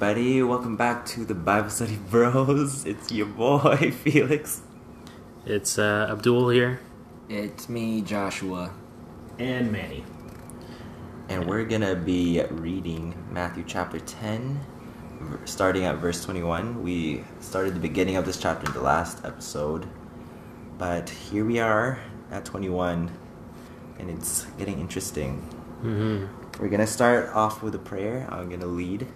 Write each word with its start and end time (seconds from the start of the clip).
everybody. 0.00 0.40
Welcome 0.44 0.76
back 0.76 1.04
to 1.06 1.24
the 1.24 1.34
Bible 1.34 1.70
Study 1.70 1.96
Bros. 2.10 2.84
It's 2.86 3.10
your 3.10 3.26
boy, 3.26 3.90
Felix. 4.04 4.62
It's 5.44 5.76
uh, 5.76 6.06
Abdul 6.08 6.50
here. 6.50 6.78
It's 7.28 7.68
me, 7.68 8.02
Joshua. 8.02 8.70
and 9.40 9.72
Manny. 9.72 10.04
And 11.28 11.46
we're 11.48 11.64
going 11.64 11.80
to 11.80 11.96
be 11.96 12.40
reading 12.48 13.12
Matthew 13.32 13.64
chapter 13.66 13.98
10, 13.98 14.60
starting 15.46 15.84
at 15.84 15.96
verse 15.96 16.24
21. 16.24 16.80
We 16.84 17.24
started 17.40 17.74
the 17.74 17.80
beginning 17.80 18.14
of 18.14 18.24
this 18.24 18.38
chapter 18.38 18.66
in 18.68 18.74
the 18.74 18.82
last 18.82 19.24
episode. 19.24 19.88
But 20.78 21.10
here 21.10 21.44
we 21.44 21.58
are 21.58 21.98
at 22.30 22.44
21, 22.44 23.10
and 23.98 24.10
it's 24.10 24.44
getting 24.58 24.78
interesting. 24.78 25.38
hmm 25.82 26.26
We're 26.62 26.68
going 26.68 26.78
to 26.78 26.86
start 26.86 27.30
off 27.34 27.64
with 27.64 27.74
a 27.74 27.80
prayer. 27.80 28.28
I'm 28.30 28.46
going 28.48 28.60
to 28.60 28.66
lead. 28.68 29.08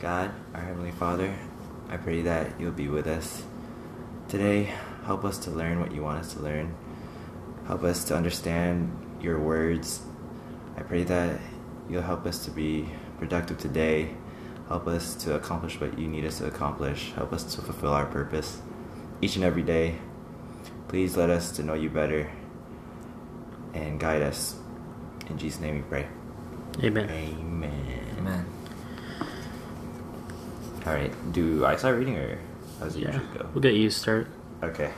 God, 0.00 0.30
our 0.54 0.60
Heavenly 0.60 0.92
Father, 0.92 1.34
I 1.88 1.96
pray 1.96 2.22
that 2.22 2.58
you'll 2.58 2.72
be 2.72 2.88
with 2.88 3.06
us 3.06 3.42
today. 4.28 4.72
Help 5.04 5.24
us 5.24 5.38
to 5.38 5.50
learn 5.50 5.80
what 5.80 5.92
you 5.92 6.02
want 6.02 6.20
us 6.20 6.34
to 6.34 6.40
learn. 6.40 6.74
Help 7.66 7.84
us 7.84 8.04
to 8.04 8.16
understand 8.16 8.90
your 9.20 9.38
words. 9.38 10.00
I 10.76 10.82
pray 10.82 11.04
that 11.04 11.40
you'll 11.88 12.02
help 12.02 12.26
us 12.26 12.44
to 12.46 12.50
be 12.50 12.88
productive 13.18 13.58
today. 13.58 14.14
Help 14.68 14.86
us 14.86 15.14
to 15.16 15.34
accomplish 15.34 15.80
what 15.80 15.98
you 15.98 16.06
need 16.06 16.24
us 16.24 16.38
to 16.38 16.46
accomplish. 16.46 17.12
Help 17.12 17.32
us 17.32 17.42
to 17.54 17.60
fulfill 17.60 17.92
our 17.92 18.06
purpose 18.06 18.62
each 19.20 19.36
and 19.36 19.44
every 19.44 19.62
day. 19.62 19.96
Please 20.88 21.16
let 21.16 21.28
us 21.28 21.52
to 21.52 21.62
know 21.62 21.74
you 21.74 21.90
better 21.90 22.30
and 23.74 24.00
guide 24.00 24.22
us. 24.22 24.56
In 25.28 25.38
Jesus' 25.38 25.60
name 25.60 25.76
we 25.76 25.82
pray. 25.82 26.06
Amen. 26.82 27.10
Amen. 27.10 28.09
Amen. 28.20 28.44
All 30.86 30.92
right. 30.94 31.12
Do 31.32 31.64
I 31.64 31.76
start 31.76 31.96
reading 31.98 32.16
or 32.16 32.38
how 32.78 32.84
does 32.86 32.96
it 32.96 33.00
Yeah, 33.02 33.12
usually 33.12 33.38
go? 33.38 33.48
we'll 33.54 33.62
get 33.62 33.74
you 33.74 33.90
start. 33.90 34.28
Okay. 34.62 34.92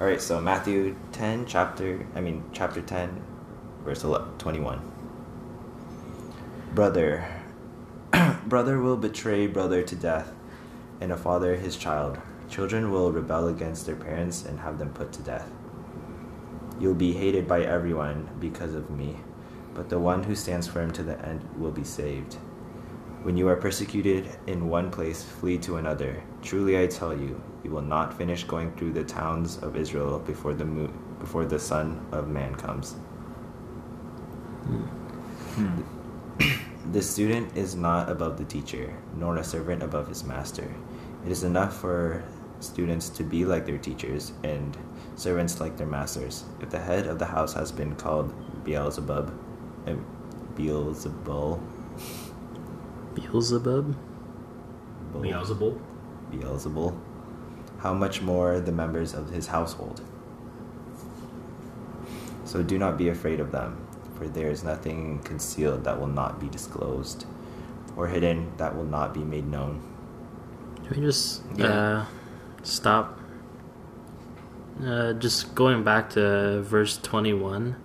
All 0.00 0.06
right. 0.06 0.20
So 0.20 0.40
Matthew 0.40 0.96
ten, 1.12 1.46
chapter 1.46 2.06
I 2.14 2.20
mean 2.20 2.42
chapter 2.52 2.80
ten, 2.80 3.22
verse 3.84 4.04
11, 4.04 4.38
21. 4.38 4.80
Brother, 6.74 7.26
brother 8.46 8.80
will 8.80 8.96
betray 8.96 9.46
brother 9.46 9.82
to 9.82 9.94
death, 9.96 10.32
and 11.00 11.12
a 11.12 11.16
father 11.16 11.56
his 11.56 11.76
child. 11.76 12.18
Children 12.50 12.90
will 12.90 13.10
rebel 13.12 13.48
against 13.48 13.86
their 13.86 13.96
parents 13.96 14.44
and 14.44 14.60
have 14.60 14.78
them 14.78 14.90
put 14.92 15.12
to 15.12 15.22
death. 15.22 15.50
You'll 16.80 16.94
be 16.94 17.12
hated 17.12 17.46
by 17.48 17.62
everyone 17.62 18.28
because 18.40 18.74
of 18.74 18.90
me, 18.90 19.16
but 19.74 19.88
the 19.88 19.98
one 19.98 20.22
who 20.22 20.34
stands 20.34 20.66
firm 20.68 20.92
to 20.92 21.02
the 21.02 21.20
end 21.26 21.42
will 21.58 21.72
be 21.72 21.84
saved. 21.84 22.34
When 23.22 23.36
you 23.36 23.48
are 23.48 23.56
persecuted 23.56 24.28
in 24.46 24.68
one 24.68 24.90
place, 24.90 25.22
flee 25.22 25.58
to 25.58 25.76
another. 25.76 26.22
Truly 26.42 26.78
I 26.80 26.86
tell 26.86 27.12
you, 27.12 27.40
you 27.64 27.70
will 27.70 27.82
not 27.82 28.16
finish 28.16 28.44
going 28.44 28.70
through 28.72 28.92
the 28.92 29.04
towns 29.04 29.56
of 29.58 29.76
Israel 29.76 30.18
before 30.18 30.52
the 30.54 30.66
mo- 30.66 30.92
before 31.18 31.46
the 31.46 31.58
Son 31.58 32.06
of 32.12 32.28
Man 32.28 32.54
comes. 32.54 32.92
Hmm. 34.64 34.82
Hmm. 35.56 35.94
The 36.92 37.00
student 37.00 37.56
is 37.56 37.74
not 37.74 38.10
above 38.10 38.36
the 38.36 38.44
teacher, 38.44 38.94
nor 39.16 39.38
a 39.38 39.44
servant 39.44 39.82
above 39.82 40.06
his 40.06 40.22
master. 40.22 40.68
It 41.24 41.32
is 41.32 41.42
enough 41.42 41.80
for 41.80 42.22
students 42.60 43.08
to 43.08 43.24
be 43.24 43.44
like 43.46 43.64
their 43.64 43.78
teachers 43.78 44.32
and 44.42 44.76
servants 45.16 45.60
like 45.60 45.78
their 45.78 45.86
masters. 45.86 46.44
If 46.60 46.70
the 46.70 46.78
head 46.78 47.06
of 47.06 47.18
the 47.18 47.24
house 47.24 47.54
has 47.54 47.72
been 47.72 47.96
called 47.96 48.34
Beelzebub, 48.64 49.32
Beelzebul, 50.56 51.60
Beelzebub. 53.14 53.94
Bul- 55.12 55.22
Beelzebul. 55.22 55.78
Beelzebul, 56.32 56.96
how 57.78 57.92
much 57.94 58.22
more 58.22 58.60
the 58.60 58.72
members 58.72 59.14
of 59.14 59.30
his 59.30 59.46
household? 59.48 60.00
So 62.44 62.62
do 62.62 62.78
not 62.78 62.96
be 62.98 63.08
afraid 63.08 63.40
of 63.40 63.50
them, 63.52 63.76
for 64.16 64.26
there 64.28 64.48
is 64.50 64.62
nothing 64.64 65.20
concealed 65.24 65.84
that 65.84 65.98
will 66.00 66.06
not 66.08 66.40
be 66.40 66.48
disclosed, 66.48 67.26
or 67.96 68.06
hidden 68.08 68.52
that 68.58 68.76
will 68.76 68.84
not 68.86 69.12
be 69.14 69.20
made 69.24 69.46
known. 69.46 69.80
Can 70.86 71.00
we 71.00 71.06
just 71.06 71.42
Yeah. 71.56 71.66
uh, 71.66 72.04
stop? 72.62 73.18
Uh, 74.84 75.12
just 75.14 75.54
going 75.54 75.84
back 75.84 76.10
to 76.10 76.60
verse 76.62 76.98
21, 76.98 77.76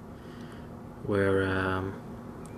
where 1.09 1.43
um, 1.43 1.99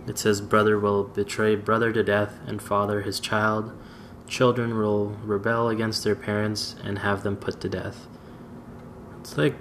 it 0.07 0.17
says, 0.19 0.41
Brother 0.41 0.77
will 0.77 1.05
betray 1.05 1.55
brother 1.55 1.93
to 1.93 2.03
death, 2.03 2.37
and 2.45 2.61
father 2.61 3.01
his 3.01 3.19
child. 3.21 3.71
Children 4.27 4.77
will 4.77 5.17
rebel 5.23 5.69
against 5.69 6.03
their 6.03 6.15
parents 6.15 6.75
and 6.83 6.99
have 6.99 7.23
them 7.23 7.37
put 7.37 7.61
to 7.61 7.69
death. 7.69 8.07
It's 9.21 9.37
like. 9.37 9.55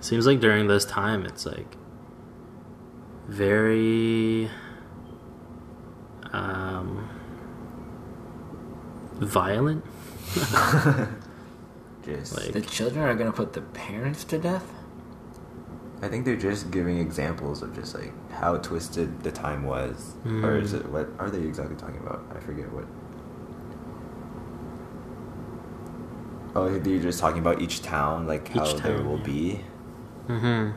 Seems 0.00 0.26
like 0.26 0.38
during 0.40 0.68
this 0.68 0.84
time, 0.84 1.26
it's 1.26 1.44
like. 1.44 1.76
Very. 3.28 4.48
Um, 6.32 7.08
violent. 9.14 9.84
Just, 12.04 12.36
Like- 12.36 12.52
The 12.52 12.60
children 12.62 13.04
are 13.04 13.14
gonna 13.16 13.32
put 13.32 13.52
the 13.54 13.60
parents 13.60 14.22
to 14.24 14.38
death? 14.38 14.72
I 16.02 16.08
think 16.08 16.24
they're 16.24 16.36
just 16.36 16.70
giving 16.72 16.98
examples 16.98 17.62
of 17.62 17.74
just 17.74 17.94
like 17.94 18.12
how 18.32 18.56
twisted 18.58 19.22
the 19.22 19.30
time 19.30 19.62
was, 19.62 20.14
or 20.26 20.56
is 20.58 20.72
Mm. 20.72 20.80
it 20.80 20.88
what 20.90 21.08
are 21.20 21.30
they 21.30 21.40
exactly 21.42 21.76
talking 21.76 22.00
about? 22.00 22.24
I 22.36 22.40
forget 22.40 22.70
what. 22.72 22.84
Oh, 26.54 26.68
they're 26.78 26.98
just 27.00 27.18
talking 27.20 27.38
about 27.38 27.62
each 27.62 27.80
town, 27.82 28.26
like 28.26 28.48
how 28.48 28.64
Each 28.66 28.74
there 28.82 29.00
will 29.02 29.16
yeah. 29.18 29.24
be. 29.24 29.60
Mm-hmm. 30.28 30.70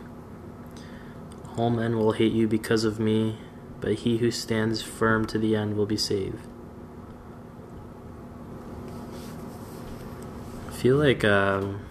All 1.59 1.69
men 1.69 1.97
will 1.97 2.13
hate 2.13 2.31
you 2.31 2.47
because 2.47 2.83
of 2.85 2.99
me, 2.99 3.37
but 3.81 3.93
he 3.95 4.17
who 4.17 4.31
stands 4.31 4.81
firm 4.81 5.25
to 5.25 5.37
the 5.39 5.55
end 5.55 5.75
will 5.75 5.85
be 5.85 5.97
saved. 5.97 6.47
I 10.69 10.71
feel 10.71 10.97
like 10.97 11.23
um, 11.25 11.81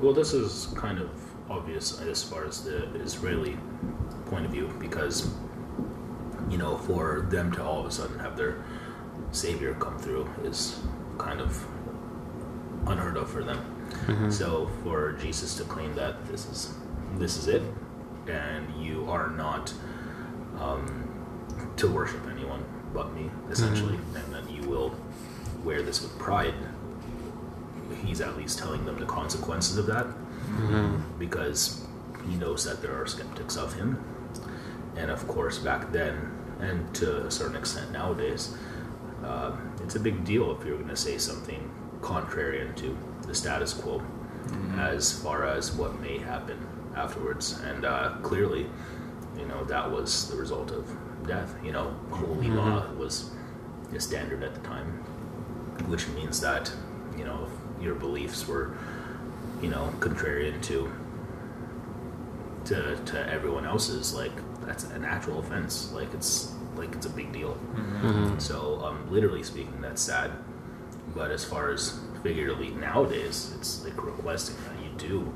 Well, 0.00 0.12
this 0.12 0.32
is 0.34 0.66
kind 0.76 0.98
of 0.98 1.10
obvious 1.48 2.00
as 2.00 2.22
far 2.22 2.44
as 2.44 2.62
the 2.64 2.84
Israeli 2.96 3.56
point 4.26 4.44
of 4.44 4.50
view 4.52 4.70
because, 4.78 5.30
you 6.50 6.58
know, 6.58 6.76
for 6.76 7.26
them 7.30 7.50
to 7.52 7.64
all 7.64 7.80
of 7.80 7.86
a 7.86 7.90
sudden 7.90 8.18
have 8.18 8.36
their 8.36 8.62
savior 9.30 9.74
come 9.74 9.98
through 9.98 10.28
is 10.44 10.80
kind 11.18 11.40
of 11.40 11.64
unheard 12.86 13.16
of 13.16 13.30
for 13.30 13.42
them. 13.42 13.58
mhm. 14.06 14.32
So 14.32 14.68
for 14.82 15.12
Jesus 15.12 15.56
to 15.56 15.64
claim 15.64 15.94
that 15.94 16.26
this 16.26 16.46
is 16.46 16.74
this 17.18 17.36
is 17.38 17.46
it, 17.48 17.62
and 18.26 18.66
you 18.84 19.06
are 19.08 19.30
not 19.30 19.72
um, 20.60 20.86
to 21.76 21.88
worship 21.88 22.20
anyone 22.30 22.62
but 22.92 23.14
me, 23.14 23.30
essentially, 23.50 23.98
and 24.14 24.34
that 24.34 24.50
you 24.50 24.62
will 24.68 24.94
wear 25.64 25.82
this 25.82 26.02
with 26.02 26.16
pride. 26.18 26.54
He's 28.06 28.20
at 28.20 28.36
least 28.36 28.58
telling 28.58 28.84
them 28.86 28.98
the 28.98 29.06
consequences 29.06 29.76
of 29.78 29.86
that, 29.86 30.06
Mhm. 30.58 31.00
because 31.18 31.84
he 32.28 32.36
knows 32.36 32.64
that 32.64 32.80
there 32.82 32.94
are 33.00 33.06
skeptics 33.06 33.56
of 33.56 33.74
him, 33.74 33.98
and 34.96 35.10
of 35.10 35.26
course 35.28 35.58
back 35.58 35.92
then, 35.92 36.14
and 36.60 36.92
to 36.94 37.26
a 37.26 37.30
certain 37.30 37.56
extent 37.56 37.90
nowadays, 37.92 38.54
uh, 39.24 39.52
it's 39.82 39.96
a 39.96 40.00
big 40.00 40.24
deal 40.24 40.56
if 40.56 40.64
you're 40.64 40.76
going 40.76 40.88
to 40.88 40.96
say 40.96 41.18
something 41.18 41.70
contrarian 42.00 42.74
to 42.76 42.96
the 43.26 43.34
status 43.34 43.74
quo 43.74 44.00
as 44.78 45.12
far 45.12 45.44
as 45.44 45.72
what 45.72 46.00
may 46.00 46.18
happen 46.18 46.56
afterwards. 46.94 47.58
And 47.68 47.84
uh, 47.84 48.12
clearly, 48.22 48.66
you 49.36 49.46
know, 49.46 49.64
that 49.64 49.90
was 49.90 50.30
the 50.30 50.36
result 50.36 50.70
of 50.70 50.86
death. 51.26 51.54
You 51.64 51.72
know, 51.72 51.94
holy 52.10 52.48
law 52.48 52.86
was 52.96 53.30
a 53.94 53.98
standard 54.00 54.42
at 54.44 54.54
the 54.54 54.60
time, 54.60 54.88
which 55.88 56.06
means 56.08 56.40
that, 56.40 56.70
you 57.18 57.24
know, 57.24 57.48
your 57.80 57.94
beliefs 57.94 58.46
were, 58.46 58.76
you 59.62 59.68
know, 59.68 59.92
contrarian 60.00 60.62
to 60.64 60.90
to, 62.66 62.96
to 63.06 63.32
everyone 63.32 63.64
else's, 63.64 64.12
like 64.12 64.32
that's 64.66 64.84
an 64.84 65.04
actual 65.04 65.38
offense. 65.38 65.92
Like 65.92 66.12
it's 66.14 66.52
like 66.74 66.94
it's 66.94 67.06
a 67.06 67.10
big 67.10 67.32
deal. 67.32 67.56
Mhm. 67.74 68.40
So, 68.40 68.80
um, 68.84 69.06
literally 69.10 69.42
speaking, 69.42 69.80
that's 69.80 70.02
sad. 70.02 70.30
But 71.14 71.30
as 71.30 71.44
far 71.44 71.70
as 71.70 71.98
figuratively 72.22 72.70
nowadays, 72.70 73.52
it's 73.58 73.84
like 73.84 74.02
requesting 74.04 74.56
that 74.64 74.82
you 74.84 74.90
do 74.98 75.32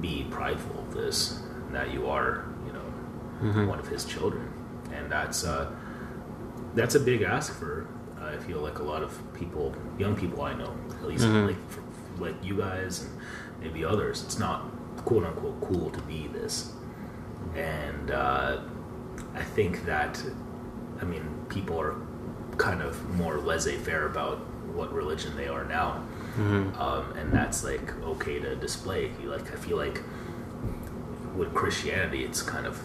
be 0.00 0.26
prideful 0.30 0.80
of 0.80 0.94
this, 0.94 1.40
that 1.72 1.92
you 1.92 2.06
are, 2.08 2.44
you 2.66 2.72
know, 2.72 2.82
Mhm. 3.52 3.68
one 3.68 3.78
of 3.78 3.86
his 3.88 4.04
children, 4.04 4.48
and 4.92 5.10
that's 5.12 5.44
uh, 5.44 5.70
that's 6.74 6.94
a 6.94 7.00
big 7.00 7.22
ask 7.22 7.52
for. 7.52 7.86
I 8.22 8.36
feel 8.38 8.60
like 8.60 8.78
a 8.78 8.82
lot 8.82 9.02
of 9.02 9.18
people, 9.34 9.74
young 9.98 10.14
people 10.16 10.42
I 10.42 10.52
know, 10.54 10.72
at 11.02 11.06
least 11.08 11.24
Mhm. 11.24 11.46
like 11.48 11.70
for, 11.70 11.82
like 12.22 12.36
you 12.44 12.56
guys 12.56 13.02
and 13.02 13.10
maybe 13.60 13.84
others, 13.84 14.22
it's 14.24 14.38
not 14.38 14.64
quote 15.04 15.24
unquote 15.24 15.60
cool 15.60 15.90
to 15.90 16.00
be 16.02 16.28
this, 16.32 16.72
and 17.56 18.10
uh, 18.10 18.58
I 19.34 19.42
think 19.42 19.84
that, 19.86 20.22
I 21.00 21.04
mean, 21.04 21.22
people 21.48 21.80
are 21.80 21.94
kind 22.58 22.82
of 22.82 23.08
more 23.16 23.38
laissez-faire 23.38 24.06
about 24.06 24.38
what 24.74 24.92
religion 24.92 25.34
they 25.36 25.48
are 25.48 25.64
now, 25.64 26.02
um, 26.78 27.12
and 27.16 27.32
that's 27.32 27.64
like 27.64 27.92
okay 28.04 28.38
to 28.38 28.54
display. 28.56 29.10
Like, 29.24 29.50
I 29.52 29.56
feel 29.56 29.76
like 29.78 30.02
with 31.36 31.54
Christianity, 31.54 32.24
it's 32.24 32.42
kind 32.42 32.66
of 32.66 32.78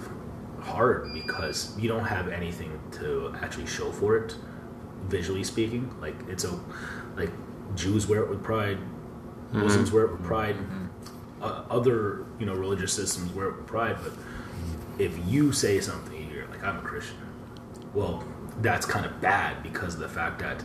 hard 0.61 1.13
because 1.13 1.77
you 1.77 1.87
don't 1.89 2.05
have 2.05 2.27
anything 2.29 2.71
to 2.93 3.33
actually 3.41 3.65
show 3.67 3.91
for 3.91 4.17
it, 4.17 4.35
visually 5.07 5.43
speaking. 5.43 5.93
Like 6.01 6.15
it's 6.27 6.43
a 6.43 6.59
like 7.15 7.31
Jews 7.75 8.07
wear 8.07 8.23
it 8.23 8.29
with 8.29 8.43
pride, 8.43 8.77
mm-hmm. 8.77 9.61
Muslims 9.61 9.91
wear 9.91 10.05
it 10.05 10.11
with 10.11 10.21
mm-hmm. 10.21 10.27
pride, 10.27 10.55
uh, 11.41 11.63
other 11.69 12.25
you 12.39 12.45
know 12.45 12.53
religious 12.53 12.93
systems 12.93 13.31
wear 13.33 13.49
it 13.49 13.57
with 13.57 13.67
pride. 13.67 13.97
But 14.03 14.13
if 14.99 15.17
you 15.27 15.51
say 15.51 15.79
something, 15.79 16.29
you're 16.31 16.47
like 16.47 16.63
I'm 16.63 16.77
a 16.77 16.81
Christian. 16.81 17.17
Well, 17.93 18.23
that's 18.61 18.85
kind 18.85 19.05
of 19.05 19.21
bad 19.21 19.63
because 19.63 19.95
of 19.95 19.99
the 19.99 20.09
fact 20.09 20.39
that 20.39 20.63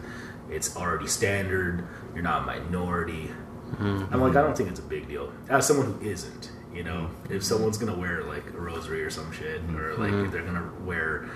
it's 0.48 0.76
already 0.76 1.06
standard. 1.06 1.86
You're 2.14 2.24
not 2.24 2.42
a 2.42 2.46
minority. 2.46 3.30
Mm-hmm. 3.72 4.12
I'm 4.12 4.20
like, 4.20 4.34
I 4.34 4.42
don't 4.42 4.56
think 4.56 4.68
it's 4.68 4.80
a 4.80 4.84
big 4.84 5.06
deal. 5.08 5.32
As 5.48 5.66
someone 5.66 5.86
who 5.86 6.00
isn't, 6.08 6.50
you 6.74 6.82
know, 6.82 7.08
if 7.28 7.44
someone's 7.44 7.78
gonna 7.78 7.96
wear 7.96 8.24
like 8.24 8.46
a 8.48 8.60
rosary 8.60 9.02
or 9.02 9.10
some 9.10 9.30
shit, 9.32 9.60
or 9.74 9.94
like 9.96 10.12
if 10.12 10.32
they're 10.32 10.42
gonna 10.42 10.70
wear 10.84 11.28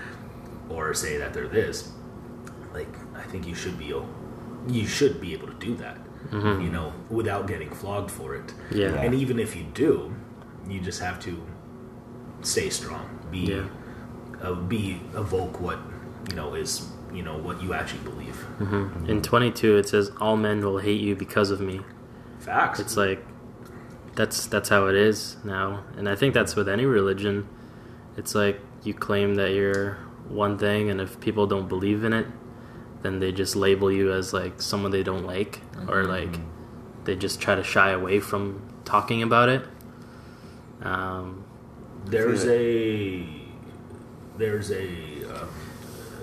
or 0.69 0.93
say 0.93 1.17
that 1.17 1.33
they're 1.33 1.47
this, 1.47 1.91
like 2.75 2.93
I 3.15 3.23
think 3.31 3.47
you 3.47 3.55
should 3.55 3.77
be, 3.77 3.93
you 4.79 4.85
should 4.87 5.15
be 5.21 5.29
able 5.33 5.47
to 5.47 5.59
do 5.67 5.75
that, 5.85 5.97
you 6.31 6.69
know, 6.77 6.93
without 7.09 7.47
getting 7.47 7.69
flogged 7.69 8.11
for 8.11 8.35
it. 8.35 8.53
Yeah. 8.71 8.93
Yeah. 8.93 9.01
And 9.03 9.13
even 9.23 9.39
if 9.39 9.55
you 9.55 9.63
do, 9.73 10.13
you 10.67 10.79
just 10.89 10.99
have 11.07 11.17
to 11.27 11.33
stay 12.41 12.69
strong. 12.69 13.05
Be, 13.31 13.39
Yeah. 13.39 13.65
uh, 14.43 14.53
be 14.73 14.99
evoke 15.15 15.55
what 15.61 15.79
you 16.29 16.35
know 16.35 16.49
is 16.55 16.71
you 17.13 17.23
know 17.27 17.37
what 17.37 17.61
you 17.63 17.73
actually 17.73 18.03
believe. 18.11 18.35
hmm 18.59 19.05
In 19.11 19.21
22, 19.21 19.77
it 19.77 19.87
says, 19.87 20.11
All 20.19 20.35
men 20.37 20.57
will 20.65 20.79
hate 20.79 20.99
you 21.07 21.15
because 21.15 21.49
of 21.55 21.59
me. 21.61 21.79
Facts. 22.39 22.79
It's 22.79 22.97
like, 22.97 23.21
that's 24.15 24.47
that's 24.47 24.69
how 24.69 24.87
it 24.87 24.95
is 24.95 25.37
now. 25.43 25.83
And 25.97 26.09
I 26.09 26.15
think 26.15 26.33
that's 26.33 26.55
with 26.55 26.67
any 26.69 26.85
religion. 26.85 27.47
It's 28.17 28.33
like 28.35 28.59
you 28.83 28.93
claim 28.93 29.35
that 29.35 29.51
you're 29.53 29.97
one 30.29 30.57
thing, 30.57 30.89
and 30.89 30.99
if 31.01 31.19
people 31.19 31.45
don't 31.47 31.67
believe 31.69 32.03
in 32.03 32.13
it, 32.13 32.27
then 33.05 33.19
they 33.19 33.31
just 33.31 33.55
label 33.55 33.91
you 33.91 34.11
as 34.11 34.33
like 34.33 34.61
someone 34.61 34.91
they 34.91 35.03
don't 35.03 35.25
like, 35.25 35.61
or 35.87 36.03
like 36.03 36.39
they 37.03 37.15
just 37.15 37.39
try 37.39 37.55
to 37.55 37.63
shy 37.63 37.91
away 37.91 38.19
from 38.19 38.61
talking 38.83 39.21
about 39.21 39.49
it. 39.49 39.63
Um, 40.81 41.45
there's 42.05 42.45
a 42.45 43.25
there's 44.37 44.71
a, 44.71 44.87
um, 45.33 45.49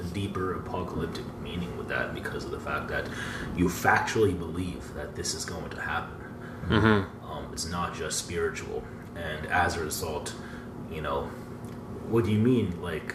a 0.01 0.05
deeper 0.13 0.55
apocalyptic 0.55 1.25
meaning 1.41 1.75
with 1.79 1.89
that 1.89 2.13
because 2.15 2.45
of 2.45 2.51
the 2.51 2.61
fact 2.61 2.89
that 2.89 3.09
you 3.57 3.67
factually 3.67 4.39
believe 4.39 4.93
that 4.95 5.15
this 5.15 5.35
is 5.35 5.45
going 5.45 5.71
to 5.71 5.81
happen. 5.81 6.17
mhm. 6.69 7.07
Um, 7.31 7.49
it's 7.53 7.67
not 7.71 7.95
just 7.95 8.19
spiritual, 8.19 8.85
and 9.17 9.47
as 9.47 9.77
a 9.77 9.81
result, 9.85 10.35
you 10.93 11.01
know, 11.01 11.23
what 12.09 12.25
do 12.25 12.33
you 12.33 12.39
mean? 12.39 12.83
Like 12.83 13.15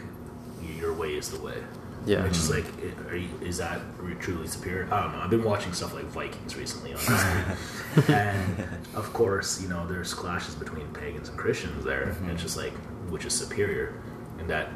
your 0.79 0.93
way 0.93 1.15
is 1.15 1.29
the 1.29 1.39
way. 1.39 1.57
Yeah. 2.07 2.25
It's 2.25 2.37
just 2.37 2.49
like, 2.49 2.65
are 3.09 3.17
you, 3.17 3.27
is 3.41 3.57
that 3.57 3.81
truly 4.21 4.47
superior? 4.47 4.87
I 4.91 5.03
don't 5.03 5.11
know. 5.11 5.19
I've 5.19 5.29
been 5.29 5.43
watching 5.43 5.73
stuff 5.73 5.93
like 5.93 6.05
Vikings 6.05 6.55
recently 6.55 6.93
on 6.93 6.99
History, 6.99 8.13
and 8.15 8.67
of 8.95 9.11
course, 9.11 9.61
you 9.61 9.67
know, 9.67 9.85
there's 9.85 10.13
clashes 10.13 10.55
between 10.55 10.87
pagans 10.93 11.27
and 11.27 11.37
Christians 11.37 11.83
there. 11.83 12.03
And 12.03 12.13
mm-hmm. 12.13 12.29
it's 12.29 12.41
just 12.41 12.55
like, 12.55 12.71
which 13.09 13.25
is 13.25 13.33
superior, 13.33 14.01
and 14.39 14.49
that 14.49 14.69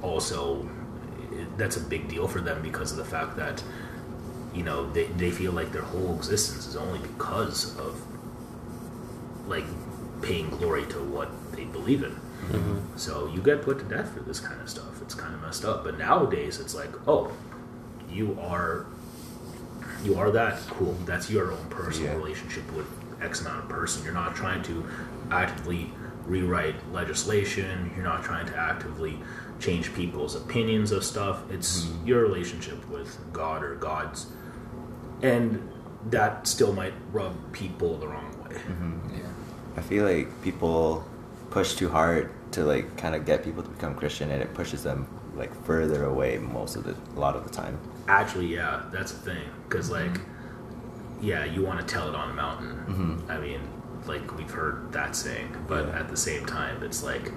also 0.00 0.68
that's 1.56 1.76
a 1.76 1.80
big 1.80 2.08
deal 2.08 2.28
for 2.28 2.40
them 2.40 2.62
because 2.62 2.92
of 2.92 2.98
the 2.98 3.04
fact 3.04 3.36
that 3.36 3.62
you 4.54 4.62
know 4.62 4.90
they, 4.92 5.06
they 5.06 5.30
feel 5.30 5.52
like 5.52 5.72
their 5.72 5.82
whole 5.82 6.16
existence 6.16 6.66
is 6.66 6.76
only 6.76 6.98
because 7.00 7.76
of 7.78 8.00
like 9.46 9.64
paying 10.22 10.50
glory 10.50 10.86
to 10.86 11.02
what 11.02 11.30
they 11.52 11.64
believe 11.64 12.02
in. 12.02 12.12
Mm-hmm. 12.12 12.96
So 12.96 13.26
you 13.28 13.40
get 13.40 13.62
put 13.62 13.78
to 13.80 13.84
death 13.84 14.12
for 14.12 14.20
this 14.20 14.40
kind 14.40 14.60
of 14.60 14.68
stuff. 14.68 15.00
It's 15.02 15.14
kind 15.14 15.34
of 15.34 15.42
messed 15.42 15.64
up. 15.64 15.84
But 15.84 15.98
nowadays, 15.98 16.58
it's 16.58 16.74
like, 16.74 16.90
oh, 17.06 17.32
you 18.10 18.36
are, 18.40 18.86
you 20.02 20.16
are 20.18 20.30
that 20.30 20.58
cool. 20.68 20.96
That's 21.04 21.30
your 21.30 21.52
own 21.52 21.66
personal 21.68 22.12
Yeah. 22.12 22.16
relationship 22.16 22.70
with 22.72 22.86
X 23.22 23.40
amount 23.40 23.64
of 23.64 23.68
person. 23.68 24.04
You're 24.04 24.14
not 24.14 24.34
trying 24.34 24.62
to 24.64 24.84
actively 25.30 25.92
rewrite 26.26 26.76
legislation. 26.92 27.92
You're 27.94 28.04
not 28.04 28.24
trying 28.24 28.46
to 28.46 28.56
actively 28.56 29.18
change 29.58 29.92
people's 29.94 30.34
opinions 30.34 30.90
of 30.90 31.04
stuff. 31.04 31.42
It's 31.50 31.84
mm-hmm. 31.84 32.06
your 32.06 32.22
relationship 32.22 32.88
with 32.88 33.18
God 33.32 33.62
or 33.62 33.74
gods, 33.74 34.26
and 35.22 35.70
that 36.06 36.46
still 36.46 36.72
might 36.72 36.94
rub 37.12 37.52
people 37.52 37.98
the 37.98 38.08
wrong 38.08 38.34
way. 38.42 38.56
Mm-hmm. 38.56 39.16
Yeah. 39.16 39.22
I 39.76 39.80
feel 39.80 40.04
like 40.04 40.42
people 40.42 41.04
push 41.50 41.74
too 41.74 41.88
hard 41.88 42.30
to 42.52 42.64
like 42.64 42.96
kind 42.96 43.14
of 43.14 43.24
get 43.24 43.44
people 43.44 43.62
to 43.62 43.68
become 43.68 43.94
Christian, 43.94 44.30
and 44.30 44.42
it 44.42 44.54
pushes 44.54 44.82
them 44.82 45.06
like 45.34 45.54
further 45.64 46.04
away 46.04 46.38
most 46.38 46.76
of 46.76 46.84
the 46.84 46.94
a 47.16 47.20
lot 47.20 47.36
of 47.36 47.44
the 47.44 47.50
time. 47.50 47.78
Actually, 48.08 48.46
yeah, 48.46 48.84
that's 48.92 49.12
the 49.12 49.30
thing. 49.30 49.48
Because, 49.68 49.90
mm-hmm. 49.90 50.12
like, 50.12 50.20
yeah, 51.20 51.44
you 51.44 51.62
want 51.62 51.80
to 51.80 51.86
tell 51.86 52.08
it 52.08 52.14
on 52.14 52.30
a 52.30 52.34
mountain. 52.34 52.70
Mm-hmm. 52.88 53.30
I 53.30 53.38
mean, 53.38 53.60
like, 54.06 54.36
we've 54.36 54.50
heard 54.50 54.92
that 54.92 55.14
saying. 55.14 55.56
But 55.68 55.86
Yeah. 55.86 56.00
at 56.00 56.08
the 56.08 56.16
same 56.16 56.44
time, 56.44 56.82
it's 56.82 57.02
like, 57.02 57.32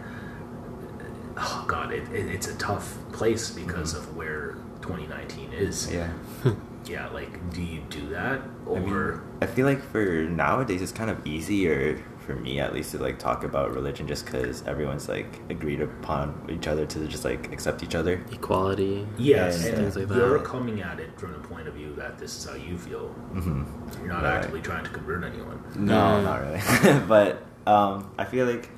oh, 1.38 1.66
God, 1.68 1.94
it, 1.94 2.10
it, 2.12 2.26
it's 2.28 2.48
a 2.48 2.58
tough 2.58 2.98
place 3.12 3.52
because 3.52 3.94
mm-hmm. 3.94 4.10
of 4.10 4.18
where 4.18 4.54
2019 4.82 5.54
is. 5.54 5.92
Yeah. 5.92 6.12
Yeah, 6.86 7.08
like, 7.12 7.54
do 7.54 7.62
you 7.62 7.80
do 7.90 8.10
that? 8.10 8.42
Or, 8.66 8.76
I 8.76 8.80
mean, 8.82 9.22
I 9.42 9.46
feel 9.46 9.66
like 9.66 9.82
for 9.82 10.04
nowadays 10.04 10.82
it's 10.82 10.92
kind 10.92 11.10
of 11.10 11.26
easier 11.26 12.04
for 12.26 12.36
me 12.36 12.60
at 12.60 12.74
least 12.74 12.92
to 12.92 12.98
like 13.00 13.20
talk 13.20 13.44
about 13.44 13.74
religion 13.74 14.08
just 14.08 14.26
because 14.26 14.64
everyone's 14.66 15.10
like 15.10 15.40
agreed 15.50 15.82
upon 15.82 16.48
each 16.50 16.68
other 16.68 16.86
to 16.86 17.08
just 17.08 17.26
like 17.26 17.52
accept 17.52 17.84
each 17.84 17.96
other. 17.96 18.24
equality. 18.32 19.06
yes, 19.18 19.58
and 19.58 19.66
and 19.68 19.78
things 19.78 19.96
like 19.96 20.08
you're 20.18 20.38
that. 20.40 20.46
coming 20.46 20.82
at 20.82 21.00
it 21.00 21.18
from 21.20 21.34
the 21.34 21.40
point 21.40 21.68
of 21.68 21.74
view 21.74 21.94
that 21.96 22.18
this 22.18 22.38
is 22.38 22.46
how 22.50 22.56
you 22.56 22.78
feel. 22.78 23.08
hmm 23.34 23.64
You're 24.00 24.08
not 24.08 24.24
Right. 24.24 24.36
actively 24.36 24.62
trying 24.62 24.84
to 24.86 24.90
convert 24.90 25.24
anyone. 25.24 25.62
No, 25.76 25.94
Mm. 25.94 26.24
not 26.24 26.42
really. 26.42 27.06
but 27.08 27.44
um, 27.68 28.12
I 28.18 28.26
feel 28.26 28.46
like 28.46 28.70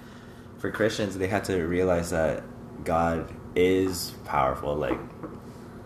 for 0.58 0.72
Christians, 0.72 1.18
they 1.18 1.28
have 1.28 1.44
to 1.44 1.64
realize 1.66 2.10
that 2.12 2.44
God 2.84 3.32
is 3.56 4.12
powerful. 4.26 4.76
Like, 4.76 5.00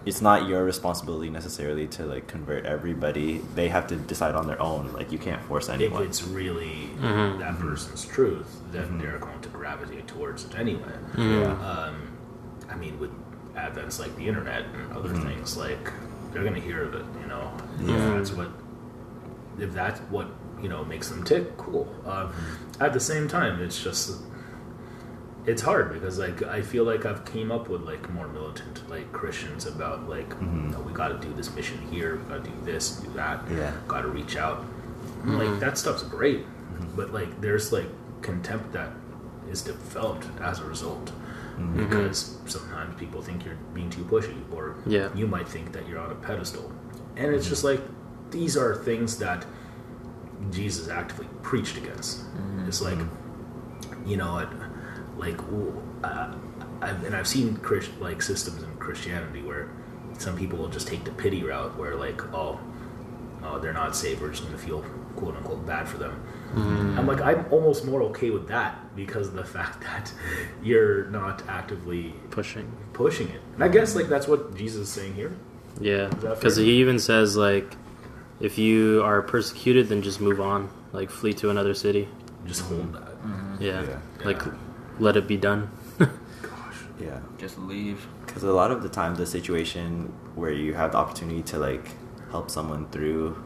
it's 0.06 0.22
not 0.22 0.48
your 0.48 0.64
responsibility 0.64 1.30
necessarily 1.30 1.88
to 1.88 2.06
like 2.06 2.28
convert 2.28 2.66
everybody. 2.66 3.40
They 3.56 3.68
have 3.70 3.88
to 3.88 3.96
decide 3.96 4.34
on 4.36 4.48
their 4.48 4.62
own. 4.62 4.94
Like, 4.94 5.12
you 5.12 5.18
can't 5.18 5.42
force 5.44 5.70
anyone. 5.70 6.02
if 6.04 6.10
it's 6.10 6.24
really 6.24 6.90
Mhm. 7.00 7.40
that 7.40 7.60
person's 7.60 8.06
truth, 8.06 8.62
then 8.72 8.88
Mhm. 8.92 9.02
they're 9.02 9.18
going 9.20 9.40
to 9.42 9.50
gravitate 9.50 10.08
towards 10.08 10.46
it 10.46 10.58
anyway. 10.58 10.94
Mm. 11.16 11.42
Yeah. 11.42 11.52
Um, 11.70 11.96
I 12.72 12.76
mean, 12.76 13.00
with 13.00 13.12
advents 13.56 14.00
like 14.00 14.16
the 14.16 14.28
internet 14.28 14.64
and 14.74 14.96
other 14.96 15.10
Mhm. 15.10 15.24
things, 15.24 15.58
like 15.58 15.92
they're 16.32 16.44
going 16.44 16.56
to 16.56 16.62
hear 16.62 16.84
of 16.84 16.94
it. 16.94 17.06
You 17.22 17.28
know, 17.28 17.52
Yeah. 17.82 17.96
if 17.96 18.14
that's 18.16 18.32
what 18.34 18.50
if 19.60 19.74
that's 19.74 20.00
what 20.10 20.28
you 20.62 20.70
know 20.70 20.86
makes 20.86 21.10
them 21.10 21.24
tick. 21.24 21.58
Cool. 21.58 21.88
Um, 22.06 22.30
at 22.80 22.94
the 22.94 23.00
same 23.02 23.28
time, 23.28 23.60
it's 23.62 23.78
just 23.82 24.22
it's 25.46 25.62
hard 25.62 25.94
because 25.94 26.20
like 26.20 26.44
I 26.44 26.62
feel 26.62 26.84
like 26.84 27.06
I've 27.06 27.26
came 27.26 27.52
up 27.52 27.70
with 27.70 27.82
like 27.82 28.10
more 28.12 28.28
militant 28.28 28.88
like 28.90 29.12
Christians 29.12 29.66
about 29.66 30.08
like 30.10 30.30
Mhm. 30.40 30.72
"No, 30.72 30.80
we 30.82 30.92
got 30.94 31.08
to 31.10 31.18
do 31.28 31.34
this 31.34 31.54
mission 31.56 31.78
here, 31.92 32.18
we 32.18 32.24
got 32.30 32.44
to 32.44 32.50
do 32.50 32.56
this, 32.64 32.92
do 32.98 33.10
that, 33.14 33.44
Yeah. 33.50 33.72
got 33.88 34.02
to 34.02 34.10
reach 34.10 34.36
out. 34.38 34.64
I'm 35.24 35.38
Like 35.38 35.60
that 35.60 35.78
stuff's 35.78 36.04
great, 36.04 36.46
mm-hmm. 36.46 36.96
but 36.96 37.14
like 37.14 37.42
there's 37.42 37.72
like 37.72 37.88
contempt 38.22 38.74
that 38.74 38.92
is 39.50 39.62
developed 39.62 40.28
as 40.42 40.60
a 40.60 40.66
result 40.66 41.12
Mhm. 41.58 41.78
because 41.90 42.38
sometimes 42.46 42.96
people 43.00 43.22
think 43.22 43.44
you're 43.46 43.58
being 43.74 43.90
too 43.90 44.04
pushy, 44.04 44.36
or 44.52 44.76
Yeah. 44.86 45.08
you 45.16 45.26
might 45.28 45.48
think 45.48 45.72
that 45.72 45.88
you're 45.88 46.00
on 46.00 46.12
a 46.12 46.16
pedestal, 46.16 46.72
and 47.18 47.34
it's 47.34 47.46
mm-hmm. 47.46 47.50
just 47.50 47.64
like 47.64 47.82
these 48.32 48.56
are 48.58 48.76
things 48.76 49.18
that 49.18 49.46
Jesus 50.52 50.88
actively 50.90 51.28
preached 51.42 51.78
against. 51.78 52.22
It's 52.68 52.82
like 52.82 53.00
you 54.06 54.16
know 54.18 54.34
what, 54.34 54.50
like 55.20 55.40
uh, 56.04 56.34
I've, 56.82 57.04
and 57.04 57.16
I've 57.16 57.28
seen 57.28 57.58
Christ, 57.58 57.92
like 58.00 58.22
systems 58.22 58.64
in 58.64 58.74
Christianity 58.78 59.42
where 59.42 59.70
some 60.18 60.36
people 60.38 60.58
will 60.60 60.70
just 60.70 60.88
take 60.88 61.04
the 61.04 61.12
pity 61.12 61.44
route, 61.44 61.78
where 61.78 61.96
like 61.96 62.22
oh, 62.34 62.60
oh 63.44 63.60
they're 63.60 63.74
not 63.74 63.96
saved, 63.96 64.22
we're 64.22 64.32
just 64.32 64.44
gonna 64.46 64.58
feel 64.58 64.84
quote 65.16 65.36
unquote 65.36 65.66
bad 65.66 65.88
for 65.88 65.98
them. 65.98 66.24
I'm 66.98 67.06
like 67.06 67.22
I'm 67.22 67.46
almost 67.52 67.86
more 67.86 68.02
okay 68.04 68.32
with 68.32 68.48
that 68.48 68.96
because 68.96 69.28
of 69.28 69.34
the 69.36 69.44
fact 69.58 69.82
that 69.82 70.12
you're 70.64 71.06
not 71.12 71.44
actively 71.48 72.14
Pushing. 72.32 72.72
pushing 72.94 73.28
it. 73.30 73.42
And 73.54 73.64
I 73.64 73.68
guess 73.68 73.96
like 73.96 74.08
that's 74.10 74.28
what 74.28 74.56
Jesus 74.56 74.88
is 74.88 74.90
saying 74.90 75.14
here. 75.14 75.32
Yeah, 75.80 76.08
because 76.08 76.56
he 76.56 76.80
even 76.80 76.98
says 76.98 77.38
like, 77.38 77.76
if 78.40 78.58
you 78.58 79.04
are 79.04 79.22
persecuted, 79.22 79.90
then 79.90 80.02
just 80.02 80.20
move 80.22 80.42
on, 80.42 80.70
like 80.92 81.10
flee 81.12 81.34
to 81.36 81.50
another 81.52 81.74
city. 81.76 82.08
Just 82.48 82.62
hold 82.62 82.94
that. 82.94 83.10
Yeah, 83.60 83.84
Yeah. 83.84 84.00
like 84.26 84.42
Yeah. 84.44 84.54
Let 85.00 85.16
it 85.18 85.28
be 85.28 85.38
done. 85.38 85.70
Gosh, 85.98 86.10
Yeah. 87.00 87.20
Just 87.38 87.58
leave. 87.58 88.06
Because 88.26 88.44
a 88.44 88.52
lot 88.52 88.72
of 88.72 88.84
the 88.84 88.90
time, 88.90 89.16
the 89.16 89.26
situation 89.26 90.14
where 90.36 90.52
you 90.52 90.74
have 90.74 90.92
the 90.92 90.98
opportunity 90.98 91.42
to 91.44 91.58
like 91.58 91.88
help 92.32 92.52
someone 92.52 92.88
through 92.90 93.42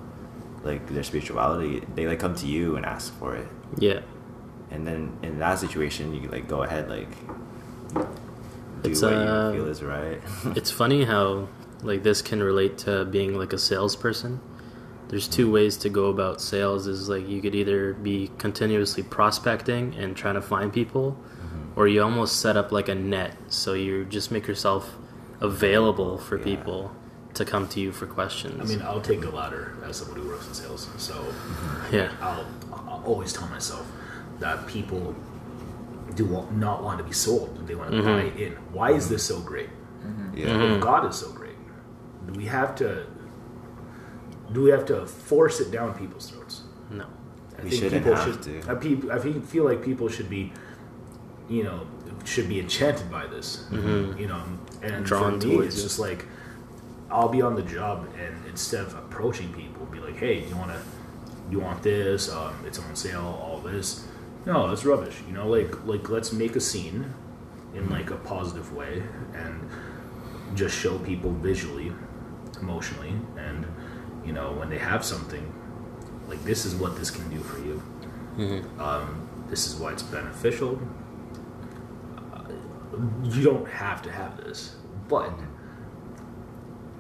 like 0.64 0.88
their 0.90 1.04
spirituality, 1.04 1.84
they 1.96 2.08
like 2.08 2.20
come 2.20 2.36
to 2.36 2.48
you 2.48 2.76
and 2.76 2.86
ask 2.86 3.14
for 3.20 3.36
it, 3.36 3.48
Yeah. 3.78 4.00
and 4.72 4.88
then 4.88 5.12
in 5.22 5.40
that 5.40 5.60
situation, 5.60 6.14
you 6.14 6.30
like 6.30 6.48
go 6.48 6.64
ahead 6.64 6.90
like 6.90 7.10
do 8.82 8.90
It's, 8.90 9.02
what 9.02 9.14
uh, 9.14 9.52
you 9.54 9.60
feel 9.60 9.68
is 9.70 9.84
right. 9.84 10.22
It's 10.56 10.72
funny 10.72 11.04
how 11.06 11.48
like 11.82 12.04
this 12.04 12.22
can 12.22 12.42
relate 12.42 12.78
to 12.80 13.06
being 13.06 13.38
like 13.38 13.54
a 13.54 13.58
salesperson. 13.58 14.40
There's 15.10 15.28
two 15.28 15.52
ways 15.52 15.78
to 15.78 15.90
go 15.90 16.06
about 16.08 16.42
sales 16.42 16.88
is 16.88 17.08
like 17.10 17.28
you 17.28 17.42
could 17.42 17.56
either 17.56 17.94
be 17.94 18.32
continuously 18.38 19.04
prospecting 19.04 19.96
and 19.96 20.16
trying 20.16 20.36
to 20.36 20.42
find 20.42 20.72
people 20.74 21.18
or 21.76 21.88
you 21.88 22.02
almost 22.04 22.40
set 22.40 22.56
up 22.58 22.72
like 22.72 22.88
a 22.90 22.96
net 22.96 23.36
so 23.48 23.74
you 23.74 24.06
just 24.06 24.32
make 24.32 24.48
yourself 24.48 24.96
available 25.42 26.18
for 26.18 26.38
Yeah. 26.38 26.44
people 26.44 26.92
to 27.34 27.44
come 27.46 27.68
to 27.70 27.80
you 27.80 27.92
for 27.92 28.06
questions. 28.06 28.60
I 28.62 28.66
mean, 28.76 28.82
I'll 28.86 29.02
take 29.02 29.22
the 29.22 29.32
latter 29.32 29.74
as 29.84 29.98
somebody 29.98 30.22
who 30.22 30.28
works 30.30 30.48
in 30.48 30.54
sales. 30.54 30.88
So 30.98 31.16
yeah. 31.92 32.12
I'll, 32.22 32.46
I'll 32.72 33.04
always 33.06 33.34
tell 33.34 33.48
myself 33.48 33.86
that 34.40 34.68
people 34.68 35.16
do 36.16 36.26
wa- 36.26 36.46
not 36.52 36.84
want 36.84 37.00
to 37.00 37.04
be 37.04 37.12
sold; 37.14 37.66
they 37.68 37.74
want 37.76 37.90
to 37.92 37.98
Mhm. 37.98 38.04
buy 38.34 38.40
in. 38.40 38.52
Why 38.72 38.92
is 38.92 39.10
this 39.10 39.24
so 39.24 39.40
great? 39.40 39.70
yeah. 40.36 40.48
Mhm. 40.48 40.80
God 40.82 41.10
is 41.10 41.16
so 41.16 41.32
great, 41.32 41.56
do 42.28 42.34
we 42.34 42.46
have 42.46 42.76
to? 42.76 43.06
Do 44.52 44.62
we 44.62 44.70
have 44.70 44.86
to 44.88 45.06
force 45.08 45.60
it 45.60 45.72
down 45.72 45.94
people's 45.96 46.30
throats? 46.30 46.62
No. 46.92 47.06
I 47.58 47.64
We 47.64 47.70
think 47.70 47.84
shouldn't 47.84 48.04
people 48.04 48.16
have 48.16 48.34
should, 48.44 48.44
to. 48.64 48.72
I, 48.72 48.76
peop- 48.76 49.10
I 49.10 49.18
feel 49.20 49.64
like 49.64 49.82
people 49.84 50.08
should 50.10 50.30
be, 50.30 50.52
you 51.54 51.64
know, 51.64 51.82
should 52.26 52.48
be 52.50 52.60
enchanted 52.60 53.12
by 53.12 53.28
this. 53.28 53.66
Mhm. 53.70 54.20
You 54.20 54.28
know, 54.28 54.42
and 54.82 55.06
Drawn 55.06 55.40
for 55.40 55.48
me, 55.48 55.58
it's 55.60 55.78
it. 55.78 55.84
just 55.84 56.00
like 56.00 56.26
I'll 57.12 57.30
be 57.30 57.42
on 57.44 57.56
the 57.56 57.62
job, 57.62 58.08
and 58.20 58.34
instead 58.50 58.82
of 58.88 58.96
approaching 58.96 59.54
people, 59.54 59.86
be 59.86 60.00
like, 60.00 60.16
"Hey, 60.16 60.46
you 60.50 60.56
want 60.56 60.72
to, 60.72 60.80
you 61.52 61.60
want 61.60 61.84
this? 61.84 62.32
Um, 62.32 62.54
it's 62.66 62.80
on 62.80 62.96
sale. 62.96 63.40
All 63.46 63.60
this." 63.60 64.06
No, 64.48 64.68
that's 64.70 64.84
rubbish. 64.84 65.16
You 65.28 65.34
know, 65.34 65.48
like 65.48 65.72
like 65.86 66.10
let's 66.10 66.34
make 66.34 66.56
a 66.56 66.60
scene 66.60 67.14
in 67.76 67.90
like 67.90 68.10
a 68.10 68.16
positive 68.16 68.74
way 68.74 69.04
and 69.36 69.70
just 70.56 70.76
show 70.76 70.98
people 71.00 71.32
visually, 71.32 71.92
emotionally, 72.62 73.14
and 73.38 73.66
you 74.26 74.34
know 74.34 74.54
when 74.54 74.70
they 74.70 74.80
have 74.80 75.04
something, 75.06 75.46
like 76.28 76.44
this 76.46 76.66
is 76.66 76.74
what 76.76 76.96
this 76.98 77.12
can 77.12 77.30
do 77.30 77.40
for 77.40 77.60
you. 77.68 77.82
Mhm. 78.38 78.80
Um, 78.80 79.08
this 79.50 79.68
is 79.68 79.76
why 79.76 79.92
it's 79.92 80.04
beneficial. 80.04 80.80
You 83.24 83.44
don't 83.44 83.68
have 83.68 84.02
to 84.04 84.12
have 84.12 84.38
this, 84.38 84.76
but 85.08 85.32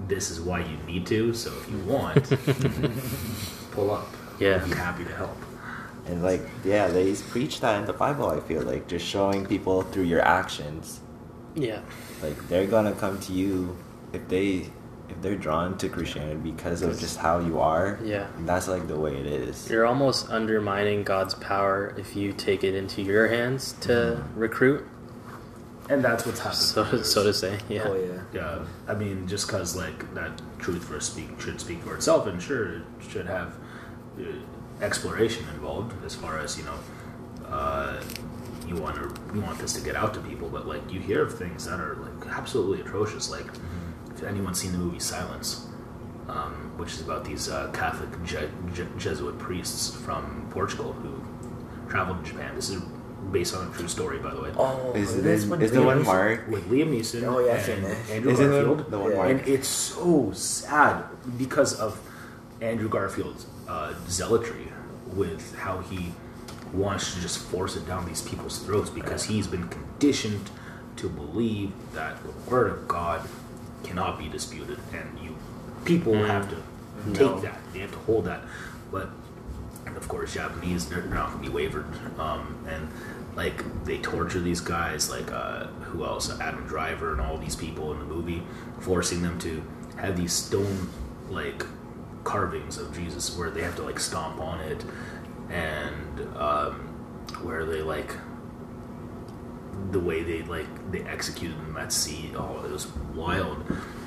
this 0.07 0.31
is 0.31 0.41
why 0.41 0.59
you 0.59 0.77
need 0.85 1.05
to. 1.07 1.33
So 1.33 1.51
if 1.51 1.69
you 1.69 1.77
want, 1.79 2.29
pull 3.71 3.91
up. 3.91 4.07
Yeah. 4.39 4.61
I'd 4.61 4.69
be 4.69 4.75
happy 4.75 5.03
to 5.05 5.15
help. 5.15 5.37
And 6.05 6.21
like, 6.21 6.41
yeah, 6.65 6.87
they 6.87 7.13
preach 7.13 7.61
that 7.61 7.79
in 7.79 7.85
the 7.85 7.93
Bible. 7.93 8.27
I 8.29 8.39
feel 8.41 8.63
like 8.63 8.87
just 8.87 9.05
showing 9.05 9.45
people 9.45 9.83
through 9.83 10.03
your 10.03 10.21
actions, 10.21 10.99
Yeah. 11.55 11.79
like 12.21 12.47
they're 12.49 12.67
gonna 12.67 12.93
come 12.93 13.19
to 13.21 13.33
you 13.33 13.77
if 14.11 14.27
they 14.27 14.69
if 15.09 15.21
they're 15.21 15.35
drawn 15.35 15.77
to 15.77 15.89
Christianity 15.89 16.51
because 16.51 16.81
of 16.81 16.97
just 16.99 17.17
how 17.17 17.39
you 17.39 17.59
are. 17.59 17.99
Yeah. 18.03 18.27
and 18.37 18.47
that's 18.47 18.67
like 18.67 18.87
the 18.87 18.97
way 18.97 19.15
it 19.15 19.25
is. 19.25 19.69
You're 19.69 19.85
almost 19.85 20.29
undermining 20.29 21.03
God's 21.03 21.35
power 21.35 21.93
if 21.97 22.15
you 22.15 22.33
take 22.33 22.63
it 22.63 22.73
into 22.75 23.01
your 23.01 23.27
hands 23.27 23.73
to 23.81 23.89
mm-hmm. 23.89 24.39
recruit, 24.39 24.85
And 25.89 26.03
that's 26.03 26.25
what's 26.25 26.39
happening. 26.39 26.61
so 26.61 27.01
so 27.03 27.23
to 27.23 27.33
say. 27.33 27.59
Yeah. 27.69 27.83
Oh 27.87 27.95
yeah. 27.95 28.21
Yeah, 28.33 28.65
I 28.87 28.93
mean, 28.95 29.27
just 29.27 29.47
because 29.47 29.75
like 29.75 30.13
that 30.15 30.31
truth 30.59 30.85
for 30.85 30.99
speak 30.99 31.39
should 31.41 31.59
speak 31.59 31.81
for 31.83 31.95
itself, 31.95 32.25
and 32.27 32.41
sure, 32.41 32.77
it 32.77 32.81
should 33.09 33.27
have 33.27 33.55
uh, 34.19 34.23
exploration 34.81 35.45
involved 35.53 35.93
as 36.05 36.15
far 36.15 36.39
as 36.39 36.57
you 36.57 36.63
know. 36.63 36.79
Uh, 37.47 38.01
you 38.67 38.75
want 38.77 38.95
to 38.95 39.35
you 39.35 39.41
want 39.41 39.59
this 39.59 39.73
to 39.73 39.81
get 39.81 39.95
out 39.95 40.13
to 40.13 40.19
people, 40.21 40.47
but 40.49 40.65
like 40.67 40.81
you 40.91 40.99
hear 41.01 41.21
of 41.21 41.37
things 41.37 41.65
that 41.65 41.79
are 41.79 41.95
like 41.95 42.27
absolutely 42.33 42.79
atrocious. 42.81 43.29
Like, 43.29 43.45
if 44.15 44.23
anyone's 44.23 44.59
seen 44.61 44.71
the 44.71 44.77
movie 44.77 44.99
Silence, 44.99 45.67
um, 46.29 46.71
which 46.77 46.93
is 46.93 47.01
about 47.01 47.25
these 47.25 47.49
uh, 47.49 47.69
Catholic 47.73 48.09
Je- 48.23 48.49
Je- 48.73 48.87
Jesuit 48.97 49.37
priests 49.37 49.93
from 49.93 50.47
Portugal 50.49 50.93
who 50.93 51.21
traveled 51.89 52.23
to 52.23 52.31
Japan. 52.31 52.55
This 52.55 52.69
is 52.69 52.81
based 53.31 53.55
on 53.55 53.67
a 53.67 53.71
true 53.73 53.87
story, 53.87 54.19
by 54.19 54.33
the 54.33 54.41
way. 54.41 54.51
Oh, 54.57 54.93
Is, 54.93 55.21
this 55.23 55.43
is, 55.43 55.47
one 55.49 55.61
is 55.61 55.71
the 55.71 55.81
one 55.81 56.01
Liam- 56.01 56.05
Mark? 56.05 56.47
With 56.49 56.69
Liam 56.69 56.89
Neeson 56.97 57.23
Oh, 57.23 57.39
yeah, 57.39 57.55
and 57.55 57.85
that. 57.85 58.09
Andrew 58.11 58.31
Is 58.31 58.39
it 58.39 58.47
Garfield, 58.49 58.91
the 58.91 58.99
one 58.99 59.11
Yeah. 59.11 59.17
Mark? 59.17 59.29
and 59.29 59.39
it's 59.47 59.67
so 59.67 60.31
sad 60.33 61.03
because 61.37 61.79
of 61.79 61.99
Andrew 62.61 62.89
Garfield's 62.89 63.45
uh, 63.67 63.93
zealotry 64.07 64.71
with 65.15 65.55
how 65.55 65.79
he 65.79 66.13
wants 66.73 67.13
to 67.13 67.21
just 67.21 67.37
force 67.37 67.75
it 67.75 67.85
down 67.87 68.05
these 68.05 68.21
people's 68.21 68.59
throats 68.59 68.89
because 68.89 69.23
he's 69.25 69.47
been 69.47 69.67
conditioned 69.67 70.49
to 70.97 71.07
believe 71.09 71.71
that 71.93 72.17
the 72.23 72.31
word 72.49 72.71
of 72.71 72.87
God 72.87 73.27
cannot 73.83 74.17
be 74.17 74.27
disputed, 74.27 74.79
and 74.93 75.19
you 75.23 75.35
people 75.85 76.13
have 76.13 76.49
to 76.49 76.55
take 77.13 77.41
that. 77.41 77.59
They 77.73 77.79
have 77.79 77.91
to 77.91 77.97
hold 77.99 78.25
that, 78.25 78.41
but 78.91 79.09
of 79.85 80.07
course, 80.07 80.33
Japanese 80.33 80.87
they're 80.89 81.01
not 81.03 81.31
gonna 81.31 81.41
be 81.43 81.49
wavered. 81.49 81.85
Um, 82.17 82.55
and 82.67 82.87
like 83.35 83.85
they 83.85 83.97
torture 83.99 84.39
these 84.39 84.61
guys, 84.61 85.09
like 85.09 85.31
uh, 85.31 85.67
who 85.67 86.05
else? 86.05 86.39
Adam 86.39 86.65
Driver 86.67 87.13
and 87.13 87.21
all 87.21 87.37
these 87.37 87.55
people 87.55 87.91
in 87.91 87.99
the 87.99 88.05
movie, 88.05 88.43
forcing 88.79 89.21
them 89.21 89.39
to 89.39 89.63
have 89.97 90.17
these 90.17 90.33
stone 90.33 90.89
like 91.29 91.65
carvings 92.23 92.77
of 92.77 92.93
Jesus 92.95 93.35
where 93.37 93.49
they 93.49 93.61
have 93.61 93.75
to 93.75 93.83
like 93.83 93.99
stomp 93.99 94.39
on 94.39 94.59
it, 94.59 94.85
and 95.49 96.37
um, 96.37 96.73
where 97.41 97.65
they 97.65 97.81
like 97.81 98.15
the 99.91 99.99
way 99.99 100.23
they 100.23 100.43
like 100.43 100.91
they 100.91 101.01
executed 101.01 101.57
them 101.57 101.77
at 101.77 101.91
sea. 101.91 102.31
Oh, 102.35 102.63
it 102.63 102.71
was 102.71 102.87
wild. 103.15 103.63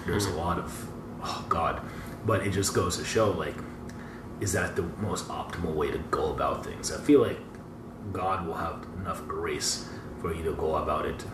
There's 0.07 0.27
a 0.27 0.35
lot 0.35 0.59
of 0.59 0.89
oh 1.23 1.45
god, 1.49 1.83
but 2.25 2.47
it 2.47 2.51
just 2.51 2.75
goes 2.75 2.97
to 2.99 3.05
show 3.05 3.31
like 3.33 3.57
is 4.41 4.53
that 4.53 4.77
the 4.77 4.83
most 4.83 5.29
optimal 5.29 5.75
way 5.75 5.91
to 5.91 5.99
go 6.11 6.33
about 6.33 6.65
things? 6.65 6.93
I 6.93 7.01
feel 7.01 7.23
like 7.23 7.39
God 8.13 8.47
will 8.47 8.55
have 8.55 8.87
enough 9.07 9.27
grace 9.29 9.89
for 10.21 10.35
you 10.35 10.43
to 10.43 10.53
go 10.55 10.77
about 10.77 11.07
it 11.07 11.25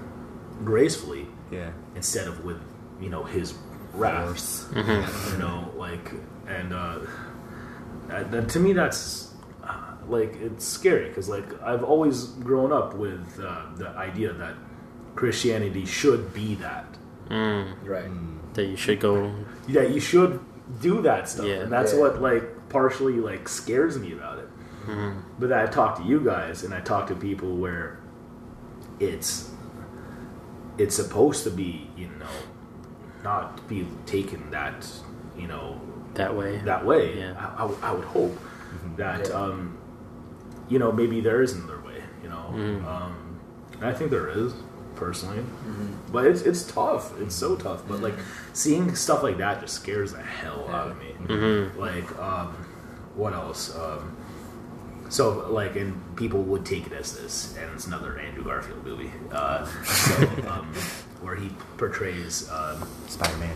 gracefully 0.65 1.27
Yeah. 1.51 1.71
instead 1.97 2.29
of 2.29 2.45
with 2.45 2.61
you 3.01 3.09
know 3.09 3.25
His 3.25 3.55
wrath. 3.95 4.27
Force. 4.29 4.67
Mm-hmm. 4.73 5.33
You 5.33 5.39
know, 5.39 5.73
like 5.77 6.13
and 6.47 6.73
uh, 6.73 6.99
that, 8.09 8.31
that- 8.31 8.49
to 8.51 8.61
me 8.61 8.73
that's 8.75 9.33
uh, 9.65 9.95
like 10.07 10.37
it's 10.37 10.65
scary 10.67 11.09
because 11.09 11.29
like 11.29 11.49
I've 11.63 11.83
always 11.83 12.25
grown 12.45 12.73
up 12.73 12.95
with 12.95 13.41
uh, 13.43 13.67
the 13.77 13.89
idea 13.89 14.33
that 14.35 14.55
Christianity 15.17 15.85
should 15.87 16.33
be 16.35 16.55
that. 16.57 16.87
Mm, 17.29 17.75
Right. 17.85 18.11
that 18.55 18.65
you 18.67 18.77
should 18.77 19.01
go. 19.01 19.33
Yeah, 19.67 19.83
you 19.83 20.01
should 20.01 20.41
do 20.83 21.01
that 21.03 21.29
stuff, 21.29 21.47
Yeah. 21.47 21.63
and 21.63 21.73
that's 21.73 21.93
Yeah. 21.95 22.01
what 22.01 22.21
like 22.21 22.45
partially 22.69 23.15
like 23.31 23.49
scares 23.49 23.99
me 23.99 24.13
about 24.13 24.39
it. 24.39 24.49
Mhm. 24.87 25.15
But 25.39 25.53
I 25.53 25.67
talk 25.67 25.97
to 25.99 26.03
you 26.05 26.21
guys, 26.21 26.65
and 26.65 26.73
I 26.75 26.81
talk 26.81 27.07
to 27.09 27.15
people 27.15 27.57
where 27.57 27.99
it's 29.01 29.51
it's 30.79 30.97
supposed 30.97 31.45
to 31.45 31.51
be, 31.51 31.91
you 31.97 32.07
know, 32.19 32.27
not 33.23 33.69
be 33.69 33.87
taken 34.07 34.51
that, 34.51 34.87
you 35.37 35.47
know, 35.47 35.79
that 36.15 36.35
way. 36.35 36.59
that 36.65 36.85
way. 36.85 37.19
Yeah. 37.19 37.35
I, 37.39 37.63
I 37.63 37.65
would- 37.67 37.79
I 37.83 37.93
would 37.93 38.05
hope 38.05 38.39
that, 38.97 39.29
Yeah. 39.29 39.35
um, 39.35 39.77
you 40.69 40.79
know, 40.79 40.91
maybe 40.91 41.21
there 41.21 41.43
is 41.43 41.53
another 41.53 41.79
way. 41.85 42.03
You 42.23 42.31
know, 42.31 42.45
Mhm. 42.55 42.87
um, 42.87 43.15
I 43.83 43.93
think 43.93 44.11
there 44.11 44.29
is 44.31 44.55
personally, 44.97 45.39
Mm-hmm. 45.41 46.13
but 46.13 46.25
it's 46.25 46.43
it's 46.43 46.63
tough. 46.65 47.13
It's 47.21 47.35
so 47.35 47.55
tough. 47.57 47.83
But 47.87 48.01
like 48.01 48.15
seeing 48.55 48.95
stuff 48.95 49.23
like 49.23 49.37
that 49.39 49.61
just 49.61 49.75
scares 49.75 50.13
the 50.13 50.23
hell 50.23 50.69
out 50.71 50.89
of 50.93 50.99
me. 50.99 51.15
Mhm. 51.29 51.77
Like, 51.77 52.19
um, 52.19 52.55
what 53.15 53.35
else? 53.35 53.77
Um, 53.77 54.13
so 55.13 55.47
like, 55.51 55.77
and 55.77 56.17
people 56.17 56.43
would 56.45 56.65
take 56.65 56.87
it 56.87 56.93
as 56.93 57.17
this, 57.17 57.55
and 57.59 57.71
it's 57.75 57.87
another 57.87 58.19
Andrew 58.19 58.43
Garfield 58.45 58.83
movie. 58.85 59.11
Uh, 59.31 59.67
so 59.85 60.27
um, 60.49 60.73
where 61.21 61.37
he 61.37 61.51
portrays. 61.77 62.51
Um, 62.51 62.89
Spider 63.09 63.37
Man. 63.37 63.55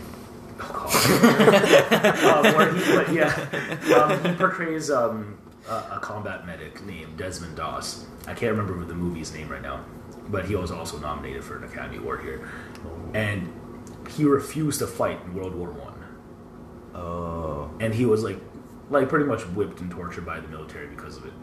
Oh, 0.59 0.89
God. 0.91 2.45
um, 2.45 2.55
where 2.55 2.73
he, 2.73 2.95
but 2.95 3.11
yeah, 3.11 3.95
um, 3.95 4.23
he 4.23 4.35
portrays 4.37 4.89
um, 4.91 5.37
a, 5.67 5.73
a 5.95 5.99
combat 6.01 6.45
medic 6.45 6.83
named 6.85 7.17
Desmond 7.17 7.55
Doss. 7.57 8.05
I 8.27 8.33
can't 8.33 8.51
remember 8.55 8.85
the 8.85 8.93
movie's 8.95 9.33
name 9.33 9.49
right 9.49 9.61
now, 9.61 9.83
but 10.29 10.45
he 10.45 10.55
was 10.55 10.71
also 10.71 10.97
nominated 10.99 11.43
for 11.43 11.57
an 11.57 11.63
Academy 11.63 11.97
Award 11.97 12.21
here, 12.21 12.47
and 13.13 13.51
he 14.09 14.25
refused 14.25 14.79
to 14.79 14.87
fight 14.87 15.19
in 15.25 15.33
World 15.33 15.55
War 15.55 15.69
One, 15.71 15.93
Oh. 16.95 17.69
and 17.79 17.93
he 17.93 18.05
was 18.05 18.23
like, 18.23 18.37
like 18.89 19.09
pretty 19.09 19.25
much 19.25 19.41
whipped 19.47 19.81
and 19.81 19.91
tortured 19.91 20.25
by 20.25 20.39
the 20.39 20.47
military 20.47 20.87
because 20.87 21.17
of 21.17 21.25
it, 21.25 21.33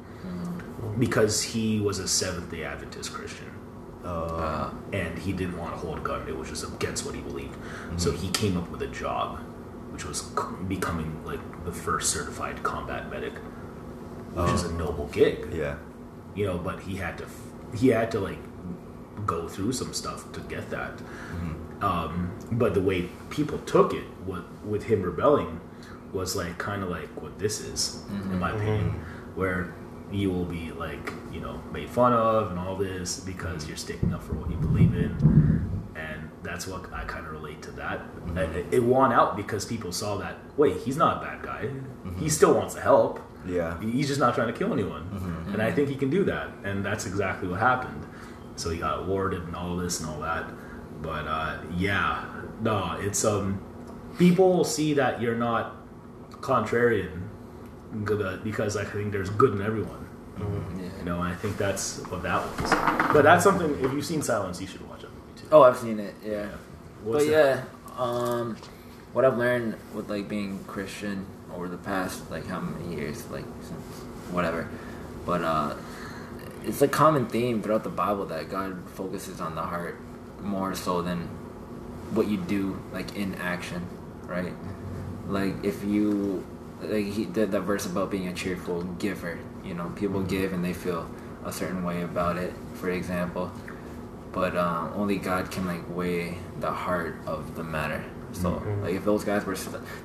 because 0.98 1.42
he 1.42 1.80
was 1.80 1.98
a 1.98 2.08
Seventh 2.08 2.50
Day 2.50 2.64
Adventist 2.64 3.12
Christian. 3.12 3.50
Uh, 4.04 4.70
and 4.92 5.18
he 5.18 5.32
didn't 5.32 5.56
want 5.56 5.72
to 5.72 5.78
hold 5.78 5.96
a 5.98 6.00
gun. 6.02 6.28
It 6.28 6.36
was 6.36 6.50
just 6.50 6.62
against 6.64 7.06
what 7.06 7.14
he 7.14 7.22
believed. 7.22 7.56
So 7.96 8.10
he 8.12 8.28
came 8.30 8.58
up 8.58 8.70
with 8.70 8.82
a 8.82 8.86
job, 8.88 9.38
which 9.92 10.04
was 10.04 10.20
c- 10.20 10.64
becoming 10.68 11.24
like 11.24 11.40
the 11.64 11.72
first 11.72 12.10
certified 12.10 12.62
combat 12.62 13.10
medic, 13.10 13.32
which 14.34 14.52
is 14.52 14.64
a 14.64 14.72
noble 14.74 15.06
gig. 15.06 15.48
Yeah. 15.54 15.76
You 16.34 16.44
know, 16.44 16.58
but 16.58 16.80
he 16.80 16.96
had 16.96 17.16
to 17.18 17.26
he 17.74 17.88
had 17.88 18.10
to 18.10 18.20
like 18.20 18.38
go 19.24 19.48
through 19.48 19.72
some 19.72 19.94
stuff 19.94 20.30
to 20.32 20.40
get 20.40 20.68
that. 20.68 21.00
Um, 21.80 22.30
but 22.52 22.74
the 22.74 22.82
way 22.82 23.08
people 23.30 23.58
took 23.60 23.94
it 23.94 24.04
with, 24.26 24.44
with 24.66 24.84
him 24.84 25.00
rebelling 25.02 25.60
was 26.14 26.36
like 26.36 26.56
kind 26.58 26.82
of 26.82 26.88
like 26.88 27.08
what 27.20 27.38
this 27.38 27.60
is, 27.60 28.02
in 28.08 28.16
mm-hmm. 28.16 28.38
my 28.38 28.50
mm-hmm. 28.50 28.60
opinion, 28.60 29.04
where 29.34 29.74
you 30.12 30.30
will 30.30 30.44
be 30.44 30.70
like 30.72 31.12
you 31.32 31.40
know 31.40 31.60
made 31.72 31.90
fun 31.90 32.12
of 32.12 32.50
and 32.50 32.58
all 32.58 32.76
this 32.76 33.20
because 33.20 33.66
you're 33.66 33.76
sticking 33.76 34.14
up 34.14 34.22
for 34.22 34.34
what 34.34 34.50
you 34.50 34.56
believe 34.56 34.94
in, 34.94 35.10
and 35.96 36.30
that's 36.42 36.66
what 36.66 36.92
I 36.92 37.04
kind 37.04 37.26
of 37.26 37.32
relate 37.32 37.62
to 37.62 37.70
that. 37.72 37.98
Mm-hmm. 37.98 38.38
And 38.38 38.56
It, 38.56 38.66
it 38.74 38.82
won 38.82 39.12
out 39.12 39.36
because 39.36 39.64
people 39.64 39.92
saw 39.92 40.16
that 40.18 40.36
wait 40.56 40.76
he's 40.78 40.96
not 40.96 41.22
a 41.22 41.26
bad 41.26 41.42
guy, 41.42 41.70
he 42.18 42.28
still 42.28 42.54
wants 42.54 42.74
to 42.74 42.80
help. 42.80 43.20
Yeah. 43.46 43.78
He's 43.80 44.08
just 44.08 44.20
not 44.20 44.34
trying 44.34 44.46
to 44.46 44.54
kill 44.58 44.72
anyone. 44.72 45.46
And 45.52 45.60
I 45.60 45.70
think 45.70 45.90
he 45.90 45.96
can 45.96 46.08
do 46.08 46.24
that. 46.24 46.48
And 46.64 46.82
that's 46.82 47.04
exactly 47.04 47.46
what 47.46 47.60
happened. 47.60 48.06
So 48.56 48.70
he 48.70 48.78
got 48.78 49.00
awarded 49.00 49.42
and 49.42 49.54
all 49.54 49.76
this 49.76 50.00
and 50.00 50.08
all 50.08 50.20
that. 50.20 50.50
But 51.02 51.26
uh, 51.26 51.58
yeah, 51.76 52.24
no, 52.62 52.96
it's 52.98 53.22
um 53.24 53.60
people 54.18 54.64
see 54.64 54.94
that 54.94 55.20
you're 55.20 55.36
not 55.36 55.76
contrarian 56.44 57.22
good- 58.04 58.44
because 58.44 58.76
I 58.76 58.84
think 58.84 59.12
there's 59.12 59.30
good 59.30 59.52
in 59.54 59.62
everyone. 59.62 60.06
yeah. 60.38 60.88
You 60.98 61.04
know, 61.04 61.20
and 61.22 61.32
I 61.32 61.36
think 61.36 61.56
that's 61.56 61.98
what 62.10 62.22
that 62.22 62.44
was. 62.60 62.70
But 63.14 63.22
that's 63.22 63.44
something 63.44 63.70
if 63.84 63.92
you've 63.92 64.04
seen 64.04 64.20
Silence, 64.20 64.60
you 64.60 64.66
should 64.66 64.86
watch 64.88 65.00
that 65.02 65.10
movie 65.10 65.32
too. 65.36 65.46
Oh, 65.52 65.62
I've 65.62 65.76
seen 65.78 65.98
it. 66.00 66.14
Yeah. 66.24 66.48
What's 67.02 67.24
but 67.24 67.30
that? 67.30 67.64
yeah, 67.64 68.02
um, 68.02 68.56
what 69.12 69.24
I've 69.24 69.38
learned 69.38 69.76
with 69.94 70.10
like 70.10 70.28
being 70.28 70.62
Christian 70.66 71.24
over 71.54 71.68
the 71.68 71.76
past 71.78 72.30
like 72.30 72.46
how 72.46 72.60
many 72.60 72.96
years, 72.96 73.26
like 73.30 73.44
since 73.62 73.80
whatever, 74.30 74.68
but 75.24 75.42
uh, 75.42 75.74
it's 76.64 76.82
a 76.82 76.88
common 76.88 77.26
theme 77.26 77.62
throughout 77.62 77.84
the 77.84 77.90
Bible 77.90 78.26
that 78.26 78.50
God 78.50 78.82
focuses 78.94 79.40
on 79.40 79.54
the 79.54 79.62
heart 79.62 79.98
more 80.42 80.74
so 80.74 81.00
than 81.00 81.20
what 82.12 82.26
you 82.26 82.36
do 82.38 82.82
like 82.92 83.16
in 83.16 83.34
action, 83.36 83.86
right? 84.26 84.52
Like 85.28 85.54
if 85.64 85.82
you 85.84 86.44
like 86.82 87.06
he 87.06 87.24
did 87.24 87.50
that 87.52 87.60
verse 87.62 87.86
about 87.86 88.10
being 88.10 88.28
a 88.28 88.32
cheerful 88.34 88.82
giver, 88.98 89.38
you 89.64 89.74
know, 89.74 89.90
people 89.96 90.22
give 90.22 90.52
and 90.52 90.64
they 90.64 90.72
feel 90.74 91.08
a 91.44 91.52
certain 91.52 91.84
way 91.84 92.02
about 92.02 92.36
it, 92.36 92.52
for 92.74 92.90
example 92.90 93.50
but 94.32 94.56
um, 94.56 94.92
only 94.96 95.16
God 95.16 95.50
can 95.50 95.64
like 95.64 95.82
weigh 95.88 96.36
the 96.58 96.70
heart 96.70 97.14
of 97.24 97.54
the 97.54 97.62
matter. 97.62 98.04
So 98.32 98.60
like 98.82 98.94
if 98.94 99.04
those 99.04 99.22
guys 99.22 99.46
were, 99.46 99.54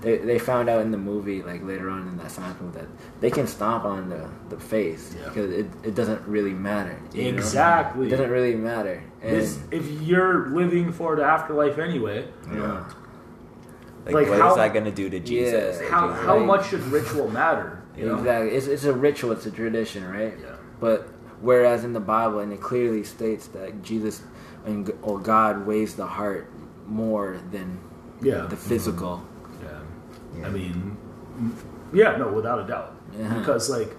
they 0.02 0.18
they 0.20 0.38
found 0.38 0.70
out 0.70 0.84
in 0.84 0.92
the 0.92 1.00
movie 1.00 1.42
like 1.42 1.64
later 1.64 1.90
on 1.90 2.08
in 2.08 2.16
that 2.18 2.30
Silence 2.30 2.62
movie 2.62 2.78
that 2.78 2.88
they 3.22 3.32
can 3.32 3.48
stomp 3.48 3.86
on 3.86 4.08
the 4.10 4.30
the 4.50 4.60
face 4.62 5.16
Yeah. 5.18 5.30
because 5.30 5.52
it, 5.52 5.66
it 5.84 5.96
doesn't 5.96 6.22
really 6.28 6.54
matter. 6.54 6.96
you 7.12 7.24
know? 7.24 7.38
Exactly. 7.40 8.06
it 8.06 8.12
doesn't 8.12 8.30
really 8.30 8.54
matter. 8.54 9.04
And 9.24 9.36
This, 9.36 9.58
if 9.72 9.90
you're 10.04 10.50
living 10.50 10.92
for 10.92 11.16
the 11.16 11.24
afterlife 11.24 11.80
anyway, 11.80 12.28
yeah, 12.54 12.88
Like, 14.14 14.24
Like 14.28 14.30
what 14.34 14.42
how- 14.42 14.50
is 14.52 14.56
that 14.58 14.74
gonna 14.74 14.92
do 14.92 15.10
to 15.10 15.20
Jesus? 15.20 15.80
Yeah. 15.82 15.90
How 15.90 16.10
it 16.10 16.14
how 16.14 16.38
like- 16.38 16.46
much 16.46 16.70
should 16.70 16.84
ritual 16.84 17.30
matter? 17.30 17.82
You 17.96 18.06
know? 18.08 18.18
exactly. 18.18 18.52
It's 18.56 18.68
it's 18.68 18.84
a 18.86 18.94
ritual. 18.94 19.32
It's 19.34 19.46
a 19.46 19.52
tradition, 19.52 20.10
right? 20.10 20.38
Yeah. 20.42 20.56
But 20.80 21.08
whereas 21.42 21.84
in 21.84 21.94
the 21.94 22.00
Bible, 22.00 22.40
and 22.40 22.52
it 22.54 22.62
clearly 22.62 23.04
states 23.04 23.48
that 23.48 23.82
Jesus 23.84 24.24
and 24.66 24.92
or 25.02 25.20
God 25.20 25.66
weighs 25.68 25.96
the 25.96 26.06
heart 26.06 26.50
more 26.88 27.38
than 27.52 27.80
Yeah. 28.22 28.46
the 28.50 28.56
physical. 28.56 29.22
Yeah. 29.64 30.46
I 30.46 30.50
mean, 30.50 30.98
yeah, 31.94 32.16
no, 32.18 32.30
without 32.30 32.60
a 32.60 32.68
doubt. 32.68 32.96
Yeah. 33.18 33.34
Because, 33.40 33.70
like, 33.70 33.96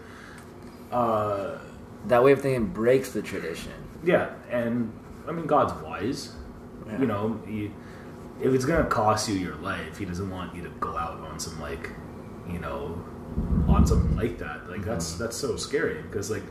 uh, 0.93 1.59
That 2.07 2.23
way 2.25 2.33
of 2.33 2.41
thinking 2.41 2.67
breaks 2.69 3.13
the 3.13 3.23
tradition. 3.23 3.73
yeah, 4.05 4.31
and 4.51 4.93
I 5.29 5.33
mean, 5.33 5.47
God's 5.47 5.73
wise. 5.83 6.33
Yeah. 6.87 7.01
You 7.01 7.07
know, 7.07 7.41
he, 7.47 7.71
if 8.43 8.53
it's 8.53 8.65
going 8.65 8.83
to 8.83 8.89
cost 8.89 9.29
you 9.29 9.35
your 9.35 9.57
life, 9.57 9.99
He 9.99 10.05
doesn't 10.05 10.31
want 10.31 10.55
you 10.55 10.63
to 10.63 10.71
go 10.81 10.97
out 10.97 11.21
on 11.21 11.39
some, 11.39 11.61
like, 11.61 11.91
you 12.49 12.59
know, 12.59 13.03
on 13.69 13.87
something 13.87 14.17
like 14.17 14.39
that. 14.39 14.69
Like, 14.69 14.83
that's 14.83 15.13
mm-hmm. 15.13 15.23
that's 15.23 15.37
so 15.37 15.57
scary 15.57 16.03
because, 16.03 16.31
like, 16.31 16.43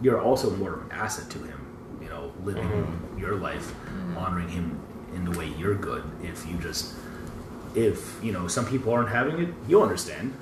you're 0.00 0.20
also 0.20 0.50
more 0.56 0.74
of 0.74 0.82
an 0.82 0.92
asset 0.92 1.30
to 1.30 1.38
Him, 1.38 1.66
you 2.00 2.08
know, 2.08 2.32
living 2.44 2.64
mm-hmm. 2.64 3.18
your 3.18 3.36
life, 3.36 3.72
mm-hmm. 3.72 4.18
honoring 4.18 4.48
Him 4.48 4.80
in 5.14 5.24
the 5.24 5.38
way 5.38 5.48
you're 5.58 5.74
good. 5.74 6.04
If 6.22 6.46
you 6.46 6.56
just, 6.58 6.94
if, 7.74 8.22
you 8.22 8.32
know, 8.32 8.46
some 8.48 8.66
people 8.66 8.92
aren't 8.92 9.08
having 9.08 9.40
it, 9.40 9.54
you'll 9.66 9.82
understand. 9.82 10.34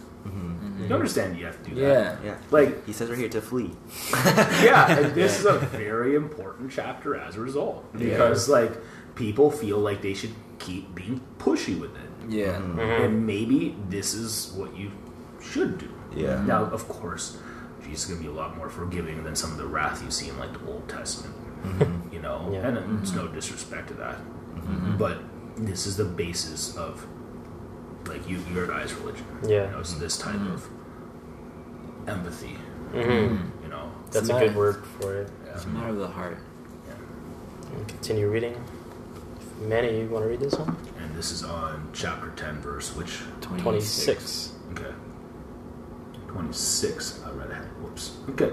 You 0.78 0.94
understand 0.94 1.38
you 1.38 1.46
have 1.46 1.62
to 1.62 1.70
do 1.70 1.76
that. 1.76 2.18
Yeah. 2.22 2.30
Yeah. 2.30 2.38
Like, 2.50 2.86
He 2.86 2.92
says 2.92 3.08
we're 3.08 3.16
here 3.16 3.28
to 3.30 3.40
flee. 3.40 3.72
yeah, 4.12 4.98
and 4.98 5.14
this 5.14 5.38
is 5.38 5.46
a 5.46 5.58
very 5.58 6.14
important 6.14 6.70
chapter 6.70 7.16
as 7.16 7.36
a 7.36 7.40
result 7.40 7.92
because 7.96 8.48
like 8.48 8.72
people 9.14 9.50
feel 9.50 9.78
like 9.78 10.02
they 10.02 10.14
should 10.14 10.34
keep 10.58 10.94
being 10.94 11.20
pushy 11.38 11.78
with 11.78 11.94
it, 11.96 12.10
Yeah. 12.28 12.56
Mm-hmm. 12.58 12.80
and 12.80 13.26
maybe 13.26 13.76
this 13.88 14.14
is 14.14 14.52
what 14.56 14.76
you 14.76 14.90
should 15.40 15.78
do. 15.78 15.88
Yeah. 16.14 16.42
Now, 16.44 16.64
of 16.64 16.88
course, 16.88 17.38
Jesus 17.82 18.04
is 18.04 18.10
gonna 18.10 18.20
be 18.22 18.28
a 18.28 18.32
lot 18.32 18.56
more 18.56 18.68
forgiving 18.68 19.22
than 19.24 19.36
some 19.36 19.50
of 19.52 19.58
the 19.58 19.66
wrath 19.66 20.02
you 20.02 20.10
see 20.10 20.28
in 20.28 20.38
like 20.38 20.52
the 20.52 20.66
Old 20.70 20.88
Testament. 20.88 21.34
Mm-hmm. 21.62 22.14
You 22.14 22.20
know, 22.20 22.48
Yeah. 22.52 22.66
and 22.68 23.00
it's 23.00 23.12
no 23.12 23.24
mm-hmm. 23.24 23.34
disrespect 23.34 23.88
to 23.88 23.94
that, 23.94 24.16
but 24.98 25.18
this 25.56 25.86
is 25.86 25.96
the 25.96 26.04
basis 26.04 26.76
of 26.76 27.06
like 28.06 28.28
you 28.28 28.38
your 28.54 28.66
guys' 28.66 28.92
religion. 28.94 29.26
Yeah. 29.42 29.66
you 29.66 29.70
know, 29.76 29.82
so 29.82 29.98
this 29.98 30.16
type 30.18 30.40
of 30.40 30.68
empathy. 32.06 32.56
You 32.94 33.68
know, 33.68 33.90
That's 34.10 34.28
a 34.28 34.32
matter. 34.32 34.46
good 34.46 34.56
word 34.56 34.84
for 35.00 35.16
it. 35.22 35.30
yeah. 35.44 35.52
It's 35.54 35.64
a 35.64 35.68
matter 35.68 35.88
of 35.88 35.96
the 35.98 36.06
heart. 36.08 36.38
And 37.74 37.88
continue 37.88 38.28
reading. 38.28 38.54
Manny, 39.60 40.00
you 40.00 40.08
want 40.08 40.24
to 40.24 40.28
read 40.28 40.40
this 40.40 40.54
one? 40.54 40.76
And 41.00 41.14
this 41.14 41.30
is 41.30 41.42
on 41.42 41.88
chapter 41.92 42.30
10, 42.30 42.60
verse 42.60 42.94
which? 42.94 43.20
26. 43.40 44.52
Okay. 44.72 44.94
26. 46.28 47.22
I 47.24 47.30
read 47.30 47.50
ahead. 47.50 47.68
Whoops. 47.82 48.18
Okay. 48.30 48.52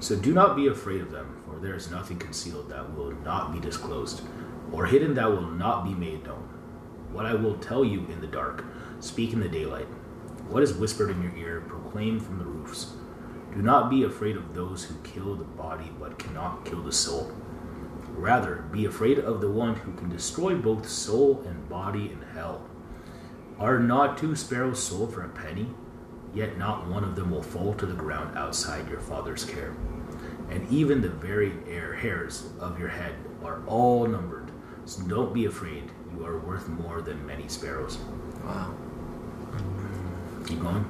So 0.00 0.14
do 0.14 0.34
not 0.34 0.54
be 0.56 0.66
afraid 0.66 1.00
of 1.00 1.10
them, 1.10 1.42
for 1.46 1.58
there 1.58 1.74
is 1.74 1.90
nothing 1.90 2.18
concealed 2.18 2.68
that 2.68 2.94
will 2.94 3.12
not 3.24 3.52
be 3.52 3.60
disclosed, 3.60 4.22
or 4.72 4.84
hidden 4.84 5.14
that 5.14 5.30
will 5.30 5.50
not 5.50 5.84
be 5.84 5.94
made 5.94 6.24
known. 6.24 6.48
What 7.12 7.24
I 7.24 7.34
will 7.34 7.56
tell 7.56 7.82
you 7.82 8.00
in 8.06 8.20
the 8.20 8.26
dark, 8.26 8.64
speak 9.00 9.32
in 9.32 9.40
the 9.40 9.48
daylight. 9.48 9.86
What 10.48 10.62
is 10.62 10.74
whispered 10.74 11.10
in 11.10 11.22
your 11.22 11.34
ear, 11.36 11.64
proclaim 11.66 12.20
from 12.20 12.38
the 12.38 12.44
roofs. 12.44 12.92
Do 13.54 13.62
not 13.62 13.88
be 13.88 14.02
afraid 14.02 14.36
of 14.36 14.54
those 14.54 14.84
who 14.84 14.94
kill 15.02 15.34
the 15.34 15.44
body 15.44 15.90
but 15.98 16.18
cannot 16.18 16.66
kill 16.66 16.82
the 16.82 16.92
soul. 16.92 17.32
Rather, 18.16 18.64
be 18.72 18.86
afraid 18.86 19.18
of 19.18 19.40
the 19.40 19.50
one 19.50 19.74
who 19.74 19.92
can 19.92 20.08
destroy 20.08 20.54
both 20.54 20.88
soul 20.88 21.42
and 21.46 21.68
body 21.68 22.10
in 22.10 22.22
hell. 22.34 22.62
Are 23.58 23.78
not 23.78 24.16
two 24.18 24.34
sparrows 24.34 24.82
sold 24.82 25.12
for 25.14 25.22
a 25.22 25.28
penny? 25.28 25.68
Yet 26.34 26.58
not 26.58 26.86
one 26.88 27.04
of 27.04 27.14
them 27.14 27.30
will 27.30 27.42
fall 27.42 27.74
to 27.74 27.86
the 27.86 27.94
ground 27.94 28.36
outside 28.36 28.88
your 28.88 29.00
Father's 29.00 29.44
care. 29.44 29.74
And 30.50 30.66
even 30.70 31.00
the 31.00 31.08
very 31.08 31.52
air 31.68 31.94
hairs 31.94 32.48
of 32.58 32.78
your 32.78 32.88
head 32.88 33.14
are 33.44 33.62
all 33.66 34.06
numbered. 34.06 34.50
So 34.86 35.02
don't 35.02 35.34
be 35.34 35.44
afraid. 35.44 35.90
You 36.16 36.24
are 36.24 36.38
worth 36.38 36.68
more 36.68 37.02
than 37.02 37.26
many 37.26 37.48
sparrows. 37.48 37.98
Wow. 38.44 38.74
Keep 40.46 40.60
going. 40.60 40.84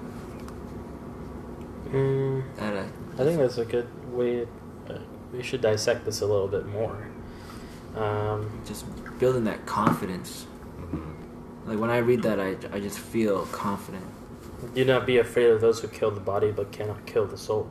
Mm, 1.89 2.43
That, 2.57 2.77
uh, 2.77 2.87
I 3.15 3.25
think 3.25 3.39
that's 3.39 3.59
a 3.59 3.65
good 3.65 3.89
way. 4.12 4.47
Uh, 4.89 4.99
we 5.33 5.43
should 5.43 5.61
dissect 5.61 6.05
this 6.05 6.21
a 6.21 6.27
little 6.27 6.49
bit 6.49 6.67
more. 6.67 7.09
Um, 7.97 8.63
just 8.67 8.85
building 9.19 9.45
that 9.45 9.65
confidence. 9.67 10.47
Like 11.65 11.79
when 11.79 11.91
I 11.91 11.99
read 11.99 12.23
that, 12.23 12.39
I, 12.39 12.57
I 12.73 12.79
just 12.79 12.99
feel 12.99 13.47
confident. 13.47 14.05
do 14.75 14.85
not 14.85 15.07
be 15.07 15.19
afraid 15.19 15.51
of 15.51 15.61
those 15.61 15.81
who 15.81 15.89
kill 15.89 16.11
the 16.11 16.21
body 16.21 16.53
but 16.53 16.71
cannot 16.71 17.07
kill 17.07 17.27
the 17.27 17.39
soul. 17.39 17.69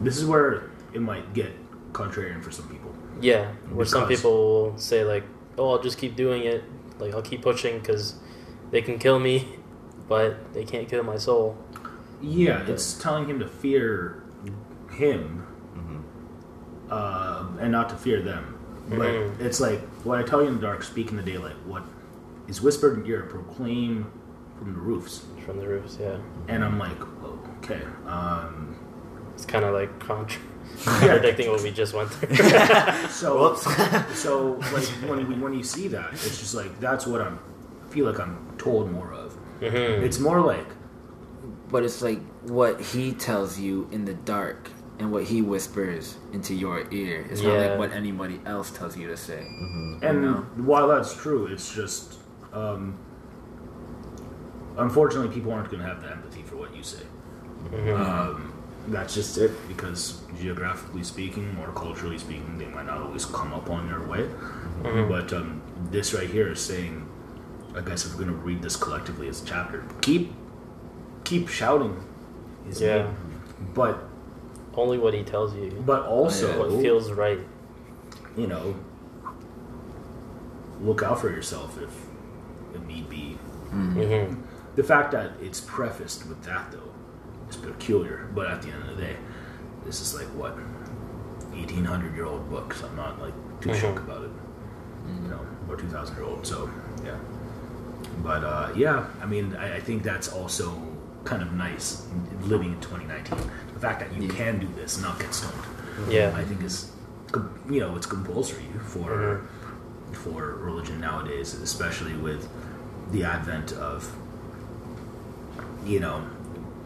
This 0.00 0.16
is 0.16 0.24
where 0.24 0.70
it 0.94 1.02
might 1.02 1.34
get 1.34 1.52
contrarian 1.92 2.42
for 2.42 2.50
some 2.50 2.68
people. 2.68 2.94
Yeah, 3.20 3.52
where 3.70 3.84
some 3.84 4.08
people 4.08 4.30
will 4.30 4.78
say 4.78 5.04
like, 5.04 5.24
"Oh, 5.58 5.72
I'll 5.72 5.82
just 5.82 5.98
keep 5.98 6.16
doing 6.16 6.44
it. 6.44 6.64
Like 6.98 7.12
I'll 7.14 7.20
keep 7.20 7.42
pushing 7.42 7.80
because 7.80 8.14
they 8.70 8.80
can 8.80 8.98
kill 8.98 9.18
me, 9.18 9.46
but 10.08 10.54
they 10.54 10.64
can't 10.64 10.88
kill 10.88 11.02
my 11.02 11.18
soul." 11.18 11.58
Yeah, 12.22 12.66
it's 12.66 12.94
telling 12.94 13.26
him 13.26 13.40
to 13.40 13.46
fear 13.46 14.22
him 14.90 15.46
uh, 16.90 17.29
and 17.60 17.70
not 17.70 17.88
to 17.90 17.94
fear 17.96 18.20
them. 18.22 18.56
But 18.88 18.98
Mhm. 19.00 19.40
it's 19.40 19.60
like, 19.60 19.80
what 20.04 20.18
I 20.18 20.22
tell 20.22 20.42
you 20.42 20.48
in 20.48 20.54
the 20.56 20.60
dark, 20.60 20.82
speak 20.82 21.10
in 21.10 21.16
the 21.16 21.22
daylight. 21.22 21.56
What 21.66 21.84
is 22.48 22.60
whispered 22.60 22.98
in 22.98 23.04
your 23.04 23.20
ear, 23.20 23.26
proclaim 23.26 24.06
from 24.58 24.72
the 24.74 24.80
roofs. 24.80 25.22
From 25.46 25.58
the 25.60 25.68
roofs, 25.68 25.96
yeah. 26.00 26.16
And 26.48 26.64
I'm 26.64 26.78
like, 26.78 27.00
okay. 27.62 27.82
Um, 28.06 28.74
It's 29.34 29.44
kind 29.46 29.64
of 29.64 29.72
like 29.74 29.98
contra- 30.00 30.42
predicting 30.84 31.50
what 31.50 31.62
we 31.62 31.70
just 31.70 31.94
went 31.94 32.10
through. 32.10 32.36
So, 33.10 33.54
so 34.14 34.58
like 34.72 34.86
when 35.08 35.28
we, 35.28 35.34
when 35.34 35.54
you 35.54 35.62
see 35.62 35.88
that, 35.88 36.12
it's 36.12 36.38
just 36.38 36.54
like 36.54 36.78
that's 36.80 37.06
what 37.06 37.20
I'm 37.20 37.38
feel 37.90 38.06
like 38.06 38.18
I'm 38.20 38.38
told 38.58 38.90
more 38.92 39.12
of. 39.12 39.36
Mhm. 39.60 40.02
It's 40.02 40.18
more 40.18 40.40
like 40.40 40.66
But 41.70 41.84
it's 41.84 42.02
like 42.02 42.20
what 42.42 42.80
he 42.80 43.12
tells 43.12 43.58
you 43.58 43.88
in 43.92 44.04
the 44.04 44.14
dark 44.14 44.70
and 45.00 45.10
what 45.10 45.24
he 45.24 45.40
whispers 45.40 46.16
into 46.32 46.54
your 46.54 46.84
ear. 46.92 47.26
It's 47.30 47.40
not 47.42 47.56
like 47.56 47.78
what 47.78 47.90
anybody 47.92 48.38
else 48.44 48.70
tells 48.70 48.96
you 48.96 49.08
to 49.08 49.16
say. 49.16 49.38
And 50.02 50.22
know? 50.22 50.46
while 50.56 50.88
that's 50.88 51.14
true, 51.14 51.46
it's 51.46 51.74
just 51.74 52.18
um, 52.52 52.98
unfortunately 54.76 55.34
people 55.34 55.52
aren't 55.52 55.70
going 55.70 55.82
to 55.82 55.88
have 55.88 56.02
the 56.02 56.10
empathy 56.10 56.42
for 56.42 56.56
what 56.56 56.76
you 56.76 56.82
say. 56.82 57.02
Um, 57.92 58.52
that's 58.88 59.14
just 59.14 59.38
it 59.38 59.50
because 59.68 60.20
geographically 60.40 61.02
speaking 61.02 61.56
or 61.62 61.72
culturally 61.72 62.18
speaking, 62.18 62.58
they 62.58 62.66
might 62.66 62.86
not 62.86 63.00
always 63.00 63.24
come 63.24 63.54
up 63.54 63.70
on 63.70 63.88
your 63.88 64.06
way. 64.06 64.28
But 64.82 65.32
um, 65.32 65.62
this 65.90 66.12
right 66.12 66.28
here 66.28 66.52
is 66.52 66.60
saying, 66.60 67.08
I 67.74 67.80
guess 67.80 68.04
if 68.04 68.12
we're 68.12 68.24
going 68.24 68.36
to 68.36 68.44
read 68.44 68.60
this 68.62 68.76
collectively 68.76 69.28
as 69.28 69.42
a 69.42 69.46
chapter, 69.46 69.82
keep 70.02 70.32
keep 71.24 71.48
shouting 71.48 72.02
his 72.66 72.80
Yeah. 72.82 73.04
name, 73.04 73.16
but 73.74 74.09
Only 74.76 74.98
what 74.98 75.14
he 75.14 75.22
tells 75.24 75.54
you. 75.54 75.70
but 75.84 76.04
also 76.04 76.68
What 76.70 76.80
feels 76.82 77.10
right. 77.12 77.40
you 78.36 78.46
know, 78.46 78.74
look 80.82 81.02
out 81.02 81.20
for 81.20 81.30
yourself 81.30 81.78
if 81.80 81.90
it 82.74 82.86
need 82.86 83.08
be. 83.08 83.32
hmm 83.70 84.34
The 84.76 84.82
fact 84.84 85.12
that 85.12 85.32
it's 85.42 85.60
prefaced 85.60 86.26
with 86.26 86.42
that, 86.44 86.70
though, 86.72 86.90
is 87.48 87.56
peculiar. 87.56 88.28
But 88.34 88.46
at 88.46 88.62
the 88.62 88.68
end 88.70 88.82
of 88.88 88.96
the 88.96 89.02
day, 89.02 89.16
this 89.84 90.00
is 90.00 90.14
like 90.14 90.28
what, 90.28 90.56
eighteen 91.54 91.84
hundred 91.84 92.14
year 92.14 92.24
old 92.26 92.48
book. 92.48 92.72
So 92.74 92.86
I'm 92.86 92.96
not 92.96 93.20
like 93.20 93.34
too 93.60 93.74
shook 93.74 93.96
Mhm. 93.96 94.04
about 94.04 94.22
it, 94.24 94.30
you 95.22 95.28
know, 95.28 95.40
or 95.68 95.76
two 95.76 95.88
thousand 95.88 96.16
year 96.16 96.24
old. 96.24 96.46
So 96.46 96.70
yeah, 97.04 97.16
but 98.22 98.44
uh, 98.44 98.68
yeah, 98.76 99.06
I 99.20 99.26
mean, 99.26 99.56
I, 99.56 99.76
I 99.76 99.80
think 99.80 100.02
that's 100.02 100.32
also 100.32 100.72
kind 101.24 101.42
of 101.42 101.52
nice 101.52 102.06
living 102.42 102.72
in 102.72 102.80
2019. 102.80 103.38
The 103.80 103.86
fact 103.86 104.00
that 104.00 104.12
you 104.14 104.28
Yeah. 104.28 104.34
can 104.34 104.58
do 104.58 104.68
this 104.76 104.96
and 104.96 105.04
not 105.06 105.18
get 105.18 105.32
stoned. 105.34 105.54
Yeah. 106.08 106.32
I 106.36 106.44
think 106.44 106.62
is, 106.62 106.90
you 107.70 107.80
know, 107.80 107.96
it's 107.96 108.06
compulsory 108.06 108.66
for 108.86 109.40
for 110.12 110.56
religion 110.56 111.00
nowadays, 111.00 111.54
especially 111.54 112.14
with 112.14 112.48
the 113.12 113.24
advent 113.24 113.72
of, 113.72 114.12
you 115.86 116.00
know, 116.00 116.22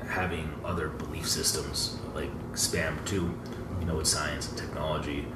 having 0.08 0.48
other 0.64 0.88
belief 0.88 1.26
systems 1.28 1.96
like 2.14 2.30
spam 2.52 3.02
too, 3.06 3.34
you 3.80 3.86
know, 3.86 3.96
with 3.96 4.06
science 4.06 4.48
and 4.48 4.56
technology. 4.58 5.26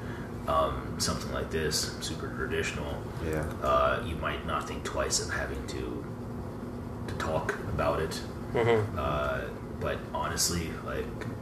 Um, 0.47 0.95
something 0.97 1.31
like 1.33 1.51
this, 1.51 1.91
super 1.99 2.27
traditional, 2.29 3.03
Yeah. 3.23 3.43
uh, 3.61 4.01
you 4.05 4.15
might 4.15 4.47
not 4.47 4.67
think 4.67 4.83
twice 4.83 5.19
of 5.19 5.29
having 5.33 5.65
to 5.67 6.03
to 7.07 7.13
talk 7.15 7.55
about 7.73 7.99
it. 7.99 8.15
hmm 8.53 8.97
Uh, 8.97 9.41
but 9.81 9.97
honestly, 10.13 10.71
like, 10.85 11.05
like 11.15 11.25
I 11.25 11.38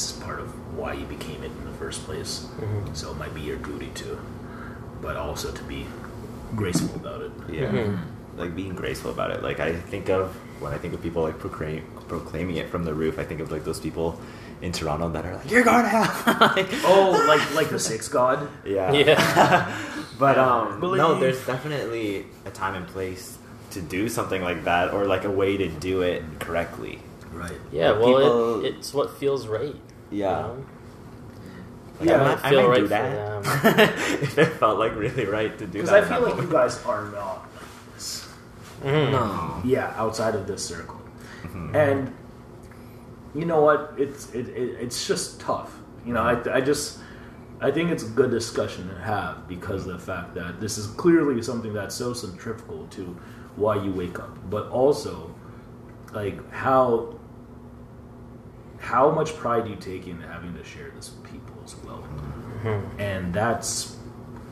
mean, 0.00 0.06
this 0.06 0.16
is 0.16 0.22
part 0.22 0.40
of 0.40 0.48
why 0.76 0.94
you 0.94 1.04
became 1.06 1.42
it 1.42 1.50
in 1.50 1.64
the 1.64 1.76
first 1.78 2.04
place. 2.04 2.46
Mhm. 2.60 2.96
So 2.96 3.10
it 3.10 3.18
might 3.18 3.34
be 3.34 3.40
your 3.40 3.56
duty 3.58 3.90
to, 3.94 4.18
but 5.02 5.16
also 5.16 5.50
to 5.50 5.62
be 5.64 5.86
graceful 6.56 6.94
about 6.96 7.22
it. 7.22 7.30
Yeah. 7.48 7.70
Mhm. 7.70 7.98
Like 8.36 8.54
being 8.56 8.74
graceful 8.74 9.10
about 9.10 9.30
it. 9.30 9.42
Like 9.42 9.60
I 9.60 9.72
think 9.90 10.08
of 10.08 10.34
when 10.60 10.72
I 10.72 10.78
think 10.78 10.94
of 10.94 11.02
people 11.02 11.22
like 11.22 11.38
proclaim, 11.38 11.82
proclaiming 12.08 12.56
it 12.56 12.68
from 12.70 12.84
the 12.84 12.94
roof. 12.94 13.18
I 13.18 13.24
think 13.24 13.40
of 13.40 13.50
like 13.50 13.64
those 13.64 13.80
people 13.80 14.18
in 14.62 14.72
Toronto 14.72 15.08
that 15.10 15.24
are 15.24 15.34
like, 15.36 15.50
"You're 15.50 15.64
going 15.64 15.82
to 15.82 15.88
hell." 15.88 16.36
like, 16.56 16.68
Oh, 16.84 17.10
like 17.28 17.54
like 17.54 17.68
the 17.70 17.78
six 17.78 18.08
god. 18.08 18.48
Yeah. 18.64 18.92
Yeah. 18.92 19.76
but 20.18 20.38
um, 20.38 20.80
no, 20.80 21.18
there's 21.18 21.44
definitely 21.46 22.26
a 22.46 22.50
time 22.50 22.74
and 22.74 22.86
place 22.86 23.38
to 23.72 23.80
do 23.80 24.08
something 24.08 24.42
like 24.42 24.64
that, 24.64 24.92
or 24.92 25.04
like 25.06 25.24
a 25.24 25.30
way 25.30 25.56
to 25.56 25.68
do 25.68 26.02
it 26.02 26.22
correctly. 26.40 26.98
Right. 27.32 27.60
Yeah, 27.72 27.92
But 27.92 28.00
well, 28.00 28.08
people- 28.08 28.64
it, 28.64 28.74
it's 28.74 28.92
what 28.92 29.16
feels 29.18 29.46
right. 29.46 29.76
You 30.10 30.18
Yeah. 30.18 30.30
know? 30.42 30.64
Like, 32.00 32.08
Yeah, 32.08 32.14
I 32.22 32.24
might, 32.34 32.44
I 32.44 32.50
feel 32.50 32.62
might 32.62 32.68
right 32.68 32.76
do 32.76 32.82
for 32.82 32.88
that 32.88 33.94
if 34.22 34.38
it 34.38 34.46
felt 34.54 34.78
like 34.78 34.94
really 34.96 35.26
right 35.26 35.56
to 35.58 35.66
do 35.66 35.66
that. 35.66 35.72
Because 35.72 35.90
that. 35.90 36.04
I 36.04 36.08
feel 36.08 36.20
that 36.26 36.34
like 36.36 36.42
you 36.44 36.50
guys 36.50 36.84
are 36.84 37.04
not 37.10 37.46
like 37.54 37.94
this. 37.94 38.28
Mhm. 38.82 39.10
No. 39.12 39.60
Yeah, 39.64 39.92
outside 39.96 40.34
of 40.34 40.46
this 40.46 40.64
circle. 40.64 41.00
Mhm. 41.44 41.74
and 41.74 42.12
you 43.34 43.44
know 43.46 43.60
what 43.62 43.94
it's 43.96 44.28
it, 44.34 44.48
it, 44.48 44.76
it's 44.80 45.06
just 45.06 45.40
tough 45.40 45.72
you 46.04 46.12
know 46.12 46.20
I, 46.20 46.56
I 46.56 46.60
just 46.60 46.98
i 47.62 47.70
think 47.70 47.90
it's 47.90 48.02
a 48.02 48.08
good 48.08 48.30
discussion 48.30 48.88
to 48.88 48.94
have 49.00 49.48
because 49.48 49.86
of 49.86 49.92
the 49.92 49.98
fact 49.98 50.34
that 50.34 50.60
this 50.60 50.76
is 50.76 50.86
clearly 50.88 51.40
something 51.40 51.72
that's 51.72 51.94
so 51.94 52.12
centrifugal 52.12 52.86
to 52.88 53.16
why 53.56 53.76
you 53.82 53.90
wake 53.92 54.18
up 54.18 54.36
but 54.50 54.68
also 54.68 55.34
like 56.12 56.36
how 56.50 57.14
how 58.80 59.10
much 59.10 59.36
pride 59.36 59.68
you 59.68 59.76
take 59.76 60.06
in 60.08 60.20
having 60.22 60.52
to 60.54 60.64
share 60.64 60.90
this 60.96 61.12
with 61.12 61.30
people 61.30 61.54
as 61.64 61.74
well 61.84 62.02
Mhm. 62.64 62.82
and 62.98 63.32
that's 63.34 63.96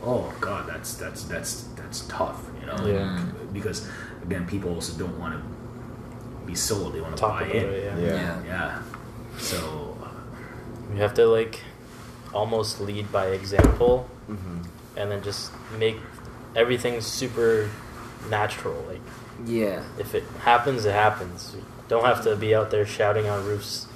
oh 0.05 0.33
god 0.41 0.67
that's 0.69 0.95
that's 0.95 1.25
that's 1.25 1.65
that's 1.77 2.01
tough 2.09 2.41
you 2.61 2.67
know 2.67 2.87
Yeah. 2.87 3.21
because 3.53 3.89
again 4.23 4.47
people 4.47 4.75
also 4.75 4.97
don't 4.99 5.19
want 5.19 5.35
to 5.35 5.41
be 6.47 6.55
sold 6.55 6.95
they 6.95 7.01
want 7.01 7.17
to 7.17 7.21
Talk 7.21 7.41
buy 7.41 7.47
in 7.47 7.57
it, 7.69 7.85
yeah. 7.85 7.99
Yeah. 7.99 8.15
Yeah. 8.15 8.43
yeah 8.47 8.83
so 9.39 9.97
You 10.95 11.03
have 11.03 11.15
to 11.15 11.27
like 11.27 11.61
almost 12.33 12.81
lead 12.81 13.11
by 13.13 13.27
example, 13.27 14.09
Mhm. 14.31 14.65
and 14.97 15.11
then 15.11 15.23
just 15.23 15.53
make 15.79 15.97
everything 16.57 17.01
super 17.03 17.69
natural. 18.31 18.83
Like 18.89 19.03
Yeah. 19.45 19.81
if 19.99 20.15
it 20.15 20.25
happens, 20.45 20.85
it 20.87 20.93
happens. 20.95 21.53
You 21.55 21.63
don't 21.89 22.05
have 22.07 22.23
to 22.25 22.37
be 22.37 22.55
out 22.55 22.71
there 22.71 22.87
shouting 22.87 23.29
on 23.29 23.45
roofs, 23.47 23.87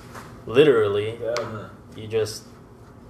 literally. 0.46 1.18
You 1.96 2.06
just 2.06 2.44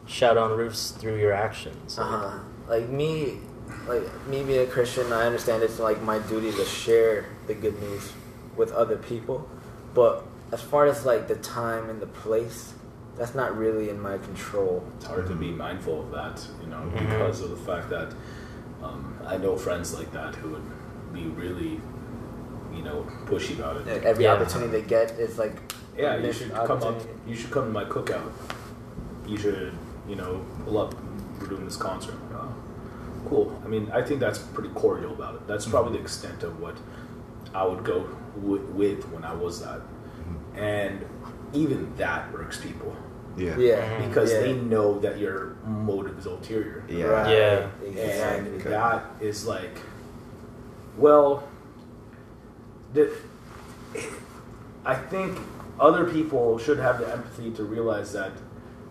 shout 0.07 0.37
on 0.37 0.57
roofs 0.57 0.91
through 0.91 1.19
your 1.19 1.33
actions. 1.33 1.99
Uh 1.99 2.03
huh. 2.05 2.39
Like 2.69 2.89
me, 2.89 3.39
like 3.87 4.03
me 4.27 4.43
being 4.43 4.67
a 4.67 4.71
Christian, 4.71 5.13
I 5.13 5.27
understand 5.27 5.63
it's 5.63 5.79
like 5.79 6.03
my 6.03 6.19
duty 6.21 6.51
to 6.53 6.65
share 6.65 7.27
the 7.47 7.55
good 7.55 7.81
news 7.81 8.13
with 8.57 8.73
other 8.73 8.97
people. 8.97 9.49
But 9.95 10.25
as 10.53 10.61
far 10.63 10.87
as 10.87 11.05
like 11.07 11.29
the 11.29 11.37
time 11.37 11.89
and 11.91 12.01
the 12.01 12.07
place, 12.07 12.75
that's 13.17 13.35
not 13.35 13.57
really 13.57 13.89
in 13.91 14.01
my 14.01 14.19
control. 14.19 14.85
it's 14.97 15.07
hard 15.07 15.27
to 15.27 15.35
be 15.35 15.51
mindful 15.51 16.01
of 16.03 16.11
that, 16.13 16.47
you 16.63 16.69
know, 16.69 16.77
Mhm. 16.95 16.99
because 17.11 17.41
of 17.43 17.51
the 17.51 17.57
fact 17.57 17.89
that 17.91 18.13
um, 18.83 19.15
I 19.25 19.37
know 19.37 19.57
friends 19.57 19.95
like 19.95 20.11
that 20.13 20.35
who 20.35 20.49
would 20.51 21.13
be 21.13 21.27
really, 21.27 21.81
you 22.75 22.83
know, 22.83 23.07
pushy 23.27 23.57
about 23.57 23.77
it. 23.77 24.03
Every 24.05 24.25
Yeah. 24.25 24.33
opportunity 24.35 24.73
they 24.73 24.83
get 24.83 25.13
is 25.21 25.39
like 25.39 25.55
yeah, 25.97 26.15
a 26.15 26.17
you 26.17 26.23
missed 26.23 26.39
should 26.41 26.53
come 26.53 26.79
up. 26.79 26.85
opportunity. 26.85 27.09
You 27.27 27.35
should 27.37 27.51
come 27.51 27.65
to 27.67 27.71
my 27.71 27.85
cookout. 27.85 28.33
You 29.27 29.37
should, 29.37 29.73
you 30.09 30.17
know, 30.17 30.45
pull 30.65 30.79
up. 30.79 30.95
We're 31.41 31.49
doing 31.49 31.65
this 31.65 31.77
concert. 31.77 32.15
I'm 32.15 32.33
like, 32.33 32.43
oh, 32.43 32.55
cool. 33.29 33.63
I 33.65 33.69
mean, 33.69 33.91
I 33.93 34.03
think 34.03 34.21
that's 34.21 34.39
pretty 34.39 34.71
cordial 34.71 35.13
about 35.13 35.35
it. 35.35 35.47
That's 35.47 35.65
mm-hmm. 35.65 35.73
probably 35.73 35.99
the 35.99 36.03
extent 36.03 36.43
of 36.43 36.61
what 36.61 36.77
I 37.55 37.65
would 37.65 37.85
go 37.85 38.09
w- 38.37 38.65
with 38.73 39.05
when 39.11 39.25
I 39.25 39.35
was 39.35 39.61
that, 39.61 39.81
mm-hmm. 39.81 40.59
and 40.59 41.05
even 41.53 41.95
that 41.97 42.29
irks 42.35 42.59
people 42.61 42.97
Yeah. 43.37 43.57
Yeah. 43.57 44.07
Because 44.07 44.33
yeah. 44.33 44.41
they 44.41 44.53
know 44.55 44.99
that 45.01 45.19
your 45.19 45.57
motive 45.65 46.19
is 46.19 46.27
ulterior. 46.27 46.85
Yeah. 46.89 47.05
Right. 47.05 47.31
Yeah. 47.31 47.69
Exactly. 47.85 48.53
And 48.53 48.61
that 48.63 49.05
is 49.21 49.47
like, 49.47 49.79
well, 50.97 51.49
the, 52.93 53.11
I 54.85 54.95
think 54.95 55.39
other 55.81 56.05
people 56.05 56.59
should 56.59 56.79
have 56.79 56.99
the 56.99 57.11
empathy 57.13 57.51
to 57.53 57.65
realize 57.65 58.13
that 58.13 58.33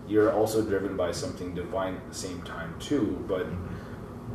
you're 0.08 0.32
also 0.34 0.62
driven 0.62 0.98
by 0.98 1.12
something 1.12 1.54
divine 1.56 1.96
at 1.96 2.08
the 2.10 2.16
same 2.16 2.42
time 2.42 2.74
too. 2.80 3.24
But 3.28 3.46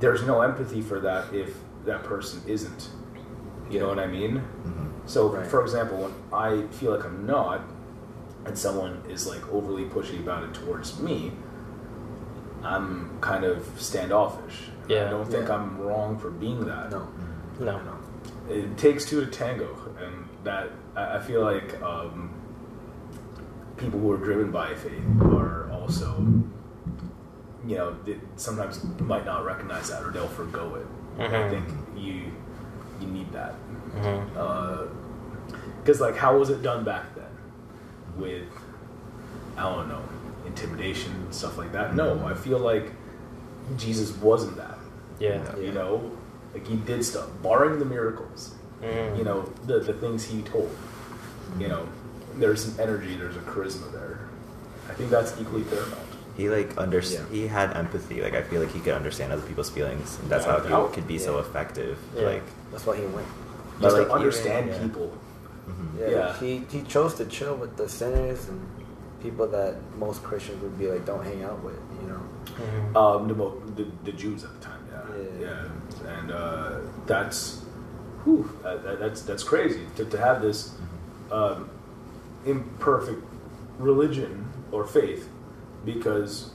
there's 0.01 0.23
no 0.23 0.41
empathy 0.43 0.81
for 0.81 1.01
that 1.01 1.33
if 1.35 1.57
that 1.85 2.03
person 2.05 2.41
isn't. 2.47 2.91
You 3.71 3.81
know 3.81 3.89
what 3.89 3.99
I 3.99 4.07
mean? 4.07 4.43
Mhm. 4.65 4.87
So, 5.09 5.29
Right. 5.29 5.47
for 5.47 5.61
example, 5.63 5.99
when 5.99 6.13
I 6.33 6.63
feel 6.69 6.93
like 6.93 7.05
I'm 7.05 7.27
not, 7.27 7.61
and 8.45 8.57
someone 8.57 9.03
is 9.09 9.27
like 9.27 9.43
overly 9.53 9.85
pushy 9.85 10.21
about 10.21 10.45
it 10.45 10.55
towards 10.55 11.01
me, 11.01 11.33
I'm 12.63 13.11
kind 13.21 13.45
of 13.45 13.67
standoffish. 13.77 14.71
Yeah. 14.89 15.07
I 15.07 15.11
don't 15.11 15.27
think 15.27 15.49
Yeah. 15.49 15.57
I'm 15.57 15.79
wrong 15.81 16.17
for 16.19 16.31
being 16.31 16.65
that. 16.67 16.91
No. 16.91 17.09
No. 17.61 17.79
No. 17.79 18.53
It 18.55 18.77
takes 18.77 19.05
two 19.05 19.21
to 19.21 19.27
tango, 19.27 19.67
and 19.86 19.86
that 20.47 20.71
I 20.97 21.17
I 21.17 21.21
feel 21.21 21.43
like 21.43 21.81
um, 21.83 22.31
people 23.77 24.01
who 24.01 24.11
are 24.13 24.17
driven 24.17 24.51
by 24.51 24.75
faith 24.75 25.03
are 25.23 25.71
also, 25.71 26.17
you 27.67 27.77
know, 27.77 27.95
they 28.05 28.17
sometimes 28.37 28.83
might 29.01 29.27
not 29.27 29.45
recognize 29.45 29.91
that 29.91 30.03
or 30.03 30.11
they'll 30.11 30.27
forgo 30.29 30.77
it. 30.77 30.87
I 31.19 31.23
Mhm. 31.29 31.51
think 31.51 31.65
you 31.97 32.15
you 33.01 33.07
need 33.09 33.31
that 33.33 33.55
because 35.83 36.01
like 36.01 36.17
how 36.17 36.37
was 36.39 36.49
it 36.51 36.63
done 36.63 36.83
back 36.85 37.15
then 37.15 37.25
with 38.17 38.49
i 39.57 39.63
don't 39.63 39.89
know 39.89 40.01
intimidation, 40.47 41.13
stuff 41.33 41.59
like 41.59 41.73
that. 41.73 41.95
No, 41.97 42.25
I 42.25 42.33
feel 42.35 42.59
like 42.61 42.93
Jesus 43.77 44.17
wasn't 44.19 44.57
that. 44.57 44.79
Yeah. 45.19 45.43
You 45.57 45.73
know, 45.73 46.13
like 46.55 46.65
he 46.67 46.77
did 46.77 47.05
stuff, 47.05 47.27
barring 47.43 47.81
the 47.81 47.85
miracles. 47.85 48.55
Mm. 48.83 49.19
You 49.19 49.25
know, 49.25 49.43
the 49.67 49.81
the 49.81 49.93
things 49.95 50.25
he 50.25 50.43
told. 50.43 50.71
You 51.59 51.69
know, 51.69 51.89
there's 52.37 52.65
some 52.65 52.79
energy, 52.81 53.17
there's 53.17 53.37
a 53.37 53.41
charisma 53.41 53.91
there. 53.93 54.29
I 54.91 54.93
think 54.95 55.11
that's 55.11 55.33
equally 55.41 55.63
paramount. 55.65 56.01
He 56.37 56.51
like 56.51 56.77
under 56.77 57.01
Yeah. 57.01 57.21
he 57.31 57.47
had 57.47 57.75
empathy. 57.77 58.21
Like 58.21 58.35
I 58.35 58.43
feel 58.43 58.61
like 58.61 58.73
he 58.73 58.81
could 58.81 58.93
understand 58.95 59.33
other 59.33 59.47
people's 59.47 59.71
feelings, 59.71 60.19
and 60.21 60.29
that's 60.31 60.45
Yeah, 60.45 60.61
how 60.69 60.87
he 60.89 60.95
could 60.95 61.09
be 61.09 61.19
so 61.19 61.39
effective. 61.39 61.99
Yeah. 62.15 62.27
Like 62.27 62.43
That's 62.73 62.85
why 62.85 62.97
he 62.97 63.07
went. 63.07 63.27
But, 63.81 63.83
Just 63.89 63.97
like, 63.99 64.07
to 64.09 64.13
understand 64.15 64.69
even- 64.69 64.77
yeah. 64.81 64.87
people. 64.87 65.13
mhm. 65.69 65.89
Yeah, 66.01 66.09
Yeah. 66.11 66.37
He 66.39 66.51
he 66.71 66.83
chose 66.83 67.15
to 67.15 67.25
chill 67.27 67.55
with 67.57 67.77
the 67.77 67.89
sinners 67.89 68.49
and 68.51 68.61
people 69.23 69.47
that 69.49 69.75
most 69.99 70.23
Christians 70.23 70.61
would 70.63 70.79
be 70.79 70.89
like, 70.93 71.05
don't 71.07 71.25
hang 71.25 71.43
out 71.43 71.63
with. 71.65 71.79
You 72.03 72.09
know. 72.11 72.23
Mhm. 72.61 72.97
Um, 73.01 73.29
the, 73.29 73.35
the 73.83 73.87
the 74.05 74.13
Jews 74.13 74.45
at 74.45 74.53
the 74.57 74.63
time, 74.69 74.83
yeah, 74.93 75.03
Yeah. 75.41 75.47
yeah, 75.47 76.19
and 76.19 76.31
uh, 76.31 76.71
that's, 77.07 77.63
whew, 78.27 78.51
that, 78.63 78.83
that, 78.83 78.99
that's 79.01 79.23
that's 79.23 79.43
crazy 79.45 79.87
to, 79.97 80.05
to 80.05 80.19
have 80.19 80.43
this 80.43 80.75
um, 81.31 81.71
imperfect 82.45 83.23
religion 83.79 84.47
or 84.73 84.85
faith, 84.87 85.29
because 85.85 86.51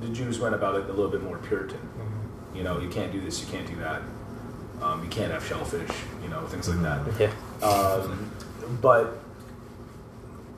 the 0.00 0.08
Jews 0.08 0.40
went 0.40 0.54
about 0.54 0.74
it 0.76 0.84
a 0.86 0.92
little 0.92 1.10
bit 1.10 1.22
more 1.22 1.38
Puritan. 1.38 1.78
Mhm. 1.78 2.56
You 2.56 2.64
know, 2.64 2.80
you 2.80 2.88
can't 2.88 3.12
do 3.12 3.20
this, 3.20 3.40
you 3.40 3.46
can't 3.52 3.66
do 3.66 3.76
that. 3.76 4.02
Um, 4.82 5.02
you 5.04 5.10
can't 5.10 5.30
have 5.30 5.44
shellfish, 5.46 5.90
you 6.22 6.28
know, 6.28 6.44
things 6.48 6.68
like 6.68 6.82
that. 6.82 7.00
Yeah. 7.20 7.66
Um, 7.66 8.30
but 8.80 9.18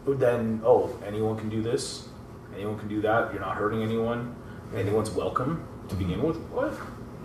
then, 0.06 0.62
oh, 0.64 0.96
anyone 1.04 1.36
can 1.36 1.48
do 1.50 1.60
this. 1.62 2.08
Anyone 2.54 2.78
can 2.78 2.88
do 2.88 3.00
that. 3.02 3.32
You're 3.32 3.42
not 3.42 3.56
hurting 3.56 3.82
anyone. 3.82 4.34
Anyone's 4.74 5.10
welcome 5.10 5.62
to 5.88 5.94
begin 5.94 6.22
with. 6.22 6.36
What? 6.52 6.72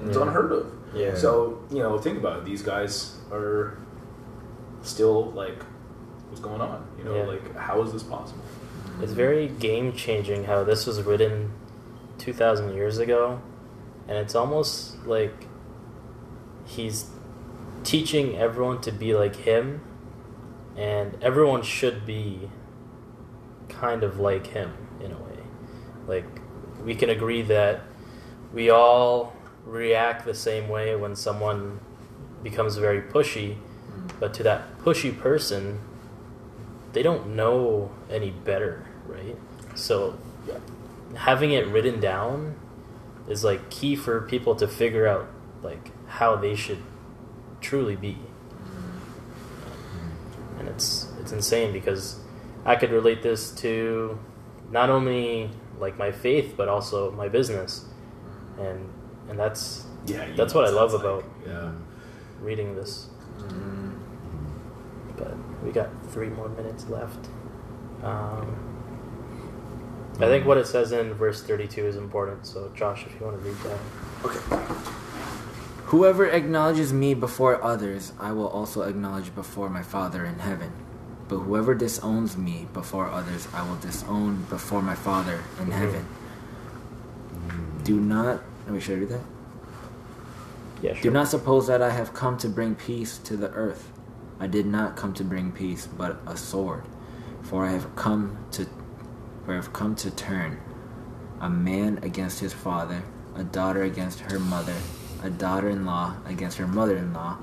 It's 0.06 0.18
Yeah. 0.18 0.24
unheard 0.24 0.52
of. 0.52 0.72
Yeah. 0.94 1.16
So 1.16 1.62
you 1.70 1.80
know, 1.80 1.98
think 1.98 2.18
about 2.18 2.40
it. 2.40 2.46
These 2.46 2.62
guys 2.62 3.18
are 3.32 3.78
still 4.82 5.32
like, 5.32 5.64
what's 6.30 6.40
going 6.42 6.62
on? 6.62 6.86
You 6.98 7.04
know, 7.06 7.16
Yeah. 7.16 7.24
like 7.24 7.56
how 7.56 7.82
is 7.84 7.92
this 7.94 8.04
possible? 8.04 8.42
It's 9.02 9.12
very 9.14 9.48
game 9.48 9.94
changing 9.94 10.46
how 10.46 10.64
this 10.64 10.86
was 10.86 11.02
written 11.04 11.52
2,000 12.18 12.74
years 12.74 12.98
ago. 12.98 13.42
And 14.08 14.18
it's 14.18 14.36
almost 14.36 15.06
like 15.06 15.46
he's 16.66 17.06
teaching 17.84 18.36
everyone 18.38 18.82
to 18.82 18.92
be 18.92 19.14
like 19.14 19.36
him. 19.38 19.82
And 20.76 21.18
everyone 21.22 21.62
should 21.62 22.06
be 22.06 22.50
kind 23.70 24.04
of 24.04 24.20
like 24.20 24.48
him 24.48 24.74
in 25.00 25.12
a 25.12 25.18
way. 25.18 25.44
Like, 26.08 26.26
we 26.84 26.96
can 26.96 27.10
agree 27.10 27.42
that 27.44 27.82
we 28.54 28.70
all 28.70 29.34
react 29.70 30.26
the 30.26 30.34
same 30.34 30.68
way 30.68 30.96
when 30.96 31.16
someone 31.16 31.80
becomes 32.44 32.78
very 32.78 33.02
pushy. 33.02 33.58
But 34.20 34.34
to 34.36 34.44
that 34.44 34.80
pushy 34.80 35.18
person, 35.18 35.80
they 36.94 37.04
don't 37.04 37.36
know 37.36 37.92
any 38.10 38.32
better, 38.32 38.88
right? 39.06 39.38
So 39.76 40.18
having 41.16 41.52
it 41.52 41.68
written 41.68 42.00
down 42.00 42.56
is 43.28 43.44
like 43.44 43.70
key 43.70 43.96
for 43.96 44.22
people 44.22 44.56
to 44.56 44.68
figure 44.68 45.08
out 45.08 45.28
like 45.62 45.92
how 46.08 46.36
they 46.36 46.56
should 46.56 46.82
truly 47.62 47.96
be. 47.96 48.18
And 50.58 50.68
it's 50.68 51.08
it's 51.20 51.32
insane 51.32 51.72
because 51.72 52.20
I 52.66 52.76
could 52.76 52.92
relate 52.92 53.22
this 53.22 53.52
to 53.56 54.20
not 54.72 54.90
only 54.90 55.52
like 55.80 55.98
my 55.98 56.12
faith 56.12 56.56
but 56.58 56.68
also 56.68 57.12
my 57.12 57.28
business. 57.30 57.86
And 58.58 58.90
and 59.30 59.38
that's 59.40 59.86
Yeah, 60.06 60.26
That's 60.36 60.54
what 60.54 60.66
I 60.66 60.70
love 60.70 60.94
like. 60.94 61.02
about- 61.02 61.24
Yeah. 61.46 61.72
reading 62.42 62.76
this. 62.76 63.08
Mm-hmm. 63.40 63.90
But 65.18 65.34
we 65.64 65.72
got 65.72 65.90
three 66.10 66.30
more 66.30 66.50
minutes 66.50 66.88
left. 66.90 67.28
Um, 68.04 68.56
I 70.16 70.26
think 70.26 70.46
what 70.46 70.58
it 70.58 70.68
says 70.68 70.92
in 70.94 71.14
verse 71.14 71.44
32 71.44 71.86
is 71.86 71.96
important. 71.98 72.46
So, 72.46 72.72
Josh, 72.74 73.06
if 73.06 73.20
you 73.20 73.26
want 73.26 73.42
to 73.42 73.50
read 73.50 73.58
that. 73.64 73.80
Okay. 74.26 74.64
Whoever 75.88 76.26
acknowledges 76.28 76.94
me 76.94 77.14
before 77.14 77.62
others, 77.64 78.14
I 78.20 78.32
will 78.32 78.48
also 78.48 78.84
acknowledge 78.84 79.34
before 79.36 79.70
my 79.70 79.82
Father 79.84 80.24
in 80.26 80.40
heaven. 80.40 80.72
But 81.28 81.40
whoever 81.40 81.74
disowns 81.76 82.38
me 82.38 82.68
before 82.74 83.08
others, 83.08 83.48
I 83.54 83.68
will 83.68 83.76
disown 83.78 84.46
before 84.50 84.82
my 84.82 84.96
Father 84.96 85.40
in 85.60 85.68
Mhm. 85.68 85.72
heaven. 85.72 86.06
Do 87.84 88.00
not. 88.00 88.42
Wait, 88.70 88.84
should 88.84 88.98
I 88.98 89.00
read 89.00 89.10
that? 89.10 89.22
Yeah, 90.82 90.94
sure. 90.94 91.02
Do 91.04 91.12
not 91.12 91.28
suppose 91.28 91.68
that 91.68 91.82
I 91.82 91.90
have 91.90 92.14
come 92.14 92.38
to 92.38 92.48
bring 92.48 92.76
peace 92.76 93.18
to 93.20 93.36
the 93.36 93.50
earth. 93.52 93.92
I 94.40 94.48
did 94.48 94.66
not 94.66 94.96
come 94.96 95.14
to 95.16 95.24
bring 95.24 95.52
peace, 95.52 95.88
but 95.88 96.22
a 96.26 96.38
sword. 96.38 96.84
For 97.42 97.66
I 97.66 97.72
have 97.72 97.96
come 97.96 98.38
to, 98.52 98.66
for 99.44 99.54
I 99.54 99.56
have 99.56 99.74
come 99.74 99.96
to 99.98 100.12
turn 100.12 100.60
a 101.42 101.50
man 101.50 102.00
against 102.04 102.40
his 102.40 102.54
father, 102.54 103.04
a 103.36 103.44
daughter 103.44 103.84
against 103.84 104.20
her 104.20 104.40
mother, 104.40 104.76
a 105.24 105.30
daughter-in-law 105.30 106.16
against 106.26 106.58
her 106.58 106.68
mother-in-law. 106.68 107.38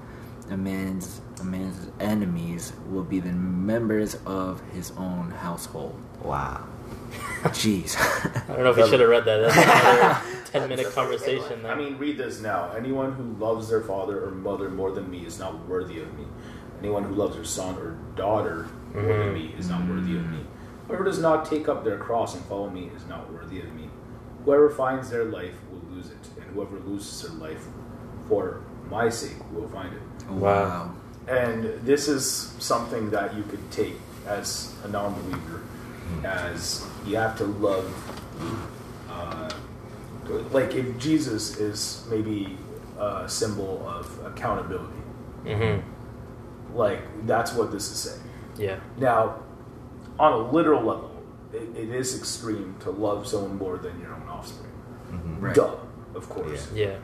A 0.48 0.56
man's 0.56 1.20
a 1.40 1.44
man's 1.44 1.90
enemies 1.98 2.72
will 2.88 3.02
be 3.02 3.18
the 3.20 3.32
members 3.32 4.16
of 4.24 4.62
his 4.72 4.92
own 4.92 5.30
household. 5.30 6.00
Wow. 6.22 6.66
Jeez. 7.46 7.96
I 8.48 8.54
don't 8.54 8.64
know 8.64 8.70
if 8.70 8.76
you 8.78 8.86
should 8.88 9.00
have 9.00 9.08
read 9.08 9.24
that. 9.24 9.38
That's 9.38 9.56
another 9.56 10.20
10 10.52 10.68
minute 10.68 10.92
conversation. 10.94 11.64
I 11.66 11.74
mean, 11.74 11.98
read 11.98 12.18
this 12.18 12.40
now. 12.40 12.72
Anyone 12.72 13.12
who 13.12 13.24
loves 13.44 13.68
their 13.68 13.82
father 13.82 14.24
or 14.24 14.30
mother 14.30 14.68
more 14.70 14.90
than 14.92 15.10
me 15.10 15.26
is 15.26 15.38
not 15.38 15.66
worthy 15.68 16.00
of 16.00 16.12
me. 16.18 16.24
Anyone 16.80 17.04
who 17.04 17.14
loves 17.14 17.36
their 17.36 17.44
son 17.44 17.76
or 17.78 17.96
daughter 18.16 18.66
more 18.94 19.02
than 19.02 19.12
Mhm. 19.30 19.34
me 19.34 19.54
is 19.58 19.68
not 19.68 19.86
worthy 19.88 20.16
of 20.16 20.26
me. 20.30 20.46
Whoever 20.86 21.04
does 21.04 21.18
not 21.18 21.44
take 21.46 21.68
up 21.68 21.84
their 21.84 21.98
cross 21.98 22.34
and 22.34 22.44
follow 22.44 22.70
me 22.70 22.90
is 22.96 23.06
not 23.06 23.32
worthy 23.32 23.60
of 23.60 23.72
me. 23.74 23.90
Whoever 24.44 24.70
finds 24.70 25.10
their 25.10 25.24
life 25.24 25.54
will 25.70 25.82
lose 25.94 26.06
it, 26.06 26.28
and 26.40 26.44
whoever 26.54 26.78
loses 26.78 27.22
their 27.22 27.32
life 27.32 27.64
for 28.28 28.60
my 28.90 29.08
sake 29.08 29.36
will 29.52 29.68
find 29.68 29.92
it. 29.94 30.30
Wow. 30.30 30.90
And 31.26 31.64
this 31.84 32.06
is 32.06 32.54
something 32.60 33.10
that 33.10 33.34
you 33.34 33.42
could 33.42 33.68
take 33.72 33.96
as 34.28 34.72
a 34.84 34.88
non-believer, 34.88 35.62
as 36.24 36.86
you 37.06 37.16
have 37.16 37.36
to 37.38 37.44
love. 37.44 37.86
Uh, 39.10 39.48
like 40.50 40.74
if 40.74 40.98
Jesus 40.98 41.56
is 41.58 42.04
maybe 42.10 42.58
a 42.98 43.28
symbol 43.28 43.86
of 43.88 44.18
accountability, 44.24 44.92
Mm-hmm. 45.44 46.76
like 46.76 46.98
that's 47.26 47.52
what 47.52 47.70
this 47.70 47.90
is 47.92 47.98
saying. 47.98 48.22
Yeah. 48.58 48.80
Now, 48.96 49.36
on 50.18 50.32
a 50.32 50.38
literal 50.50 50.82
level, 50.82 51.12
it, 51.52 51.62
it 51.76 51.90
is 51.94 52.16
extreme 52.18 52.74
to 52.80 52.90
love 52.90 53.28
someone 53.28 53.56
more 53.56 53.78
than 53.78 54.00
your 54.00 54.12
own 54.12 54.26
offspring. 54.28 54.72
Mhm. 55.12 55.40
Right. 55.40 55.54
Duh, 55.54 55.76
of 56.16 56.28
course. 56.28 56.68
Yeah. 56.74 56.96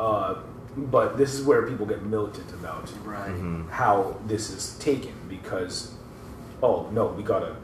Uh, 0.00 0.36
but 0.76 1.16
this 1.16 1.34
is 1.34 1.44
where 1.46 1.62
people 1.68 1.86
get 1.86 2.02
militant 2.02 2.50
about 2.52 2.90
Right. 3.04 3.30
Mhm. 3.30 3.68
how 3.70 4.16
this 4.26 4.50
is 4.50 4.76
taken 4.78 5.12
because 5.28 5.94
oh 6.62 6.88
no 6.90 7.06
we 7.06 7.22
gotta 7.22 7.54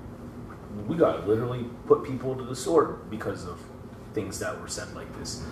we 0.88 0.96
gotta 0.96 1.24
literally 1.26 1.64
put 1.86 2.02
people 2.04 2.34
to 2.36 2.44
the 2.44 2.56
sword 2.56 3.10
because 3.10 3.46
of 3.46 3.58
things 4.14 4.38
that 4.40 4.60
were 4.60 4.68
said 4.68 4.92
like 4.94 5.12
this. 5.18 5.44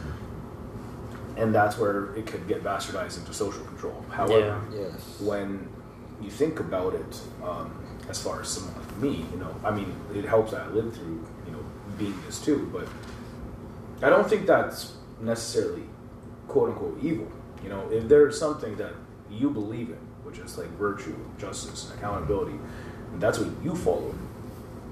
And 1.36 1.54
that's 1.54 1.78
where 1.78 2.14
it 2.14 2.26
could 2.26 2.46
get 2.46 2.62
bastardized 2.62 3.18
into 3.18 3.32
social 3.32 3.64
control. 3.64 4.04
However 4.10 4.60
Yes. 4.72 5.18
when 5.20 5.68
you 6.20 6.30
think 6.30 6.60
about 6.60 6.94
it 6.94 7.20
um, 7.42 7.74
as 8.08 8.22
far 8.22 8.42
as 8.42 8.48
someone 8.48 8.74
like 8.80 8.96
me 8.98 9.24
you 9.32 9.38
know 9.38 9.52
i 9.64 9.70
mean 9.72 9.92
it 10.14 10.24
helps 10.24 10.52
that 10.52 10.60
i 10.60 10.68
lived 10.68 10.94
through 10.94 11.26
you 11.46 11.50
know 11.52 11.58
being 11.98 12.14
this 12.26 12.38
too 12.40 12.68
but 12.72 12.86
i 14.06 14.08
don't 14.08 14.28
think 14.28 14.46
that's 14.46 14.92
necessarily 15.20 15.82
quote 16.46 16.68
unquote 16.70 16.96
evil. 17.02 17.26
You 17.64 17.70
know 17.70 17.88
if 17.90 18.06
there's 18.08 18.38
something 18.38 18.76
that 18.76 18.92
you 19.30 19.50
believe 19.50 19.88
in 19.90 19.98
which 20.22 20.38
is 20.38 20.56
like 20.58 20.68
virtue 20.78 21.16
justice 21.38 21.90
and 21.90 21.98
accountability 21.98 22.56
and 23.12 23.20
that's 23.20 23.38
what 23.40 23.48
you 23.64 23.74
follow 23.74 24.14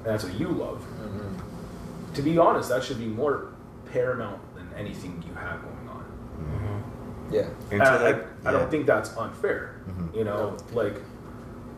and 0.04 0.06
that's 0.06 0.24
what 0.24 0.38
you 0.38 0.48
love 0.48 0.84
Mhm. 1.02 2.14
to 2.14 2.22
be 2.22 2.38
honest 2.38 2.68
that 2.70 2.82
should 2.82 2.98
be 2.98 3.06
more 3.06 3.48
paramount 3.92 4.40
than 4.54 4.68
anything 4.76 5.22
you 5.26 5.34
have 5.34 5.60
going 5.62 5.88
on 5.88 6.04
Mm-hmm. 6.40 7.34
Yeah. 7.34 7.48
And 7.70 7.82
I, 7.82 7.94
I, 7.94 8.12
that- 8.12 8.26
I 8.46 8.50
don't 8.50 8.70
think 8.70 8.86
that's 8.86 9.14
unfair. 9.16 9.76
Mhm. 9.88 10.16
You 10.16 10.24
know, 10.24 10.56
like, 10.72 10.96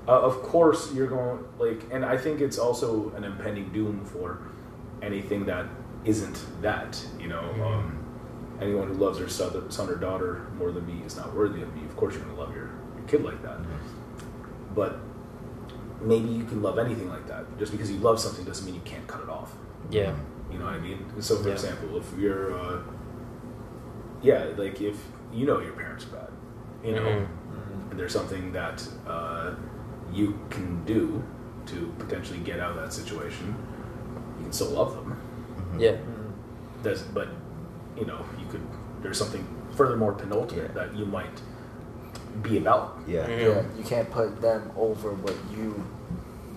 uh, 0.07 0.21
of 0.21 0.41
course 0.43 0.93
you're 0.95 1.09
going 1.09 1.41
like, 1.59 1.83
and 1.91 2.05
I 2.05 2.17
think 2.17 2.41
it's 2.41 2.59
also 2.59 3.11
an 3.17 3.25
impending 3.25 3.71
doom 3.73 4.05
for 4.05 4.39
anything 5.03 5.45
that 5.47 5.67
isn't 6.05 6.39
that. 6.63 7.05
You 7.19 7.29
know, 7.29 7.43
Mhm. 7.57 7.67
um, 7.67 7.99
anyone 8.61 8.87
who 8.89 8.95
loves 8.95 9.19
their 9.19 9.29
son, 9.29 9.69
son 9.71 9.89
or 9.91 9.97
daughter 9.97 10.43
more 10.59 10.71
than 10.71 10.87
me 10.87 11.03
is 11.05 11.17
not 11.17 11.35
worthy 11.35 11.61
of 11.61 11.75
me. 11.75 11.85
Of 11.87 11.97
course, 11.97 12.15
you're 12.15 12.23
going 12.25 12.37
to 12.37 12.41
love 12.41 12.55
your, 12.55 12.71
your 12.97 13.05
kid 13.09 13.25
like 13.25 13.43
that. 13.43 13.59
But 14.77 15.01
maybe 16.03 16.29
you 16.29 16.45
can 16.45 16.63
love 16.63 16.79
anything 16.79 17.09
like 17.09 17.27
that. 17.29 17.45
Just 17.59 17.73
because 17.73 17.91
you 17.91 17.99
love 17.99 18.19
something 18.21 18.45
doesn't 18.45 18.65
mean 18.67 18.75
you 18.75 18.81
can't 18.85 19.07
cut 19.07 19.23
it 19.23 19.29
off. 19.29 19.55
Yeah. 19.91 20.15
You 20.51 20.59
know 20.59 20.65
what 20.67 20.75
I 20.75 20.79
mean? 20.81 21.05
So, 21.21 21.37
for 21.37 21.49
Yeah. 21.49 21.55
example, 21.55 21.97
if 21.97 22.13
you're, 22.19 22.53
uh, 22.59 22.79
yeah, 24.23 24.47
like 24.57 24.81
if 24.81 24.97
you 25.33 25.47
know 25.47 25.61
your 25.61 25.73
parents 25.73 26.07
are 26.07 26.17
bad, 26.17 26.31
you 26.85 26.93
know, 26.95 27.03
Mhm. 27.03 27.27
and 27.91 27.99
there's 28.01 28.13
something 28.13 28.53
that 28.53 28.87
uh, 29.07 29.55
you 30.13 30.39
can 30.51 30.85
do 30.85 31.23
to 31.67 31.93
potentially 31.99 32.39
get 32.41 32.61
out 32.61 32.71
of 32.73 32.77
that 32.77 32.93
situation, 32.93 33.55
you 34.39 34.45
can 34.45 34.53
still 34.53 34.71
love 34.71 34.95
them. 34.95 35.17
Yeah. 35.79 35.97
Does 36.83 37.03
but 37.03 37.29
you 37.97 38.05
know 38.07 38.19
you 38.39 38.47
could 38.51 38.61
there's 39.03 39.17
something 39.19 39.45
furthermore 39.73 40.13
penultimate 40.13 40.73
Yeah. 40.75 40.83
that 40.85 40.95
you 40.97 41.07
might 41.07 41.41
be 42.43 42.59
about. 42.59 42.99
Yeah. 43.07 43.27
Mhm. 43.27 43.41
Yeah, 43.41 43.63
you 43.77 43.85
can't 43.85 44.11
put 44.11 44.41
them 44.41 44.71
over 44.77 45.11
what 45.13 45.35
you 45.57 45.83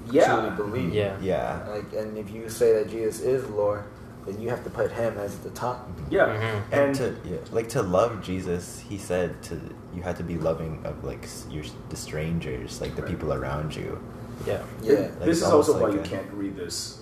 Yeah. 0.09 0.33
truly 0.33 0.49
believe. 0.55 0.93
Yeah. 0.93 1.17
Yeah. 1.21 1.59
Like, 1.69 1.93
and 1.93 2.17
if 2.17 2.31
you 2.31 2.47
say 2.49 2.73
that 2.73 2.89
Jesus 2.89 3.21
is 3.21 3.47
Lord, 3.49 3.83
then 4.25 4.39
you 4.41 4.49
have 4.49 4.63
to 4.63 4.69
put 4.69 4.91
him 4.91 5.17
as 5.17 5.37
the 5.39 5.49
top. 5.51 5.87
Yeah, 6.09 6.27
Mhm. 6.27 6.61
And, 6.71 6.73
and 6.73 6.95
to 6.95 7.15
yeah, 7.25 7.37
like 7.51 7.69
to 7.69 7.81
love 7.83 8.21
Jesus, 8.21 8.79
he 8.79 8.97
said 8.97 9.41
to 9.43 9.59
you 9.95 10.01
had 10.01 10.15
to 10.17 10.23
be 10.23 10.37
loving 10.37 10.81
of 10.83 11.03
like 11.03 11.27
your 11.49 11.63
the 11.89 11.95
strangers, 11.95 12.81
like 12.81 12.95
the 12.95 13.01
Right. 13.01 13.11
people 13.11 13.33
around 13.33 13.75
you. 13.75 13.99
Yeah. 14.45 14.61
Yeah. 14.81 14.93
Like, 14.93 15.19
this 15.19 15.37
is 15.37 15.41
it's 15.43 15.51
also 15.51 15.73
almost 15.73 15.81
why 15.81 15.89
like 15.89 16.09
you 16.11 16.17
can't 16.17 16.31
read 16.33 16.55
this 16.55 17.01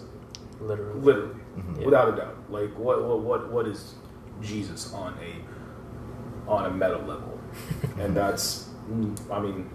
Literally. 0.61 0.99
literally, 0.99 1.35
Mhm. 1.57 1.79
Yeah. 1.79 1.85
without 1.85 2.13
a 2.13 2.15
doubt. 2.17 2.35
Like 2.49 2.71
what 2.77 3.03
what 3.03 3.19
what 3.21 3.51
what 3.51 3.67
is 3.67 3.95
Jesus 4.41 4.93
on 4.93 5.13
a 5.21 6.49
on 6.49 6.65
a 6.65 6.69
meta 6.71 6.97
level, 6.97 7.32
and 7.99 8.15
that's 8.15 8.69
mm, 8.89 9.15
I 9.31 9.39
mean 9.39 9.69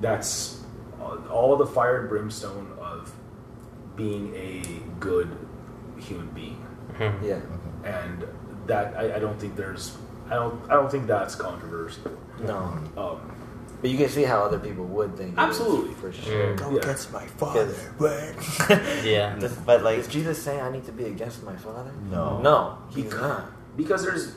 that's 0.00 0.62
all- 1.00 1.18
all 1.30 1.56
the 1.56 1.66
fire 1.66 2.00
and 2.00 2.08
brimstone 2.08 2.68
of 2.80 3.12
being 3.96 4.34
a 4.34 4.62
good 5.00 5.28
human 5.98 6.28
being, 6.28 6.64
Mhm. 6.98 7.22
Yeah. 7.22 7.40
and 7.84 8.26
that 8.66 8.96
I, 8.96 9.16
I 9.16 9.18
don't 9.18 9.38
think 9.38 9.56
there's 9.56 9.96
I 10.30 10.34
don't 10.34 10.60
I 10.70 10.74
don't 10.74 10.90
think 10.90 11.06
that's 11.06 11.34
controversial. 11.34 12.12
No. 12.42 12.78
Um, 12.96 13.20
But 13.82 13.90
you 13.90 13.98
can 13.98 14.08
see 14.08 14.22
how 14.22 14.42
other 14.44 14.58
people 14.60 14.84
would 14.84 15.16
think. 15.16 15.30
it 15.30 15.32
is, 15.32 15.38
Absolutely. 15.48 15.94
For 15.94 16.12
sure. 16.12 16.54
Mm. 16.54 16.56
Go 16.56 16.70
Yeah. 16.70 16.78
against 16.78 17.12
my 17.12 17.26
father. 17.26 17.66
Because- 17.98 19.04
Yeah. 19.04 19.36
Does- 19.38 19.56
but 19.66 19.82
like 19.82 19.98
is 19.98 20.06
Jesus 20.08 20.40
saying 20.42 20.60
I 20.60 20.70
need 20.70 20.84
to 20.86 20.92
be 20.92 21.04
against 21.06 21.42
my 21.44 21.56
father? 21.56 21.90
No. 22.10 22.38
No, 22.38 22.78
he's 22.90 23.04
Because- 23.04 23.20
not. 23.20 23.44
because 23.76 24.02
there's 24.04 24.34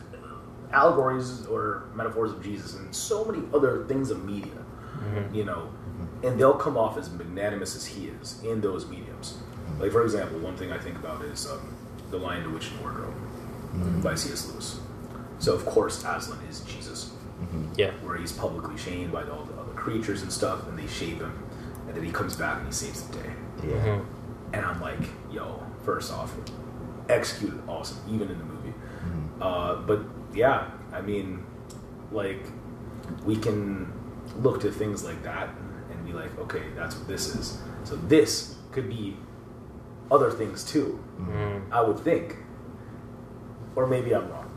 allegories 0.72 1.46
or 1.48 1.84
metaphors 1.96 2.32
of 2.32 2.44
Jesus 2.44 2.76
and 2.76 2.94
so 2.94 3.26
many 3.26 3.44
other 3.54 3.86
things 3.88 4.12
of 4.12 4.24
media, 4.26 4.54
Mhm. 5.00 5.34
you 5.36 5.44
know, 5.46 5.70
and 6.24 6.40
they'll 6.40 6.54
come 6.56 6.78
off 6.78 6.98
as 6.98 7.10
magnanimous 7.12 7.76
as 7.76 7.86
he 7.86 8.08
is 8.08 8.42
in 8.44 8.62
those 8.62 8.88
mediums. 8.88 9.38
Like 9.80 9.92
for 9.92 10.04
example, 10.04 10.40
one 10.40 10.56
thing 10.56 10.72
I 10.72 10.78
think 10.78 10.96
about 10.98 11.22
is 11.24 11.48
um, 11.52 11.60
the 12.12 12.18
Lion, 12.18 12.44
the 12.44 12.50
Witch, 12.50 12.70
and 12.70 12.80
the 12.80 12.84
Wardrobe 12.84 14.04
by 14.04 14.16
C.S. 14.16 14.50
Lewis. 14.52 14.80
So 15.40 15.54
of 15.54 15.66
course 15.66 16.04
Aslan 16.06 16.40
is 16.50 16.62
Jesus, 16.62 17.12
Yeah. 17.76 17.92
where 18.04 18.16
he's 18.18 18.32
publicly 18.32 18.78
shamed 18.78 19.12
by 19.12 19.24
all 19.24 19.44
the 19.44 19.60
other 19.60 19.74
creatures 19.74 20.22
and 20.22 20.32
stuff, 20.32 20.68
and 20.68 20.78
they 20.80 20.88
shape 20.88 21.20
him, 21.20 21.34
and 21.88 21.96
then 21.96 22.04
he 22.04 22.12
comes 22.12 22.36
back 22.36 22.58
and 22.58 22.68
he 22.68 22.72
saves 22.74 23.02
the 23.04 23.14
day. 23.18 23.30
yeah. 23.64 23.76
Mhm. 23.86 24.06
And 24.54 24.66
I'm 24.66 24.80
like, 24.82 25.10
yo, 25.32 25.64
first 25.84 26.14
off, 26.14 26.34
executed 27.10 27.60
awesome, 27.68 27.98
even 28.08 28.30
in 28.30 28.38
the 28.38 28.44
movie. 28.46 28.74
Uh, 29.42 29.76
but 29.86 30.00
yeah, 30.36 30.70
I 30.92 31.02
mean, 31.02 31.44
like, 32.12 32.42
we 33.24 33.36
can 33.36 33.92
look 34.42 34.62
to 34.62 34.72
things 34.72 35.04
like 35.04 35.24
that 35.24 35.50
and 35.92 36.06
be 36.06 36.14
like, 36.14 36.38
okay, 36.40 36.64
that's 36.76 36.96
what 36.96 37.08
this 37.08 37.34
is. 37.36 37.58
So 37.84 37.96
this 37.96 38.56
could 38.72 38.90
be 38.90 39.18
other 40.12 40.30
things 40.32 40.64
too, 40.64 41.00
Mhm. 41.20 41.62
I 41.72 41.82
would 41.82 42.00
think. 42.00 42.38
Or 43.76 43.88
maybe 43.88 44.14
I'm 44.16 44.30
wrong. 44.30 44.50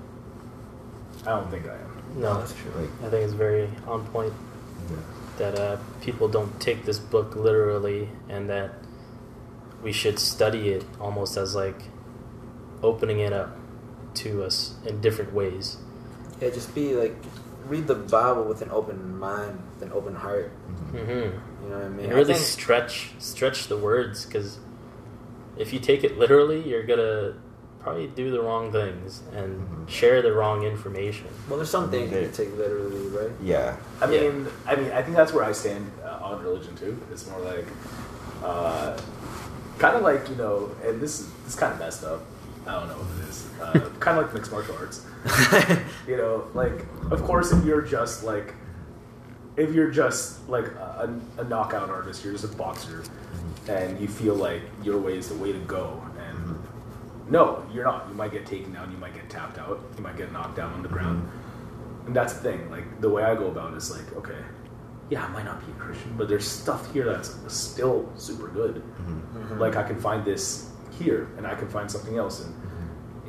I 1.27 1.31
don't 1.31 1.51
think 1.51 1.67
I 1.67 1.75
am. 1.75 2.21
No, 2.21 2.39
that's 2.39 2.53
true. 2.53 2.71
Like 2.77 2.91
I 3.05 3.11
think 3.11 3.25
it's 3.25 3.33
very 3.33 3.69
on 3.87 4.05
point 4.07 4.33
yeah. 4.91 4.97
that 5.39 5.59
uh, 5.59 5.77
people 6.01 6.29
don't 6.29 6.59
take 6.61 6.85
this 6.85 6.99
book 6.99 7.37
literally 7.37 8.09
and 8.29 8.49
that 8.49 8.71
we 9.83 9.93
should 9.93 10.19
study 10.19 10.71
it 10.71 10.85
almost 11.01 11.37
as 11.37 11.55
like 11.55 11.83
opening 12.83 13.21
it 13.21 13.33
up 13.33 13.58
to 14.15 14.43
us 14.45 14.75
in 14.87 15.01
different 15.01 15.33
ways. 15.33 15.77
Yeah, 16.41 16.51
just 16.51 16.75
be 16.75 16.95
like, 16.95 17.17
read 17.67 17.87
the 17.87 17.95
Bible 17.95 18.45
with 18.45 18.63
an 18.63 18.71
open 18.71 19.19
mind, 19.19 19.61
with 19.75 19.83
an 19.89 19.93
open 19.93 20.15
heart. 20.15 20.51
Mm-hmm. 20.93 21.11
You 21.11 21.69
know 21.71 21.77
what 21.77 21.85
I 21.85 21.89
mean? 21.89 22.05
and 22.07 22.13
I 22.13 22.17
really 22.17 22.35
think- 22.35 22.45
stretch 22.47 23.11
stretch 23.19 23.67
the 23.69 23.77
words 23.77 24.25
because 24.25 24.59
if 25.57 25.73
you 25.73 25.79
take 25.81 26.05
it 26.05 26.17
literally, 26.19 26.63
you're 26.69 26.85
gonna 26.85 27.35
probably 27.81 28.07
do 28.09 28.31
the 28.31 28.41
wrong 28.41 28.71
things 28.73 29.23
and 29.35 29.61
Mhm. 29.69 29.89
share 29.89 30.21
the 30.23 30.33
wrong 30.33 30.63
information. 30.65 31.27
well, 31.49 31.57
there's 31.59 31.71
some 31.71 31.91
things 31.91 32.11
you 32.13 32.21
can 32.21 32.33
take 32.33 32.57
literally, 32.57 33.07
right? 33.09 33.31
Yeah. 33.43 33.77
I 34.01 34.11
Yeah. 34.11 34.21
mean, 34.31 34.47
I 34.67 34.77
mean, 34.77 34.91
I 34.93 35.03
think 35.03 35.17
that's 35.17 35.33
where 35.33 35.45
I 35.45 35.53
stand 35.53 35.91
uh, 36.05 36.19
on 36.23 36.43
religion 36.43 36.75
too. 36.77 36.97
It's 37.13 37.29
more 37.29 37.41
like, 37.41 37.67
uh, 38.45 38.97
kind 39.79 39.97
of 39.97 40.03
like 40.03 40.29
you 40.29 40.37
know, 40.37 40.71
and 40.85 41.01
this 41.01 41.21
is 41.21 41.29
this 41.45 41.55
kind 41.55 41.73
of 41.73 41.79
messed 41.79 42.05
up. 42.05 42.23
I 42.69 42.79
don't 42.79 42.89
know 42.89 42.95
what 42.97 43.25
it 43.25 43.29
is. 43.29 43.49
Uh, 43.61 43.91
kind 43.99 44.19
of 44.19 44.27
like 44.27 44.35
mixed 44.35 44.53
martial 44.53 44.77
arts. 44.77 45.05
You 46.07 46.17
know, 46.17 46.49
like 46.55 46.87
of 47.11 47.23
course, 47.25 47.53
if 47.53 47.65
you're 47.65 47.83
just 47.83 48.25
like, 48.25 48.55
if 49.57 49.75
you're 49.75 49.91
just 49.91 50.49
like 50.49 50.67
a, 50.67 51.21
a 51.39 51.45
knockout 51.45 51.91
artist, 51.91 52.25
you're 52.25 52.33
just 52.33 52.45
a 52.45 52.57
boxer, 52.57 53.05
and 53.69 54.01
you 54.01 54.09
feel 54.09 54.35
like 54.35 54.63
your 54.83 54.99
way 54.99 55.19
is 55.19 55.29
the 55.29 55.35
way 55.35 55.53
to 55.53 55.59
go, 55.61 56.03
and 56.19 56.59
no, 57.31 57.67
you're 57.75 57.85
not. 57.85 58.07
You 58.09 58.15
might 58.15 58.33
get 58.33 58.47
taken 58.47 58.73
down. 58.73 58.91
You 58.91 58.97
might 58.97 59.15
get 59.15 59.29
tapped 59.29 59.59
out. 59.59 59.81
You 59.97 60.03
might 60.03 60.17
get 60.17 60.33
knocked 60.33 60.57
down 60.57 60.73
on 60.73 60.83
the 60.83 60.89
ground. 60.89 61.29
And 62.07 62.17
that's 62.17 62.33
the 62.35 62.41
thing. 62.41 62.71
Like 62.71 63.01
the 63.03 63.11
way 63.11 63.23
I 63.23 63.35
go 63.35 63.49
about 63.49 63.75
it 63.75 63.77
is 63.77 63.91
like, 63.91 64.17
okay, 64.17 64.39
yeah, 65.11 65.25
I 65.27 65.29
might 65.29 65.45
not 65.45 65.65
be 65.67 65.71
a 65.73 65.75
Christian, 65.75 66.15
but 66.17 66.29
there's 66.29 66.47
stuff 66.49 66.91
here 66.93 67.05
that's 67.05 67.37
still 67.53 68.11
super 68.17 68.49
good. 68.49 68.83
Like 69.59 69.77
I 69.77 69.83
can 69.83 70.01
find 70.01 70.25
this 70.25 70.71
here, 70.99 71.29
and 71.37 71.47
I 71.47 71.55
can 71.55 71.69
find 71.69 71.91
something 71.91 72.17
else 72.19 72.45
in 72.45 72.51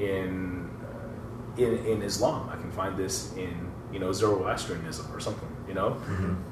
in 0.09 0.69
uh, 0.83 1.61
in, 1.61 1.85
in 1.85 2.01
Islam. 2.01 2.49
I 2.51 2.55
can 2.55 2.71
find 2.71 2.97
this 2.97 3.33
in 3.35 3.55
you 3.93 3.99
know 3.99 4.11
Zoroastrianism 4.11 5.05
or 5.13 5.19
something. 5.19 5.49
You 5.67 5.75
know, 5.75 5.97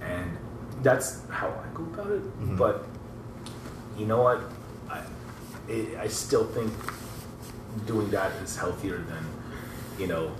and 0.02 0.38
that's 0.84 1.22
how 1.30 1.48
I 1.48 1.68
go 1.74 1.84
about 1.84 2.12
it. 2.12 2.24
Mhm. 2.40 2.58
But 2.58 2.86
you 3.98 4.06
know 4.06 4.22
what? 4.22 4.40
I 4.90 5.02
it, 5.68 5.98
I 5.98 6.08
still 6.08 6.46
think 6.46 6.72
doing 7.86 8.10
that 8.12 8.32
is 8.44 8.56
healthier 8.58 8.98
than 9.12 9.24
you 10.00 10.08
know 10.08 10.32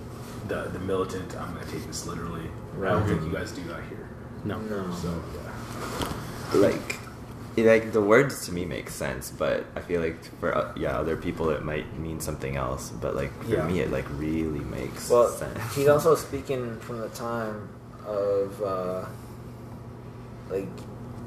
the 0.48 0.70
the 0.72 0.78
militant. 0.78 1.34
I'm 1.36 1.54
going 1.54 1.64
to 1.66 1.72
take 1.72 1.84
this 1.86 2.06
literally. 2.06 2.48
I 2.80 2.90
don't 2.90 3.06
think 3.08 3.22
you 3.22 3.32
guys 3.32 3.50
do 3.50 3.64
that 3.64 3.82
here. 3.90 4.08
No. 4.44 4.58
No. 4.60 4.94
So 4.94 5.10
yeah. 5.34 6.60
like 6.60 6.98
like 7.64 7.92
the 7.92 8.00
words 8.00 8.44
to 8.46 8.52
me 8.52 8.64
make 8.64 8.88
sense 8.90 9.30
but 9.30 9.64
i 9.76 9.80
feel 9.80 10.00
like 10.00 10.18
for 10.40 10.54
uh, 10.56 10.72
yeah 10.76 10.98
other 10.98 11.16
people 11.16 11.50
it 11.50 11.62
might 11.64 11.86
mean 11.98 12.20
something 12.20 12.56
else 12.56 12.90
but 12.90 13.14
like 13.14 13.32
for 13.44 13.54
Yeah. 13.56 13.66
me 13.66 13.80
it 13.80 13.90
like 13.90 14.06
really 14.18 14.60
makes 14.60 15.08
Well, 15.10 15.28
sense 15.28 15.58
he's 15.74 15.88
also 15.88 16.14
speaking 16.28 16.78
from 16.80 16.98
the 17.00 17.08
time 17.10 17.68
of 18.06 18.62
uh, 18.62 19.04
like 20.50 20.68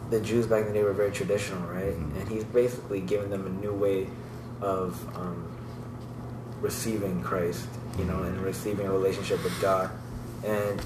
the 0.10 0.20
Jews 0.20 0.46
back 0.48 0.62
in 0.62 0.67
the 0.67 0.74
day 0.74 0.84
were 0.84 0.91
very 0.94 1.12
traditional, 1.12 1.62
right? 1.70 1.94
Mhm. 1.96 2.20
And 2.20 2.28
he's 2.28 2.44
basically 2.44 3.00
giving 3.00 3.30
them 3.30 3.46
a 3.48 3.50
new 3.50 3.72
way 3.74 4.08
of 4.62 5.00
um, 5.15 5.48
receiving 6.60 7.22
Christ, 7.22 7.65
you 7.98 8.04
know, 8.06 8.24
and 8.24 8.38
receiving 8.41 8.88
a 8.88 8.91
relationship 8.91 9.44
with 9.44 9.60
God. 9.62 9.89
And 10.44 10.82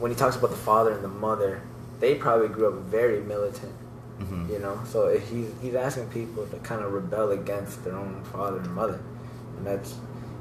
when 0.00 0.10
he 0.10 0.16
talks 0.16 0.34
about 0.36 0.50
the 0.50 0.56
father 0.56 0.90
and 0.92 1.04
the 1.04 1.08
mother, 1.08 1.60
they 2.00 2.14
probably 2.16 2.48
grew 2.48 2.66
up 2.68 2.74
very 2.90 3.20
militant, 3.20 3.72
Mhm. 4.20 4.48
you 4.50 4.58
know. 4.60 4.78
So 4.86 5.16
he's 5.18 5.48
he's 5.60 5.74
asking 5.74 6.08
people 6.08 6.46
to 6.46 6.56
kind 6.58 6.82
of 6.82 6.92
rebel 6.92 7.30
against 7.32 7.84
their 7.84 7.96
own 7.96 8.22
father 8.32 8.58
and 8.58 8.74
mother, 8.74 9.00
and 9.58 9.66
that's 9.66 9.94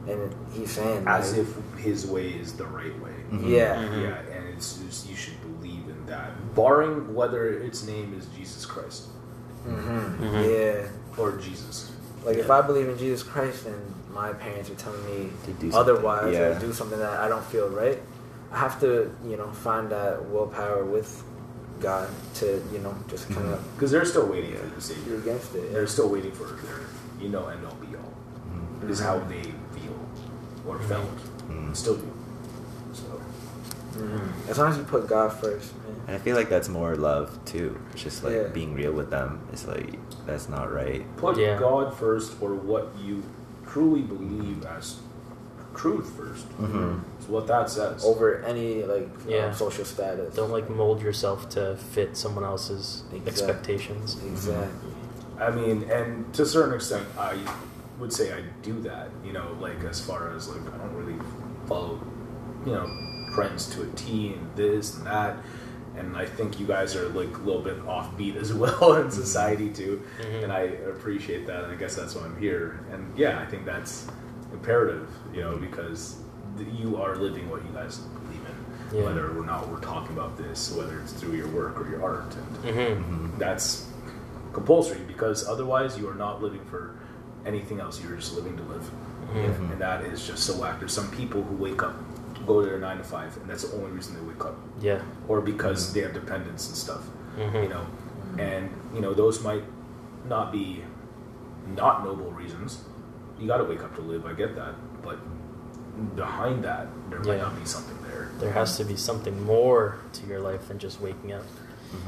and 0.07 0.35
he's 0.51 0.71
saying 0.71 1.05
as 1.07 1.31
like, 1.37 1.41
if 1.47 1.79
his 1.79 2.05
way 2.05 2.27
is 2.29 2.53
the 2.53 2.65
right 2.65 2.97
way. 3.01 3.15
Mhm. 3.31 3.49
yeah. 3.49 3.75
Mhm. 3.75 4.01
Yeah, 4.03 4.35
and 4.35 4.49
it's 4.55 4.77
just, 4.77 5.09
you 5.09 5.15
should 5.15 5.39
believe 5.41 5.87
in 5.87 6.05
that, 6.07 6.53
barring 6.55 7.13
whether 7.15 7.47
its 7.49 7.85
name 7.87 8.13
is 8.17 8.25
Jesus 8.37 8.65
Christ 8.65 9.07
hmm 9.65 9.71
Mhm. 10.21 10.43
Yeah. 10.49 10.87
or 11.17 11.31
Jesus. 11.33 11.89
Like 12.25 12.37
if 12.37 12.51
I 12.51 12.61
believe 12.61 12.87
in 12.89 12.97
Jesus 12.97 13.23
Christ 13.23 13.65
and 13.65 13.75
my 14.13 14.33
parents 14.33 14.69
are 14.69 14.75
telling 14.75 15.03
me 15.05 15.29
To 15.45 15.51
do 15.53 15.71
otherwise 15.75 16.33
yeah. 16.33 16.57
or 16.57 16.59
do 16.59 16.71
something 16.73 16.99
that 16.99 17.19
I 17.19 17.27
don't 17.27 17.43
feel 17.45 17.69
right, 17.69 18.01
I 18.51 18.57
have 18.59 18.79
to, 18.81 19.09
you 19.25 19.35
know, 19.37 19.47
find 19.51 19.89
that 19.89 20.25
willpower 20.29 20.83
with 20.85 21.23
God 21.79 22.09
to, 22.35 22.63
you 22.71 22.79
know, 22.79 22.95
just 23.07 23.29
kind 23.29 23.47
of 23.47 23.73
Because 23.75 23.91
they're 23.91 24.05
still 24.05 24.25
waiting 24.27 24.55
for 24.55 24.65
the 24.65 24.75
be 24.75 24.81
Savior. 24.81 25.15
against 25.17 25.53
it. 25.55 25.71
They're 25.73 25.87
still 25.87 26.09
waiting 26.09 26.31
for 26.31 26.45
their, 26.45 26.79
you 27.19 27.29
know, 27.29 27.47
end 27.47 27.65
all 27.65 27.75
be 27.75 27.95
all. 27.95 28.13
Mhm. 28.53 28.83
It 28.83 28.89
is 28.91 28.99
how 28.99 29.19
they 29.19 29.43
feel 29.43 29.97
or 30.67 30.79
felt, 30.79 31.09
Mhm. 31.49 31.75
still 31.75 31.95
do. 31.95 32.07
So 32.93 33.03
Mm. 33.97 34.49
As 34.49 34.57
long 34.57 34.71
as 34.71 34.77
you 34.77 34.83
put 34.85 35.07
God 35.07 35.31
first, 35.33 35.71
man. 35.85 35.95
And 36.07 36.15
I 36.15 36.19
feel 36.19 36.35
like 36.35 36.49
that's 36.49 36.67
more 36.67 36.95
love 36.95 37.37
too. 37.45 37.77
It's 37.93 38.01
just 38.01 38.23
like 38.23 38.33
Yeah. 38.33 38.47
being 38.47 38.73
real 38.73 38.91
with 38.91 39.11
them. 39.11 39.39
It's 39.51 39.67
like 39.67 39.99
that's 40.25 40.49
not 40.49 40.73
right. 40.73 41.05
Put 41.17 41.37
Yeah. 41.37 41.59
God 41.59 41.93
first, 41.93 42.31
or 42.41 42.55
what 42.55 42.87
you 42.99 43.21
truly 43.67 44.01
believe 44.01 44.65
as 44.65 44.95
truth 45.75 46.11
1st 46.17 46.45
Mhm. 46.61 47.01
It's 47.19 47.27
what 47.29 47.47
that 47.47 47.69
says. 47.69 48.03
Over 48.05 48.43
any 48.43 48.83
like 48.83 49.09
Yeah. 49.27 49.47
um, 49.47 49.53
social 49.53 49.85
status. 49.85 50.33
Don't 50.35 50.51
like 50.51 50.69
mold 50.69 51.01
yourself 51.01 51.49
to 51.49 51.75
fit 51.77 52.15
someone 52.17 52.43
else's 52.43 53.03
Exactly. 53.11 53.31
expectations. 53.31 54.17
Exactly. 54.25 54.91
I 55.39 55.49
mean, 55.49 55.89
and 55.89 56.31
to 56.35 56.43
a 56.43 56.45
certain 56.45 56.73
extent, 56.75 57.05
I 57.17 57.37
would 57.99 58.13
say 58.13 58.33
I 58.33 58.41
do 58.61 58.79
that. 58.81 59.09
You 59.25 59.33
know, 59.33 59.47
like 59.59 59.83
as 59.83 59.99
far 59.99 60.33
as 60.35 60.47
like 60.47 60.61
I 60.73 60.77
don't 60.77 60.95
really 60.95 61.19
follow, 61.67 61.99
you 62.65 62.71
know, 62.73 62.87
trends 63.33 63.67
to 63.75 63.81
a 63.83 63.87
T 63.95 64.33
and 64.33 64.47
this 64.55 64.95
and 64.97 65.05
that. 65.07 65.37
And 65.95 66.17
I 66.17 66.25
think 66.25 66.59
you 66.59 66.65
guys 66.65 66.95
are 66.95 67.07
like 67.09 67.35
a 67.37 67.41
little 67.41 67.61
bit 67.61 67.79
offbeat 67.85 68.35
as 68.35 68.51
well 68.63 68.93
in 68.95 69.11
society 69.11 69.69
too, 69.69 70.01
Mhm. 70.21 70.43
and 70.43 70.51
I 70.51 70.61
appreciate 70.93 71.45
that. 71.47 71.63
And 71.63 71.71
I 71.71 71.75
guess 71.75 71.95
that's 71.95 72.15
why 72.15 72.23
I'm 72.25 72.37
here. 72.37 72.79
And 72.91 73.11
yeah, 73.15 73.39
I 73.39 73.45
think 73.45 73.65
that's 73.65 74.07
imperative, 74.53 75.09
you 75.33 75.41
know, 75.41 75.57
because 75.57 76.17
you 76.57 76.97
are 76.97 77.15
living 77.15 77.49
what 77.49 77.63
you 77.65 77.71
guys 77.73 77.97
believe 77.97 78.41
in, 78.45 78.97
Yeah. 78.99 79.05
whether 79.05 79.37
or 79.37 79.45
not 79.45 79.67
we're 79.69 79.79
talking 79.79 80.15
about 80.15 80.37
this, 80.37 80.71
whether 80.75 80.99
it's 80.99 81.13
through 81.13 81.33
your 81.33 81.47
work 81.47 81.79
or 81.79 81.89
your 81.89 82.03
art, 82.03 82.35
and 82.63 82.75
Mm-hmm. 82.75 83.39
that's 83.39 83.87
compulsory 84.53 85.01
because 85.07 85.47
otherwise 85.47 85.97
you 85.97 86.07
are 86.07 86.13
not 86.15 86.41
living 86.43 86.61
for 86.69 86.91
anything 87.45 87.79
else. 87.79 88.01
You're 88.01 88.15
just 88.15 88.35
living 88.35 88.55
to 88.57 88.63
live, 88.63 88.89
Mhm. 89.33 89.71
and 89.73 89.81
that 89.81 90.05
is 90.05 90.25
just 90.25 90.43
so 90.43 90.53
whack. 90.53 90.79
There's 90.79 90.93
some 90.93 91.09
people 91.09 91.41
who 91.43 91.55
wake 91.55 91.81
up, 91.81 91.95
go 92.45 92.61
to 92.61 92.67
their 92.69 92.79
nine 92.79 92.97
to 92.97 93.03
five, 93.03 93.35
and 93.37 93.49
that's 93.49 93.63
the 93.67 93.75
only 93.77 93.91
reason 93.91 94.13
they 94.15 94.21
wake 94.21 94.45
up, 94.45 94.55
Yeah. 94.79 95.01
or 95.27 95.41
because 95.41 95.91
they 95.93 96.01
have 96.01 96.13
dependents 96.13 96.67
and 96.67 96.75
stuff. 96.77 97.09
Mhm. 97.37 97.63
You 97.63 97.69
know, 97.69 97.85
and 98.37 98.69
you 98.93 99.01
know 99.01 99.13
those 99.13 99.43
might 99.43 99.63
not 100.29 100.51
be 100.51 100.83
not 101.75 102.03
noble 102.05 102.31
reasons. 102.31 102.83
You 103.39 103.47
got 103.47 103.57
to 103.57 103.63
wake 103.65 103.81
up 103.83 103.95
to 103.95 104.01
live. 104.01 104.25
I 104.25 104.33
get 104.33 104.55
that, 104.55 104.73
but 105.03 105.17
behind 106.15 106.63
that, 106.63 106.87
there 107.09 107.19
might 107.19 107.35
Yeah. 107.37 107.41
not 107.43 107.59
be 107.59 107.65
something 107.65 107.97
there. 108.07 108.29
There 108.39 108.51
has 108.51 108.77
to 108.77 108.83
be 108.85 108.95
something 108.95 109.43
more 109.45 109.97
to 110.13 110.25
your 110.25 110.39
life 110.39 110.67
than 110.67 110.79
just 110.79 111.01
waking 111.01 111.33
up 111.33 111.43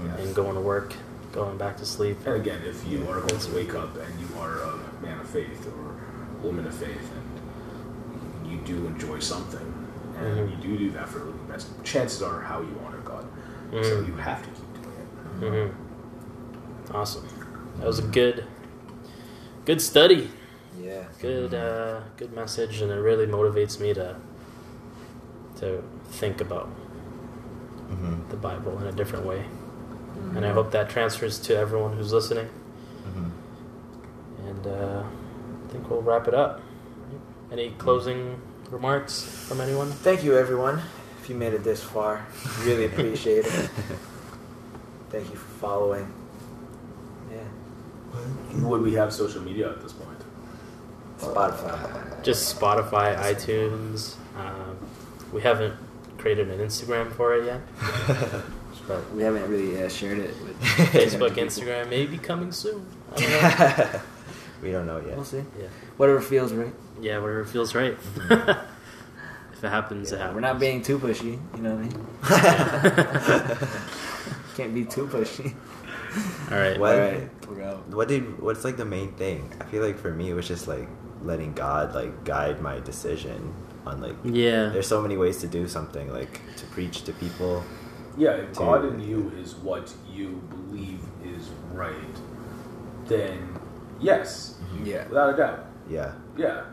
Yeah. 0.04 0.16
and 0.16 0.34
going 0.36 0.56
to 0.56 0.62
work, 0.62 0.94
going 1.34 1.58
back 1.58 1.78
to 1.78 1.86
sleep. 1.86 2.18
And 2.26 2.36
again, 2.36 2.62
if 2.66 2.88
you 2.88 3.08
are 3.10 3.20
going 3.20 3.40
to 3.40 3.56
wake 3.56 3.76
up 3.76 3.96
and 3.98 4.20
you 4.20 4.28
are 4.40 4.60
a 4.62 4.78
man 5.04 5.20
of 5.20 5.28
faith 5.28 5.68
or 5.68 5.96
woman 6.48 6.66
of 6.68 6.74
faith 6.74 7.12
and 7.16 8.52
you 8.52 8.58
do 8.60 8.86
enjoy 8.88 9.20
something 9.20 9.74
and 10.18 10.38
Mhm. 10.38 10.52
you 10.52 10.58
do 10.58 10.78
do 10.78 10.92
that 10.92 11.10
for 11.10 11.20
a 11.20 11.24
living, 11.26 11.40
that's 11.50 11.68
chances 11.84 12.22
are 12.22 12.42
how 12.42 12.62
you 12.62 12.76
honor 12.86 13.00
God. 13.04 13.26
So 13.72 13.78
Mhm. 14.02 14.08
you 14.08 14.14
have 14.16 14.42
to 14.44 14.50
keep 14.50 15.42
doing 15.42 15.54
it. 15.64 15.72
hmm 15.72 16.96
Awesome. 16.96 17.26
That 17.80 17.88
was 17.88 18.00
a 18.00 18.04
good, 18.04 18.46
good 19.66 19.82
study. 19.82 20.32
Yeah. 20.82 21.04
Good, 21.22 21.54
uh, 21.54 22.02
good 22.18 22.34
message, 22.34 22.82
and 22.82 22.92
it 22.92 22.96
really 22.96 23.26
motivates 23.26 23.80
me 23.80 23.94
to 23.94 24.16
to 25.60 25.82
think 26.08 26.42
about 26.42 26.68
hmm 27.90 28.16
the 28.30 28.36
Bible 28.36 28.78
in 28.80 28.88
a 28.88 28.92
different 28.92 29.26
way. 29.26 29.46
And 30.36 30.46
I 30.46 30.52
hope 30.52 30.72
that 30.72 30.90
transfers 30.90 31.40
to 31.40 31.56
everyone 31.58 31.96
who's 31.96 32.12
listening. 32.12 32.48
hmm 33.04 33.30
And 34.48 34.68
uh, 34.68 35.04
I 35.04 35.72
think 35.72 35.90
we'll 35.90 36.02
wrap 36.02 36.28
it 36.28 36.34
up. 36.34 36.62
Any 37.52 37.72
closing 37.72 38.42
remarks 38.70 39.24
from 39.48 39.62
anyone? 39.62 39.92
Thank 39.92 40.24
you, 40.24 40.38
everyone. 40.38 40.82
If 41.22 41.30
you 41.30 41.36
made 41.36 41.54
it 41.54 41.64
this 41.64 41.82
far, 41.84 42.26
really 42.64 42.86
appreciate 42.92 43.46
it. 43.46 43.70
Thank 45.10 45.30
you 45.30 45.36
for 45.38 45.52
following. 45.60 46.12
Yeah. 47.32 48.68
Would 48.68 48.82
we 48.82 48.94
have 48.94 49.14
social 49.14 49.42
media 49.42 49.70
at 49.72 49.82
this 49.82 49.94
point? 49.94 50.15
Spotify. 51.20 52.24
Just 52.24 52.60
Spotify, 52.60 53.16
iTunes. 53.18 54.16
Um, 54.38 54.78
we 55.32 55.42
haven't 55.42 55.74
created 56.18 56.50
an 56.50 56.60
Instagram 56.60 57.12
for 57.14 57.36
it 57.36 57.46
yet, 57.46 57.62
but 58.88 59.14
We 59.14 59.24
haven't 59.24 59.48
really 59.50 59.82
uh, 59.84 59.90
shared 59.90 60.20
it 60.20 60.34
with 60.42 60.60
Facebook, 60.92 61.32
Instagram 61.32 61.90
Maybe 61.90 62.18
coming 62.18 62.52
soon. 62.52 62.86
I 63.16 63.20
don't 63.20 63.32
know. 63.94 64.02
we 64.62 64.72
don't 64.72 64.86
know 64.88 64.98
yet. 64.98 65.16
We'll 65.16 65.24
see. 65.26 65.44
Yeah, 65.60 65.68
Whatever 65.98 66.22
feels 66.22 66.52
right. 66.54 66.74
yeah, 67.02 67.20
whatever 67.20 67.46
feels 67.46 67.76
right. 67.76 67.98
if 68.30 69.64
it 69.64 69.70
happens, 69.70 70.12
it 70.12 70.18
happens. 70.20 70.36
we're 70.36 70.42
not 70.42 70.60
being 70.60 70.82
too 70.82 71.00
pushy. 71.00 71.40
You 71.56 71.62
know 71.62 71.76
what 71.76 71.86
I 72.32 73.58
mean? 73.58 73.58
Can't 74.56 74.74
be 74.74 74.86
too 74.86 75.08
pushy. 75.08 75.54
All 76.52 76.58
right. 76.58 76.80
What? 76.80 76.96
Alright, 76.96 77.30
we're. 77.50 77.74
What 77.96 78.08
did? 78.08 78.40
What's 78.42 78.64
like 78.64 78.78
the 78.78 78.86
main 78.86 79.12
thing? 79.14 79.52
I 79.60 79.66
feel 79.66 79.84
like 79.84 79.98
for 80.00 80.14
me, 80.14 80.30
it 80.30 80.34
was 80.34 80.48
just 80.48 80.68
like 80.68 80.88
letting 81.26 81.54
God 81.54 81.94
like 81.94 82.24
guide 82.24 82.62
my 82.62 82.80
decision 82.80 83.54
on 83.86 84.02
like. 84.02 84.16
Yeah. 84.24 84.70
There's 84.70 84.88
so 84.88 85.02
many 85.02 85.18
ways 85.18 85.38
to 85.42 85.48
do 85.48 85.68
something, 85.68 86.12
like 86.12 86.42
to 86.58 86.66
preach 86.68 87.04
to 87.04 87.14
people. 87.14 87.64
Yeah, 88.18 88.32
if 88.32 88.54
To- 88.54 88.60
God 88.60 88.86
in 88.86 89.00
you 89.02 89.32
is 89.38 89.56
what 89.56 89.94
you 90.10 90.42
believe 90.50 91.02
is 91.26 91.50
right, 91.74 92.16
then 93.08 93.60
yes, 94.00 94.56
Yeah. 94.84 95.08
without 95.08 95.34
a 95.34 95.38
doubt. 95.38 95.60
Yeah, 95.90 96.14
Yeah, 96.38 96.64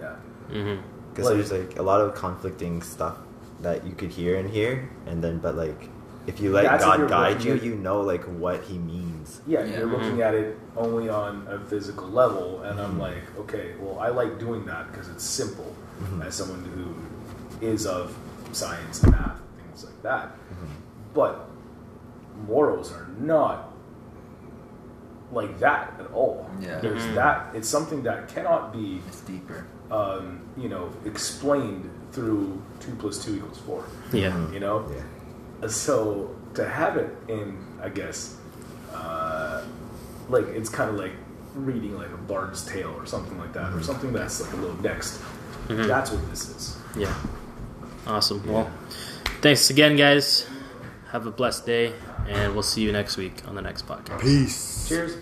yeah. 0.00 0.16
Mm-hmm. 0.50 0.80
because 1.10 1.26
Like- 1.26 1.34
there's 1.36 1.52
like 1.52 1.78
a 1.78 1.82
lot 1.82 2.00
of 2.00 2.14
conflicting 2.14 2.80
stuff 2.82 3.16
that 3.60 3.84
you 3.86 3.92
could 3.92 4.10
hear 4.10 4.36
and 4.36 4.48
hear, 4.48 4.88
and 5.06 5.22
then 5.22 5.38
but 5.38 5.56
like 5.56 5.88
if 6.26 6.40
you 6.40 6.52
let 6.52 6.80
God 6.80 7.08
guide 7.08 7.42
you, 7.42 7.54
you 7.54 7.74
know 7.74 8.00
like 8.00 8.22
what 8.24 8.62
He 8.62 8.78
means. 8.78 9.13
Yeah, 9.46 9.64
Yeah. 9.64 9.78
you're 9.78 9.86
looking 9.86 10.16
Mhm. 10.18 10.26
at 10.26 10.34
it 10.34 10.58
only 10.76 11.08
on 11.08 11.46
a 11.48 11.58
physical 11.58 12.08
level, 12.08 12.62
and 12.62 12.80
I'm 12.80 12.96
Mhm. 12.96 13.00
like, 13.00 13.22
okay, 13.40 13.74
well, 13.80 13.98
I 13.98 14.08
like 14.08 14.38
doing 14.38 14.64
that 14.66 14.90
because 14.90 15.08
it's 15.08 15.24
simple. 15.24 15.74
Mhm. 16.02 16.24
As 16.26 16.34
someone 16.34 16.64
who 16.64 17.66
is 17.66 17.86
of 17.86 18.14
science 18.52 19.02
and 19.02 19.12
math, 19.12 19.40
things 19.58 19.84
like 19.84 20.02
that. 20.02 20.36
But 21.14 21.48
morals 22.48 22.92
are 22.92 23.06
not 23.18 23.70
like 25.32 25.58
that 25.60 25.94
at 25.98 26.10
all. 26.12 26.48
Yeah. 26.60 26.80
There's 26.80 27.02
Mhm. 27.02 27.14
that. 27.14 27.46
It's 27.54 27.68
something 27.68 28.02
that 28.04 28.28
cannot 28.28 28.72
be, 28.72 29.02
It's 29.08 29.20
deeper. 29.22 29.64
um, 29.90 30.40
you 30.56 30.68
know, 30.68 30.88
explained 31.04 31.88
through 32.12 32.60
two 32.80 32.92
plus 32.98 33.24
two 33.24 33.36
equals 33.36 33.58
four. 33.58 33.84
Yeah. 34.12 34.36
You 34.50 34.60
know, 34.60 34.84
Yeah. 34.92 35.68
so 35.68 36.30
to 36.54 36.68
have 36.68 36.96
it 36.96 37.16
in, 37.28 37.56
I 37.82 37.88
guess, 37.88 38.36
uh, 38.94 39.64
like 40.28 40.46
it's 40.48 40.68
kind 40.70 40.88
of 40.90 40.96
like 40.96 41.12
reading 41.54 41.96
like 41.96 42.10
a 42.10 42.16
Bard's 42.16 42.64
Tale 42.64 42.94
or 42.96 43.06
something 43.06 43.38
like 43.38 43.52
that, 43.52 43.72
or 43.72 43.82
something 43.82 44.12
that's 44.12 44.40
like 44.40 44.52
a 44.52 44.56
little 44.56 44.80
next. 44.82 45.20
Mhm. 45.68 45.86
That's 45.86 46.10
what 46.10 46.28
this 46.30 46.48
is. 46.48 46.76
Yeah. 46.96 47.14
Awesome. 48.06 48.42
Well, 48.46 48.70
thanks 49.40 49.70
again, 49.70 49.96
guys. 49.96 50.46
Have 51.10 51.26
a 51.26 51.30
blessed 51.30 51.64
day, 51.64 51.92
and 52.28 52.52
we'll 52.54 52.62
see 52.62 52.82
you 52.82 52.92
next 52.92 53.16
week 53.16 53.34
on 53.46 53.54
the 53.54 53.62
next 53.62 53.86
podcast. 53.86 54.20
Peace. 54.20 54.88
Cheers. 54.88 55.16